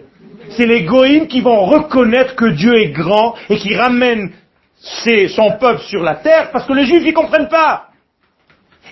C'est 0.50 0.66
les 0.66 0.84
goïms 0.84 1.28
qui 1.28 1.40
vont 1.40 1.64
reconnaître 1.64 2.34
que 2.34 2.46
Dieu 2.46 2.74
est 2.76 2.90
grand 2.90 3.34
et 3.48 3.56
qui 3.56 3.74
ramène 3.74 4.32
son 4.80 5.52
peuple 5.58 5.82
sur 5.82 6.02
la 6.02 6.16
terre 6.16 6.50
parce 6.50 6.66
que 6.66 6.72
les 6.72 6.84
juifs 6.84 7.04
n'y 7.04 7.12
comprennent 7.12 7.48
pas. 7.48 7.88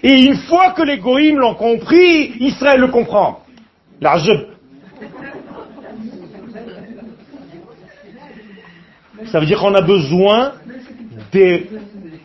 Et 0.03 0.22
une 0.22 0.36
fois 0.36 0.70
que 0.70 0.82
les 0.82 0.98
goïms 0.98 1.38
l'ont 1.38 1.55
compris, 1.55 2.32
Israël 2.40 2.80
le 2.80 2.88
comprend. 2.88 3.42
Ça 9.27 9.41
veut 9.41 9.47
dire 9.47 9.59
qu'on 9.59 9.75
a 9.75 9.83
besoin 9.83 10.53
des 11.33 11.68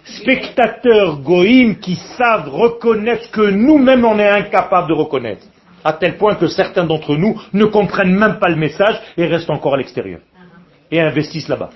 spectateurs 0.06 1.20
goïms 1.20 1.78
qui 1.78 1.96
savent 2.18 2.50
reconnaître 2.50 3.32
que 3.32 3.50
nous-mêmes 3.50 4.06
on 4.06 4.18
est 4.20 4.28
incapables 4.28 4.88
de 4.88 4.94
reconnaître. 4.94 5.46
À 5.84 5.94
tel 5.94 6.18
point 6.18 6.36
que 6.36 6.48
certains 6.48 6.86
d'entre 6.86 7.16
nous 7.16 7.40
ne 7.54 7.66
comprennent 7.66 8.16
même 8.16 8.40
pas 8.40 8.50
le 8.50 8.56
message 8.56 9.00
et 9.18 9.26
restent 9.28 9.50
encore 9.50 9.76
à 9.76 9.78
l'extérieur. 9.78 10.20
Et 10.90 11.00
investissent 11.02 11.48
là-bas. 11.48 11.70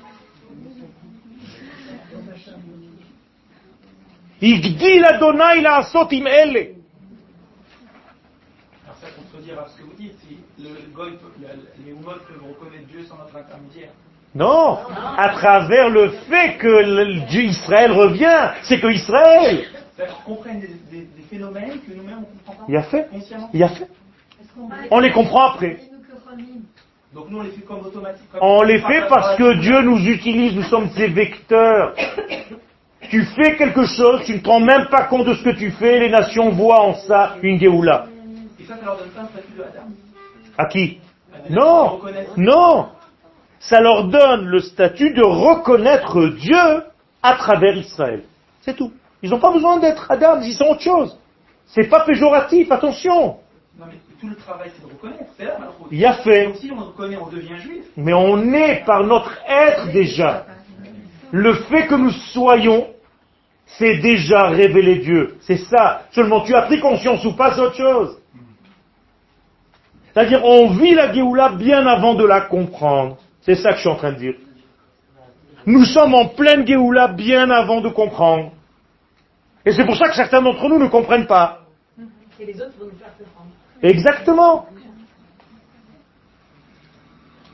Non, 14.35 14.77
à 15.17 15.29
travers 15.29 15.89
le 15.89 16.09
fait 16.29 16.57
que 16.57 17.25
Dieu 17.27 17.41
Israël 17.43 17.91
revient, 17.91 18.51
c'est 18.63 18.79
que 18.79 18.87
Israël, 18.87 19.63
comprennent 20.25 20.59
des, 20.61 20.67
des- 20.91 21.05
des 21.17 21.23
phénomènes 21.29 21.79
que 21.85 21.93
nous-mêmes 21.93 22.17
on 22.19 22.21
ne 22.21 22.47
comprend 22.47 22.53
pas 22.53 22.65
il 22.69 22.77
a 22.77 22.83
fait, 22.83 23.07
il 23.53 23.63
a 23.63 23.69
fait. 23.69 23.87
On 24.91 24.99
les 24.99 25.11
comprend 25.11 25.47
après. 25.53 25.77
Donc 27.13 27.25
nous 27.31 27.39
on 27.39 27.41
les 27.41 27.49
fait 27.49 27.61
comme 27.61 27.79
automatiques. 27.79 28.31
comme- 28.31 28.39
On 28.43 28.61
les 28.61 28.79
fait 28.79 29.07
parce 29.09 29.35
que 29.35 29.53
Dieu 29.59 29.81
nous 29.81 29.97
utilise, 30.07 30.55
nous 30.55 30.63
sommes 30.63 30.89
ses 30.91 31.07
vecteurs. 31.07 31.95
Tu 33.09 33.23
fais 33.35 33.55
quelque 33.57 33.85
chose, 33.85 34.21
tu 34.25 34.33
ne 34.33 34.39
te 34.39 34.47
rends 34.47 34.59
même 34.59 34.87
pas 34.91 35.03
compte 35.05 35.25
de 35.25 35.33
ce 35.33 35.43
que 35.43 35.49
tu 35.57 35.71
fais, 35.71 35.99
les 35.99 36.09
nations 36.11 36.49
voient 36.51 36.81
en 36.81 36.93
ça 36.93 37.35
une 37.41 37.59
Géoula. 37.59 38.05
Et 38.59 38.63
ça, 38.65 38.75
ça 38.77 38.85
leur 38.85 38.97
donne 38.97 39.09
pas 39.09 39.21
un 39.21 39.25
statut 39.27 39.53
de 39.57 39.63
Adam. 39.63 39.87
À 40.57 40.65
qui 40.65 40.99
Non, 41.49 41.99
non. 42.37 42.89
Ça 43.59 43.81
leur 43.81 44.05
donne 44.05 44.45
le 44.45 44.59
statut 44.59 45.11
de 45.11 45.23
reconnaître 45.23 46.27
Dieu 46.27 46.83
à 47.21 47.35
travers 47.35 47.75
Israël. 47.75 48.23
C'est 48.61 48.75
tout. 48.75 48.93
Ils 49.21 49.29
n'ont 49.29 49.39
pas 49.39 49.51
besoin 49.51 49.79
d'être 49.79 50.09
Adam, 50.09 50.39
ils 50.41 50.53
sont 50.53 50.65
autre 50.65 50.81
chose. 50.81 51.17
C'est 51.67 51.89
pas 51.89 52.05
péjoratif, 52.05 52.71
attention. 52.71 53.37
Non 53.77 53.85
mais 53.87 53.97
tout 54.19 54.27
le 54.27 54.35
travail 54.35 54.71
c'est 54.75 54.85
de 54.85 54.91
reconnaître. 54.91 55.31
C'est 55.37 55.45
là. 55.45 55.57
Il 55.91 56.05
a 56.05 56.13
fait. 56.13 56.45
Donc 56.45 56.55
si 56.55 56.71
on 56.71 56.83
reconnaît, 56.83 57.17
on 57.17 57.27
devient 57.27 57.57
juif. 57.57 57.85
Mais 57.97 58.13
on 58.13 58.53
est 58.53 58.85
par 58.85 59.03
notre 59.03 59.37
être 59.47 59.91
déjà. 59.91 60.45
Le 61.31 61.53
fait 61.53 61.87
que 61.87 61.95
nous 61.95 62.11
soyons, 62.11 62.87
c'est 63.65 63.97
déjà 63.97 64.47
révéler 64.47 64.99
Dieu. 64.99 65.37
C'est 65.41 65.57
ça. 65.57 66.03
Seulement 66.11 66.41
tu 66.41 66.55
as 66.55 66.63
pris 66.63 66.79
conscience 66.79 67.23
ou 67.25 67.33
pas, 67.33 67.53
c'est 67.53 67.61
autre 67.61 67.77
chose. 67.77 68.17
C'est-à-dire, 70.13 70.43
on 70.43 70.71
vit 70.71 70.95
la 70.95 71.13
Géoula 71.13 71.49
bien 71.49 71.85
avant 71.85 72.15
de 72.15 72.25
la 72.25 72.41
comprendre. 72.41 73.17
C'est 73.41 73.55
ça 73.55 73.69
que 73.69 73.75
je 73.75 73.81
suis 73.81 73.89
en 73.89 73.95
train 73.95 74.11
de 74.11 74.17
dire. 74.17 74.35
Nous 75.65 75.85
sommes 75.85 76.13
en 76.13 76.27
pleine 76.27 76.65
Géoula 76.65 77.07
bien 77.09 77.49
avant 77.49 77.81
de 77.81 77.89
comprendre. 77.89 78.51
Et 79.65 79.71
c'est 79.71 79.85
pour 79.85 79.95
ça 79.95 80.09
que 80.09 80.15
certains 80.15 80.41
d'entre 80.41 80.67
nous 80.67 80.79
ne 80.79 80.87
comprennent 80.87 81.27
pas. 81.27 81.61
Et 82.39 82.45
les 82.45 82.61
autres 82.61 82.77
vont 82.79 82.85
nous 82.85 82.97
faire 82.97 83.15
comprendre. 83.17 83.49
Exactement. 83.81 84.65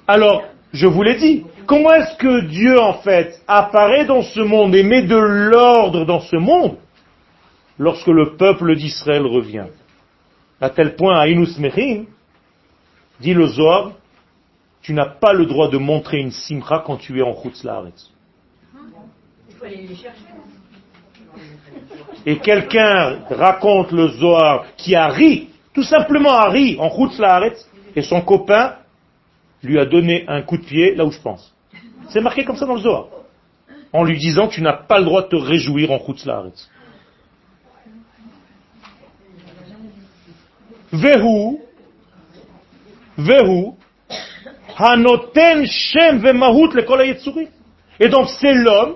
Alors, 0.08 0.44
je 0.72 0.86
vous 0.86 1.02
l'ai 1.02 1.16
dit, 1.16 1.46
comment 1.66 1.94
est-ce 1.94 2.16
que 2.18 2.42
Dieu, 2.46 2.80
en 2.80 2.94
fait, 2.94 3.42
apparaît 3.48 4.06
dans 4.06 4.22
ce 4.22 4.40
monde 4.40 4.76
et 4.76 4.84
met 4.84 5.04
de 5.04 5.18
l'ordre 5.18 6.06
dans 6.06 6.20
ce 6.20 6.36
monde 6.36 6.78
lorsque 7.80 8.08
le 8.08 8.36
peuple 8.38 8.76
d'Israël 8.76 9.26
revient? 9.26 9.66
À 10.62 10.70
tel 10.70 10.96
point, 10.96 11.20
à 11.20 11.28
Inus 11.28 11.58
Mechim, 11.58 12.06
dit 13.20 13.34
le 13.34 13.48
Zohar, 13.48 13.92
tu 14.86 14.94
n'as 14.94 15.08
pas 15.08 15.34
le 15.34 15.48
droit 15.48 15.68
de 15.68 15.80
montrer 15.80 16.20
une 16.20 16.30
simcha 16.30 16.84
quand 16.86 16.98
tu 16.98 17.18
es 17.18 17.24
en 17.24 17.34
Chutz 17.34 17.64
Laaretz. 17.64 18.12
Il 19.50 19.56
faut 19.56 19.66
aller 19.66 19.78
les 19.78 19.96
chercher. 19.96 20.22
Et 22.24 22.38
quelqu'un 22.38 23.22
raconte 23.32 23.92
le 23.92 24.10
Zohar 24.10 24.68
qui 24.78 24.94
a 24.94 25.08
ri, 25.08 25.50
tout 25.74 25.82
simplement 25.82 26.34
a 26.34 26.50
ri 26.50 26.78
en 26.80 26.92
Chutz 26.92 27.18
Laaretz, 27.18 27.68
et 27.96 28.04
son 28.04 28.22
copain 28.22 28.76
lui 29.64 29.80
a 29.80 29.88
donné 29.88 30.24
un 30.28 30.44
coup 30.44 30.58
de 30.58 30.66
pied 30.66 30.94
là 30.94 31.04
où 31.04 31.10
je 31.10 31.20
pense. 31.20 31.52
C'est 32.10 32.22
marqué 32.22 32.46
comme 32.46 32.58
ça 32.58 32.68
dans 32.68 32.76
le 32.76 32.82
Zohar. 32.82 33.08
En 33.92 34.04
lui 34.04 34.20
disant 34.20 34.48
tu 34.50 34.62
n'as 34.62 34.74
pas 34.74 35.00
le 35.00 35.06
droit 35.06 35.24
de 35.24 35.30
te 35.30 35.36
réjouir 35.36 35.90
en 35.90 35.98
Chutz 35.98 36.28
Laaretz. 36.28 36.70
Vehu, 40.92 41.58
Vehu, 43.18 43.74
Hanoten 44.78 45.66
Shem 45.66 46.20
Vemahut 46.20 46.74
lekol 46.74 47.02
hayetzurim. 47.02 47.48
Et 48.00 48.10
donc 48.10 48.30
c'est 48.30 48.54
l'homme 48.54 48.96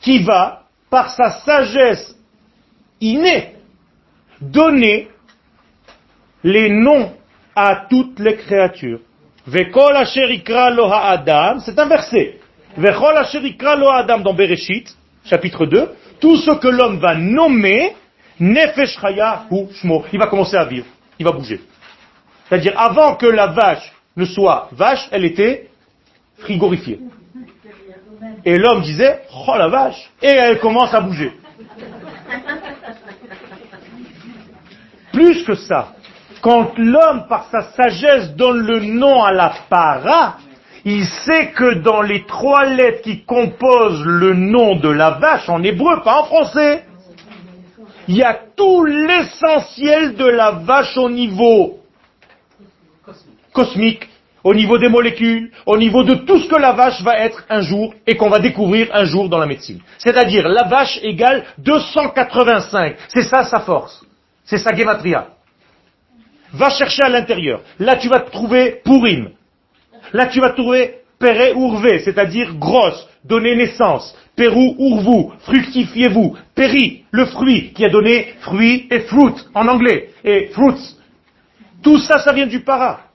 qui 0.00 0.22
va, 0.22 0.64
par 0.90 1.10
sa 1.10 1.30
sagesse 1.30 2.14
innée, 3.00 3.54
donner 4.40 5.08
les 6.44 6.68
noms 6.68 7.12
à 7.54 7.86
toutes 7.88 8.18
les 8.20 8.36
créatures. 8.36 9.00
Vekol 9.46 9.94
lo 10.74 10.90
c'est 11.60 11.78
un 11.78 11.86
verset. 11.86 12.38
Vekol 12.76 13.16
asher 13.16 13.40
lo 13.40 14.22
dans 14.22 14.34
Bereshit, 14.34 14.94
chapitre 15.24 15.66
2, 15.66 15.88
tout 16.20 16.36
ce 16.36 16.50
que 16.52 16.68
l'homme 16.68 16.98
va 16.98 17.14
nommer, 17.14 17.94
nefesh 18.38 18.98
chaya 19.00 19.44
ou 19.50 19.68
shmo, 19.72 20.04
il 20.12 20.18
va 20.18 20.26
commencer 20.26 20.56
à 20.56 20.64
vivre, 20.64 20.86
il 21.18 21.24
va 21.24 21.32
bouger. 21.32 21.60
C'est-à-dire, 22.48 22.78
avant 22.78 23.16
que 23.16 23.26
la 23.26 23.48
vache 23.48 23.92
ne 24.16 24.24
soit 24.24 24.68
vache, 24.72 25.08
elle 25.10 25.24
était 25.24 25.68
frigorifiée. 26.38 27.00
Et 28.44 28.58
l'homme 28.58 28.82
disait, 28.82 29.22
oh 29.46 29.54
la 29.56 29.68
vache, 29.68 30.10
et 30.22 30.28
elle 30.28 30.58
commence 30.58 30.94
à 30.94 31.00
bouger. 31.00 31.32
Plus 35.12 35.44
que 35.44 35.54
ça, 35.54 35.92
quand 36.40 36.78
l'homme, 36.78 37.26
par 37.28 37.48
sa 37.50 37.72
sagesse, 37.72 38.34
donne 38.36 38.60
le 38.60 38.80
nom 38.80 39.24
à 39.24 39.32
la 39.32 39.52
para, 39.68 40.38
il 40.84 41.04
sait 41.04 41.48
que 41.50 41.74
dans 41.80 42.02
les 42.02 42.24
trois 42.26 42.64
lettres 42.64 43.02
qui 43.02 43.24
composent 43.24 44.04
le 44.04 44.34
nom 44.34 44.76
de 44.76 44.88
la 44.88 45.10
vache, 45.10 45.48
en 45.48 45.62
hébreu, 45.62 46.02
pas 46.02 46.20
en 46.20 46.24
français, 46.24 46.84
il 48.08 48.16
y 48.16 48.22
a 48.22 48.38
tout 48.56 48.84
l'essentiel 48.84 50.14
de 50.14 50.26
la 50.26 50.52
vache 50.52 50.96
au 50.96 51.10
niveau 51.10 51.80
cosmique, 53.56 54.06
au 54.44 54.54
niveau 54.54 54.78
des 54.78 54.88
molécules, 54.88 55.50
au 55.64 55.76
niveau 55.76 56.04
de 56.04 56.14
tout 56.14 56.38
ce 56.38 56.48
que 56.48 56.60
la 56.60 56.72
vache 56.72 57.02
va 57.02 57.18
être 57.18 57.44
un 57.48 57.62
jour 57.62 57.94
et 58.06 58.16
qu'on 58.16 58.28
va 58.28 58.38
découvrir 58.38 58.88
un 58.92 59.04
jour 59.04 59.28
dans 59.28 59.38
la 59.38 59.46
médecine. 59.46 59.80
C'est-à-dire, 59.98 60.46
la 60.46 60.64
vache 60.64 61.00
égale 61.02 61.42
285. 61.58 62.96
C'est 63.08 63.22
ça 63.22 63.42
sa 63.44 63.60
force. 63.60 64.04
C'est 64.44 64.58
sa 64.58 64.72
gematria. 64.72 65.28
Va 66.52 66.70
chercher 66.70 67.02
à 67.02 67.08
l'intérieur. 67.08 67.62
Là, 67.80 67.96
tu 67.96 68.08
vas 68.08 68.20
trouver 68.20 68.80
Pourim. 68.84 69.30
Là, 70.12 70.26
tu 70.26 70.38
vas 70.38 70.50
trouver 70.50 71.00
Pere 71.18 71.56
Urve, 71.56 71.98
c'est-à-dire 72.04 72.54
grosse, 72.54 73.08
donner 73.24 73.56
naissance. 73.56 74.14
Peru 74.36 74.74
Urvu, 74.78 75.32
fructifiez-vous. 75.40 76.36
Peri, 76.54 77.04
le 77.10 77.24
fruit, 77.24 77.72
qui 77.72 77.84
a 77.84 77.88
donné 77.88 78.34
fruit 78.40 78.86
et 78.90 79.00
fruit 79.00 79.34
en 79.54 79.66
anglais. 79.66 80.10
Et 80.22 80.50
fruits. 80.52 80.94
Tout 81.82 81.98
ça, 81.98 82.18
ça 82.18 82.32
vient 82.32 82.46
du 82.46 82.60
para. 82.60 83.05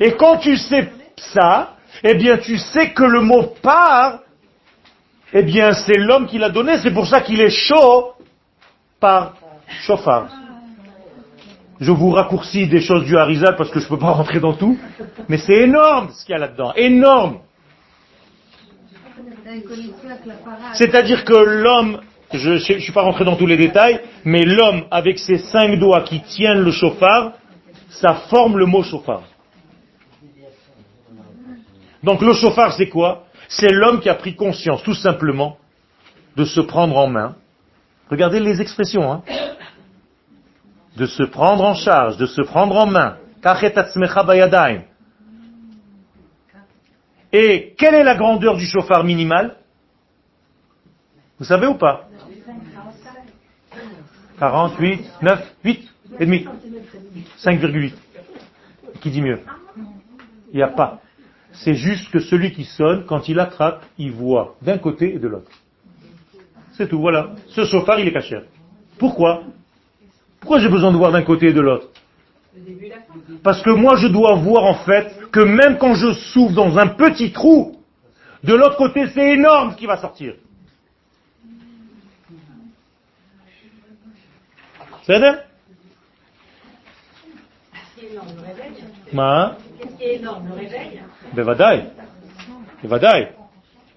Et 0.00 0.12
quand 0.12 0.38
tu 0.38 0.56
sais 0.56 0.90
ça, 1.16 1.76
eh 2.02 2.14
bien, 2.14 2.38
tu 2.38 2.58
sais 2.58 2.90
que 2.90 3.04
le 3.04 3.20
mot 3.20 3.54
par, 3.62 4.20
eh 5.32 5.42
bien, 5.42 5.72
c'est 5.72 5.96
l'homme 5.96 6.26
qui 6.26 6.38
l'a 6.38 6.50
donné. 6.50 6.78
C'est 6.78 6.92
pour 6.92 7.06
ça 7.06 7.20
qu'il 7.20 7.40
est 7.40 7.50
chaud 7.50 8.12
par 9.00 9.34
chauffard. 9.68 10.28
Je 11.80 11.90
vous 11.90 12.10
raccourcis 12.10 12.66
des 12.66 12.80
choses 12.80 13.04
du 13.04 13.16
Harizal 13.16 13.54
parce 13.56 13.70
que 13.70 13.80
je 13.80 13.84
ne 13.84 13.90
peux 13.90 13.98
pas 13.98 14.12
rentrer 14.12 14.40
dans 14.40 14.54
tout. 14.54 14.78
Mais 15.28 15.38
c'est 15.38 15.62
énorme 15.62 16.10
ce 16.12 16.24
qu'il 16.24 16.32
y 16.32 16.36
a 16.36 16.38
là-dedans. 16.38 16.72
Énorme. 16.74 17.40
C'est-à-dire 20.74 21.24
que 21.24 21.34
l'homme, 21.34 22.00
je 22.32 22.50
ne 22.50 22.58
suis 22.58 22.92
pas 22.92 23.02
rentré 23.02 23.24
dans 23.24 23.36
tous 23.36 23.46
les 23.46 23.56
détails, 23.56 24.00
mais 24.24 24.42
l'homme 24.42 24.84
avec 24.90 25.18
ses 25.18 25.38
cinq 25.38 25.78
doigts 25.78 26.02
qui 26.02 26.20
tiennent 26.22 26.60
le 26.60 26.72
chauffard, 26.72 27.32
ça 27.90 28.14
forme 28.28 28.58
le 28.58 28.66
mot 28.66 28.82
chauffard. 28.82 29.22
Donc 32.06 32.22
le 32.22 32.32
chauffard 32.32 32.72
c'est 32.72 32.88
quoi? 32.88 33.26
C'est 33.48 33.70
l'homme 33.70 34.00
qui 34.00 34.08
a 34.08 34.14
pris 34.14 34.34
conscience 34.34 34.82
tout 34.82 34.94
simplement 34.94 35.58
de 36.36 36.44
se 36.44 36.60
prendre 36.60 36.96
en 36.96 37.08
main. 37.08 37.36
Regardez 38.08 38.40
les 38.40 38.60
expressions. 38.60 39.12
Hein 39.12 39.22
de 40.96 41.06
se 41.06 41.22
prendre 41.22 41.62
en 41.64 41.74
charge, 41.74 42.16
de 42.16 42.26
se 42.26 42.40
prendre 42.42 42.74
en 42.76 42.86
main. 42.86 43.18
Et 47.32 47.74
quelle 47.76 47.94
est 47.94 48.04
la 48.04 48.14
grandeur 48.14 48.56
du 48.56 48.66
chauffard 48.66 49.04
minimal? 49.04 49.56
Vous 51.38 51.44
savez 51.44 51.66
ou 51.66 51.74
pas? 51.74 52.08
48, 54.38 55.10
9, 55.22 55.54
8 55.64 55.92
et 56.18 56.26
demi. 56.26 56.46
5,8. 57.38 57.92
Qui 59.00 59.10
dit 59.10 59.20
mieux? 59.20 59.40
Il 60.52 60.56
n'y 60.56 60.62
a 60.62 60.68
pas. 60.68 61.00
C'est 61.56 61.74
juste 61.74 62.10
que 62.10 62.18
celui 62.18 62.52
qui 62.52 62.64
sonne, 62.64 63.04
quand 63.06 63.28
il 63.28 63.40
attrape, 63.40 63.84
il 63.98 64.12
voit 64.12 64.56
d'un 64.62 64.78
côté 64.78 65.14
et 65.14 65.18
de 65.18 65.28
l'autre. 65.28 65.50
C'est 66.72 66.88
tout, 66.88 67.00
voilà. 67.00 67.34
Ce 67.48 67.64
chauffard, 67.64 67.98
il 67.98 68.08
est 68.08 68.12
caché. 68.12 68.40
Pourquoi? 68.98 69.42
Pourquoi 70.40 70.58
j'ai 70.58 70.68
besoin 70.68 70.92
de 70.92 70.96
voir 70.96 71.12
d'un 71.12 71.22
côté 71.22 71.48
et 71.48 71.52
de 71.52 71.60
l'autre? 71.60 71.88
Parce 73.42 73.62
que 73.62 73.70
moi 73.70 73.96
je 73.96 74.06
dois 74.08 74.34
voir 74.36 74.64
en 74.64 74.74
fait 74.74 75.30
que 75.30 75.40
même 75.40 75.78
quand 75.78 75.94
je 75.94 76.12
souffle 76.12 76.54
dans 76.54 76.78
un 76.78 76.88
petit 76.88 77.32
trou, 77.32 77.76
de 78.42 78.54
l'autre 78.54 78.76
côté 78.76 79.08
c'est 79.08 79.34
énorme 79.34 79.72
ce 79.72 79.76
qui 79.76 79.86
va 79.86 79.98
sortir. 79.98 80.34
C'est 85.04 85.20
Ma 89.12 89.56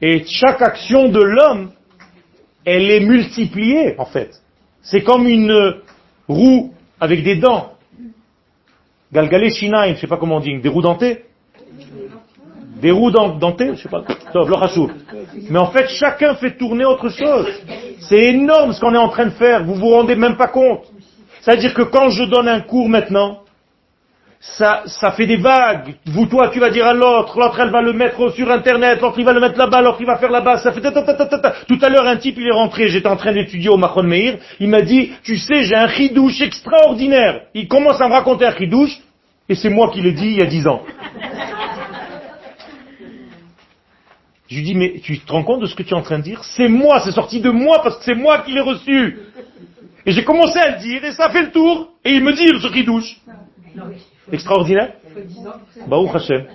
Et 0.02 0.24
chaque 0.28 0.62
action 0.62 1.10
de 1.10 1.22
l'homme, 1.22 1.72
elle 2.66 2.90
est 2.90 3.00
multipliée, 3.02 3.96
en 3.98 4.06
fait. 4.06 4.32
C'est 4.82 5.02
comme 5.04 5.28
une 5.28 5.76
roue 6.28 6.74
avec 7.00 7.24
des 7.24 7.36
dents. 7.36 7.74
Galgalé 9.12 9.50
Shinaim, 9.50 9.96
je 9.96 10.00
sais 10.02 10.08
pas 10.08 10.18
comment 10.18 10.38
on 10.38 10.40
dit, 10.40 10.58
des 10.60 10.70
roues 10.70 10.82
dentées 10.84 11.26
Des 12.82 12.92
roues 12.92 13.12
dent- 13.12 13.36
dentées 13.36 13.72
Je 13.76 13.82
sais 13.84 13.90
pas. 13.90 14.04
Mais 15.50 15.60
en 15.60 15.72
fait, 15.72 15.90
chacun 15.90 16.36
fait 16.36 16.56
tourner 16.58 16.86
autre 16.86 17.10
chose. 17.10 17.48
C'est 18.00 18.26
énorme 18.36 18.72
ce 18.74 18.80
qu'on 18.80 18.94
est 18.94 18.98
en 19.00 19.10
train 19.10 19.26
de 19.26 19.32
faire. 19.32 19.66
Vous 19.66 19.76
vous 19.76 19.90
rendez 19.90 20.16
même 20.16 20.38
pas 20.38 20.48
compte. 20.48 20.86
C'est-à-dire 21.42 21.74
que 21.74 21.82
quand 21.82 22.10
je 22.10 22.24
donne 22.24 22.48
un 22.48 22.62
cours 22.62 22.88
maintenant, 22.88 23.40
ça, 24.40 24.84
ça 24.86 25.12
fait 25.12 25.26
des 25.26 25.36
vagues. 25.36 25.96
Vous, 26.06 26.26
toi, 26.26 26.50
tu 26.50 26.60
vas 26.60 26.70
dire 26.70 26.88
à 26.88 26.94
l'autre, 26.94 27.38
l'autre, 27.38 27.60
elle 27.60 27.72
va 27.72 27.82
le 27.82 27.92
mettre 27.92 28.34
sur 28.34 28.50
Internet, 28.50 29.02
l'autre, 29.02 29.20
il 29.20 29.26
va 29.26 29.34
le 29.34 29.42
mettre 29.42 29.58
là-bas, 29.58 29.82
l'autre, 29.82 29.98
il 30.00 30.06
va 30.06 30.18
faire 30.18 30.32
là-bas. 30.32 30.60
Ça 30.60 30.72
fait. 30.72 30.82
Tout 30.82 31.80
à 31.82 31.90
l'heure, 31.90 32.08
un 32.08 32.16
type, 32.16 32.36
il 32.38 32.48
est 32.48 32.54
rentré, 32.54 32.88
j'étais 32.88 33.10
en 33.10 33.18
train 33.18 33.34
d'étudier 33.34 33.70
au 33.70 33.78
Mahon 33.78 34.04
Meir, 34.04 34.38
il 34.60 34.70
m'a 34.70 34.82
dit, 34.82 35.12
tu 35.24 35.36
sais, 35.38 35.64
j'ai 35.64 35.76
un 35.76 35.90
chidouche 35.90 36.40
extraordinaire. 36.42 37.42
Il 37.54 37.68
commence 37.68 38.00
à 38.00 38.08
me 38.08 38.14
raconter 38.14 38.46
un 38.46 38.56
chidouche, 38.56 38.98
et 39.50 39.56
c'est 39.56 39.70
moi 39.70 39.92
qui 39.92 40.02
l'ai 40.02 40.14
dit 40.14 40.28
il 40.28 40.38
y 40.38 40.42
a 40.42 40.46
dix 40.46 40.66
ans. 40.68 40.84
Je 44.48 44.56
lui 44.56 44.64
dis, 44.64 44.74
mais 44.74 45.00
tu 45.04 45.20
te 45.20 45.32
rends 45.32 45.44
compte 45.44 45.62
de 45.62 45.68
ce 45.68 45.76
que 45.76 45.84
tu 45.84 45.90
es 45.90 45.98
en 45.98 46.02
train 46.02 46.18
de 46.18 46.24
dire? 46.24 46.44
C'est 46.44 46.70
moi, 46.70 47.02
c'est 47.02 47.12
sorti 47.12 47.40
de 47.40 47.52
moi 47.52 47.82
parce 47.84 47.98
que 47.98 48.04
c'est 48.06 48.16
moi 48.16 48.40
qui 48.40 48.54
l'ai 48.54 48.62
reçu. 48.62 49.20
Et 50.06 50.12
j'ai 50.12 50.24
commencé 50.24 50.58
à 50.58 50.72
le 50.72 50.80
dire 50.80 51.04
et 51.04 51.12
ça 51.12 51.30
fait 51.30 51.44
le 51.44 51.52
tour. 51.52 51.90
Et 52.04 52.14
il 52.14 52.24
me 52.24 52.34
dit, 52.34 52.48
ce 52.60 52.74
chidouche. 52.74 53.18
Extraordinaire 54.32 54.93
Baruch 55.88 56.15
Hashem. 56.15 56.45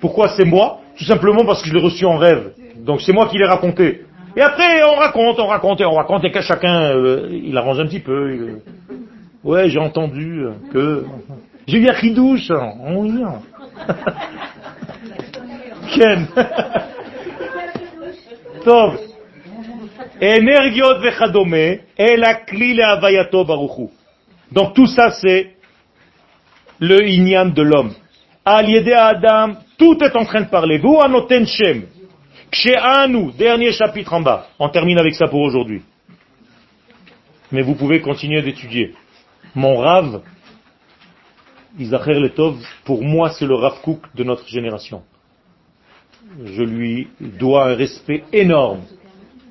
Pourquoi 0.00 0.28
c'est 0.36 0.44
moi? 0.44 0.80
Tout 0.96 1.04
simplement 1.04 1.44
parce 1.44 1.62
que 1.62 1.68
je 1.68 1.74
l'ai 1.74 1.82
reçu 1.82 2.04
en 2.04 2.16
rêve. 2.16 2.52
Donc 2.76 3.00
c'est 3.02 3.12
moi 3.12 3.28
qui 3.28 3.38
l'ai 3.38 3.46
raconté. 3.46 4.04
Et 4.36 4.40
après, 4.40 4.82
on 4.84 4.94
raconte, 4.94 5.38
on 5.40 5.46
raconte, 5.46 5.80
et 5.80 5.84
on 5.84 5.94
raconte, 5.94 6.24
et 6.24 6.30
qu'à 6.30 6.42
chacun, 6.42 6.92
euh, 6.92 7.28
il 7.30 7.56
arrange 7.56 7.80
un 7.80 7.86
petit 7.86 8.00
peu. 8.00 8.12
Euh, 8.12 8.62
ouais, 9.42 9.68
j'ai 9.68 9.80
entendu 9.80 10.44
que... 10.72 11.04
J'ai 11.66 11.78
eu 11.78 11.88
un 11.88 11.92
cri 11.92 12.12
douche. 12.12 12.50
On 12.50 13.04
y 13.04 13.22
hein. 13.22 13.40
Ken. 15.94 16.26
Tov. 18.64 18.98
Energiot 20.20 21.00
vechadome, 21.00 21.80
baruchu. 23.46 23.90
Donc 24.52 24.74
tout 24.74 24.86
ça 24.86 25.10
c'est 25.10 25.54
le 26.78 27.06
inyan 27.06 27.46
de 27.46 27.62
l'homme. 27.62 27.92
Al 28.44 28.68
yedé 28.68 28.92
Adam, 28.92 29.56
tout 29.76 29.98
est 30.02 30.16
en 30.16 30.24
train 30.24 30.42
de 30.42 30.48
parler. 30.48 30.78
Vous, 30.78 30.98
anoten 31.00 31.46
shem. 31.46 31.86
Dernier 33.36 33.72
chapitre 33.72 34.14
en 34.14 34.20
bas. 34.20 34.46
On 34.58 34.68
termine 34.70 34.98
avec 34.98 35.14
ça 35.14 35.28
pour 35.28 35.40
aujourd'hui. 35.40 35.82
Mais 37.52 37.62
vous 37.62 37.74
pouvez 37.74 38.00
continuer 38.00 38.42
d'étudier. 38.42 38.94
Mon 39.54 39.76
Rav, 39.78 40.22
Isacher 41.78 42.14
Letov, 42.14 42.56
pour 42.84 43.02
moi 43.02 43.30
c'est 43.30 43.46
le 43.46 43.54
Rav 43.54 43.80
Kook 43.82 44.06
de 44.14 44.24
notre 44.24 44.46
génération. 44.48 45.02
Je 46.44 46.62
lui 46.62 47.08
dois 47.20 47.70
un 47.70 47.74
respect 47.74 48.24
énorme, 48.32 48.80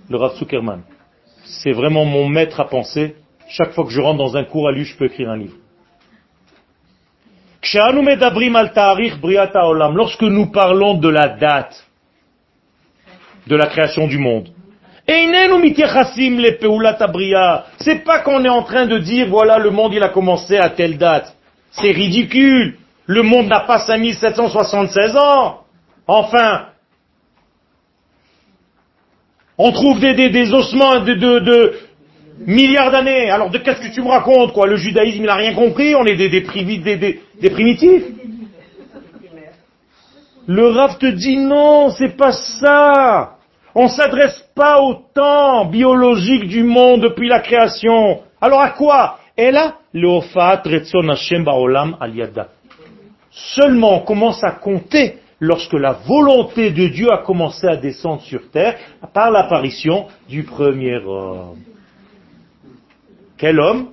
le 0.09 0.17
Rav 0.17 0.35
Zuckerman. 0.37 0.81
C'est 1.43 1.71
vraiment 1.71 2.05
mon 2.05 2.27
maître 2.27 2.59
à 2.59 2.65
penser. 2.65 3.15
Chaque 3.49 3.71
fois 3.71 3.85
que 3.85 3.91
je 3.91 4.01
rentre 4.01 4.17
dans 4.17 4.35
un 4.35 4.43
cours 4.43 4.67
à 4.67 4.71
lui, 4.71 4.83
je 4.83 4.95
peux 4.97 5.05
écrire 5.05 5.29
un 5.29 5.37
livre. 5.37 5.55
Lorsque 9.95 10.21
nous 10.21 10.51
parlons 10.51 10.93
de 10.95 11.09
la 11.09 11.29
date 11.29 11.85
de 13.47 13.55
la 13.55 13.67
création 13.67 14.07
du 14.07 14.17
monde, 14.17 14.49
c'est 17.79 18.03
pas 18.03 18.19
qu'on 18.19 18.43
est 18.43 18.49
en 18.49 18.63
train 18.63 18.85
de 18.85 18.97
dire 18.99 19.27
voilà 19.29 19.57
le 19.57 19.71
monde 19.71 19.93
il 19.93 20.03
a 20.03 20.09
commencé 20.09 20.57
à 20.57 20.69
telle 20.69 20.97
date. 20.97 21.33
C'est 21.71 21.91
ridicule. 21.91 22.77
Le 23.05 23.21
monde 23.23 23.47
n'a 23.47 23.61
pas 23.61 23.79
5776 23.79 25.15
ans. 25.15 25.61
Enfin, 26.07 26.67
on 29.57 29.71
trouve 29.71 29.99
des, 29.99 30.13
des 30.13 30.53
ossements 30.53 30.99
de, 30.99 31.13
de, 31.13 31.79
milliards 32.45 32.91
d'années. 32.91 33.29
Alors 33.29 33.49
de 33.49 33.57
qu'est-ce 33.57 33.81
que 33.81 33.93
tu 33.93 34.01
me 34.01 34.09
racontes 34.09 34.53
quoi? 34.53 34.67
Le 34.67 34.77
judaïsme 34.77 35.21
il 35.21 35.25
n'a 35.25 35.35
rien 35.35 35.53
compris. 35.53 35.95
On 35.95 36.05
est 36.05 36.15
des, 36.15 36.29
des, 36.29 36.41
privi- 36.41 36.81
des, 36.81 37.49
primitifs. 37.49 38.03
Le 40.47 40.67
Rav 40.67 40.97
te 40.97 41.07
dit 41.07 41.37
non, 41.37 41.89
c'est 41.89 42.15
pas 42.15 42.31
ça. 42.31 43.33
On 43.75 43.87
s'adresse 43.87 44.43
pas 44.55 44.81
au 44.81 44.95
temps 45.13 45.65
biologique 45.65 46.47
du 46.47 46.63
monde 46.63 47.01
depuis 47.01 47.27
la 47.27 47.41
création. 47.41 48.21
Alors 48.41 48.61
à 48.61 48.71
quoi? 48.71 49.19
Et 49.37 49.51
là, 49.51 49.75
le 49.93 51.11
Hashem 51.11 51.43
Ba'olam 51.43 51.97
Al 51.99 52.15
Yada. 52.15 52.47
Seulement 53.29 53.97
on 53.97 53.99
commence 53.99 54.43
à 54.43 54.51
compter 54.51 55.17
lorsque 55.39 55.73
la 55.73 55.93
volonté 55.93 56.71
de 56.71 56.87
Dieu 56.87 57.11
a 57.11 57.19
commencé 57.19 57.67
à 57.67 57.75
descendre 57.75 58.21
sur 58.21 58.49
terre 58.49 58.77
par 59.13 59.29
l'apparition 59.29 60.07
du 60.27 60.43
premier 60.43 60.95
homme. 60.95 61.57
Quel 63.37 63.59
homme 63.59 63.89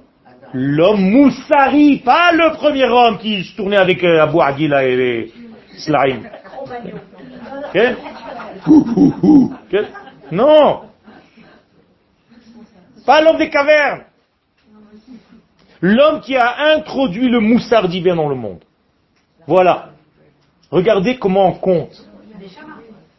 L'homme 0.52 1.00
Moussari, 1.00 1.98
pas 1.98 2.32
le 2.32 2.52
premier 2.52 2.84
homme 2.84 3.18
qui 3.18 3.42
se 3.42 3.56
tournait 3.56 3.76
avec 3.76 4.02
euh, 4.04 4.22
Abu 4.22 4.40
Aguila 4.40 4.84
et 4.84 4.96
les 4.96 5.32
slime. 5.78 6.28
Ok 7.68 7.80
Hou, 8.66 8.86
hou, 8.96 9.14
hou. 9.22 9.54
Ok 9.64 9.80
Non 10.30 10.82
Pas 13.04 13.20
l'homme 13.20 13.36
des 13.36 13.50
cavernes 13.50 14.04
L'homme 15.80 16.20
qui 16.20 16.36
a 16.36 16.76
introduit 16.76 17.28
le 17.28 17.40
moussard 17.40 17.88
divin 17.88 18.16
dans 18.16 18.28
le 18.28 18.36
monde. 18.36 18.60
Voilà. 19.46 19.90
Regardez 20.70 21.18
comment 21.18 21.48
on 21.48 21.52
compte. 21.52 22.08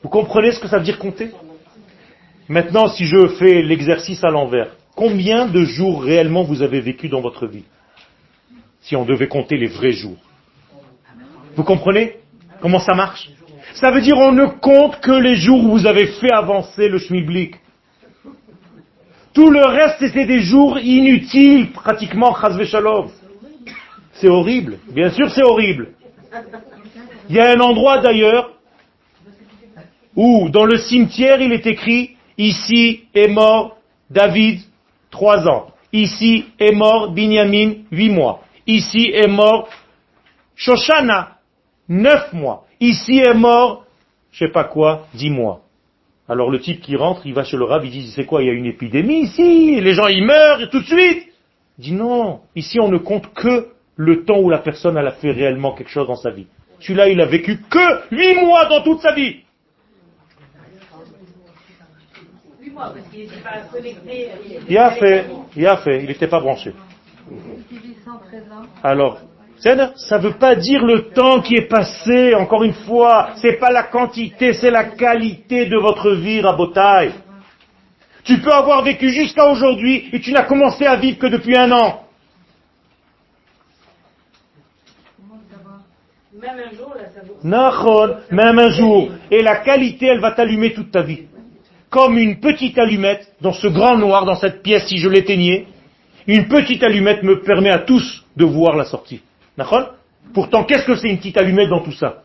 Vous 0.01 0.09
comprenez 0.09 0.51
ce 0.51 0.59
que 0.59 0.67
ça 0.67 0.80
veut 0.80 0.84
dire 0.84 0.97
compter? 0.97 1.32
Maintenant, 2.47 2.88
si 2.88 3.05
je 3.05 3.28
fais 3.38 3.61
l'exercice 3.61 4.23
à 4.23 4.30
l'envers, 4.30 4.71
combien 4.95 5.47
de 5.47 5.63
jours 5.65 6.03
réellement 6.03 6.43
vous 6.43 6.61
avez 6.61 6.81
vécu 6.81 7.09
dans 7.09 7.21
votre 7.21 7.47
vie 7.47 7.65
Si 8.81 8.95
on 8.95 9.05
devait 9.05 9.27
compter 9.27 9.57
les 9.57 9.67
vrais 9.67 9.91
jours? 9.91 10.17
Vous 11.55 11.63
comprenez? 11.63 12.17
Comment 12.61 12.79
ça 12.79 12.93
marche? 12.93 13.29
Ça 13.75 13.91
veut 13.91 14.01
dire 14.01 14.17
on 14.17 14.31
ne 14.31 14.45
compte 14.45 14.99
que 15.01 15.11
les 15.11 15.35
jours 15.35 15.63
où 15.63 15.71
vous 15.71 15.85
avez 15.85 16.07
fait 16.07 16.31
avancer 16.31 16.87
le 16.87 16.97
schmilblick. 16.97 17.55
Tout 19.33 19.49
le 19.49 19.65
reste, 19.65 19.97
c'est 20.13 20.25
des 20.25 20.39
jours 20.39 20.79
inutiles, 20.79 21.71
pratiquement, 21.71 22.33
chas 22.39 22.63
shalom. 22.63 23.09
C'est 24.13 24.29
horrible. 24.29 24.77
Bien 24.91 25.09
sûr, 25.09 25.29
c'est 25.29 25.43
horrible. 25.43 25.89
Il 27.29 27.35
y 27.35 27.39
a 27.39 27.51
un 27.51 27.59
endroit 27.59 27.99
d'ailleurs 27.99 28.51
où, 30.15 30.47
dans 30.49 30.65
le 30.65 30.77
cimetière, 30.77 31.41
il 31.41 31.51
est 31.51 31.67
écrit, 31.67 32.15
ici 32.37 33.03
est 33.13 33.27
mort 33.27 33.77
David, 34.09 34.61
trois 35.16 35.47
ans. 35.47 35.68
Ici 35.93 36.45
est 36.59 36.74
mort 36.74 37.11
Binyamin, 37.11 37.86
huit 37.89 38.09
mois. 38.09 38.41
Ici 38.68 39.11
est 39.13 39.28
mort 39.28 39.70
Shoshana, 40.55 41.38
neuf 41.88 42.34
mois. 42.34 42.66
Ici 42.82 43.20
est 43.20 43.34
mort, 43.34 43.86
je 44.34 44.45
sais 44.45 44.51
pas 44.51 44.66
quoi, 44.66 45.07
dix 45.13 45.30
mois. 45.30 45.61
Alors 46.28 46.51
le 46.51 46.59
type 46.59 46.82
qui 46.82 46.97
rentre, 46.97 47.22
il 47.26 47.34
va 47.34 47.45
chez 47.45 47.55
le 47.55 47.63
rab, 47.63 47.86
il 47.86 47.91
dit, 47.91 48.11
c'est 48.13 48.26
quoi, 48.26 48.43
il 48.43 48.47
y 48.47 48.49
a 48.49 48.53
une 48.53 48.66
épidémie 48.66 49.22
ici, 49.22 49.80
les 49.80 49.93
gens 49.93 50.07
ils 50.07 50.26
meurent 50.26 50.70
tout 50.70 50.82
de 50.82 50.86
suite. 50.86 51.28
Il 51.80 51.84
dit 51.86 51.93
non, 51.93 52.41
ici 52.55 52.78
on 52.82 52.89
ne 52.89 52.97
compte 52.97 53.34
que 53.34 53.70
le 53.95 54.26
temps 54.26 54.39
où 54.39 54.49
la 54.49 54.59
personne 54.59 54.97
a 54.97 55.11
fait 55.11 55.32
réellement 55.32 55.74
quelque 55.74 55.91
chose 55.91 56.07
dans 56.07 56.18
sa 56.18 56.32
vie. 56.32 56.47
Celui-là, 56.82 57.07
il 57.07 57.22
a 57.22 57.26
vécu 57.26 57.61
que 57.70 58.13
huit 58.13 58.36
mois 58.36 58.66
dans 58.66 58.82
toute 58.82 58.99
sa 58.99 59.13
vie. 59.13 59.44
Huit 62.76 62.82
mois, 62.82 62.93
parce 62.93 63.07
qu'il 63.09 63.21
n'était 63.21 63.41
pas 63.41 63.61
connecté. 63.71 64.30
Il 64.69 64.78
a 64.78 64.91
fait, 64.91 65.26
il 65.55 65.67
a 65.67 65.78
fait, 65.78 65.99
il 66.01 66.07
n'était 66.07 66.28
pas 66.28 66.39
branché. 66.39 66.73
Qui 67.69 67.78
vit 67.78 67.95
113 68.03 68.43
ans. 68.51 68.65
Alors, 68.84 69.19
ça 69.57 70.17
ne 70.17 70.21
veut 70.21 70.38
pas 70.38 70.55
dire 70.55 70.84
le 70.86 71.09
temps 71.09 71.41
qui 71.41 71.55
est 71.55 71.67
passé, 71.67 72.36
encore 72.36 72.63
une 72.63 72.73
fois, 72.73 73.30
c'est 73.38 73.57
pas 73.57 73.71
la 73.71 73.84
quantité, 73.84 74.53
c'est 74.53 74.71
la 74.71 74.84
qualité 74.84 75.65
de 75.67 75.78
votre 75.78 76.11
vie, 76.11 76.41
Rabotai. 76.41 77.11
Tu 78.23 78.39
peux 78.39 78.51
avoir 78.51 78.84
vécu 78.84 79.09
jusqu'à 79.09 79.49
aujourd'hui 79.49 80.09
et 80.11 80.19
tu 80.19 80.34
n'as 80.34 80.43
commencé 80.43 80.86
à 80.86 80.97
vivre 80.97 81.17
que 81.17 81.28
depuis 81.28 81.55
un 81.55 81.71
an. 81.71 82.01
Même 86.41 86.59
un 86.59 86.76
jour, 86.76 86.93
là, 86.95 87.05
ça 87.13 88.36
même 88.36 88.59
un 88.59 88.69
jour. 88.69 89.09
Et 89.32 89.41
la 89.41 89.57
qualité, 89.57 90.07
elle 90.07 90.19
va 90.19 90.32
t'allumer 90.32 90.73
toute 90.73 90.91
ta 90.91 91.01
vie. 91.01 91.28
Comme 91.95 92.17
une 92.17 92.41
petite 92.41 92.77
allumette 92.77 93.25
dans 93.39 93.53
ce 93.53 93.67
grand 93.67 93.97
noir, 93.97 94.25
dans 94.25 94.35
cette 94.35 94.61
pièce, 94.61 94.85
si 94.85 94.97
je 94.97 95.07
l'éteignais, 95.07 95.65
une 96.27 96.49
petite 96.49 96.83
allumette 96.83 97.23
me 97.23 97.39
permet 97.41 97.69
à 97.69 97.79
tous 97.79 98.25
de 98.35 98.43
voir 98.43 98.75
la 98.75 98.83
sortie. 98.83 99.21
Pourtant, 100.33 100.65
qu'est-ce 100.65 100.85
que 100.85 100.95
c'est 100.95 101.07
une 101.07 101.19
petite 101.19 101.37
allumette 101.37 101.69
dans 101.69 101.79
tout 101.79 101.93
ça? 101.93 102.23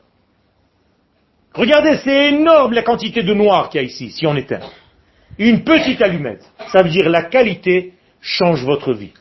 Regardez, 1.54 1.98
c'est 2.02 2.30
énorme 2.30 2.72
la 2.72 2.82
quantité 2.82 3.22
de 3.22 3.32
noir 3.32 3.68
qu'il 3.68 3.80
y 3.80 3.84
a 3.84 3.86
ici, 3.86 4.10
si 4.10 4.26
on 4.26 4.34
éteint. 4.34 4.58
Une 5.38 5.62
petite 5.62 6.02
allumette. 6.02 6.44
Ça 6.72 6.82
veut 6.82 6.90
dire 6.90 7.08
la 7.08 7.22
qualité 7.22 7.92
change 8.20 8.64
votre 8.64 8.92
vie. 8.92 9.12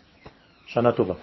Shana 0.65 0.93
Tova. 0.93 1.15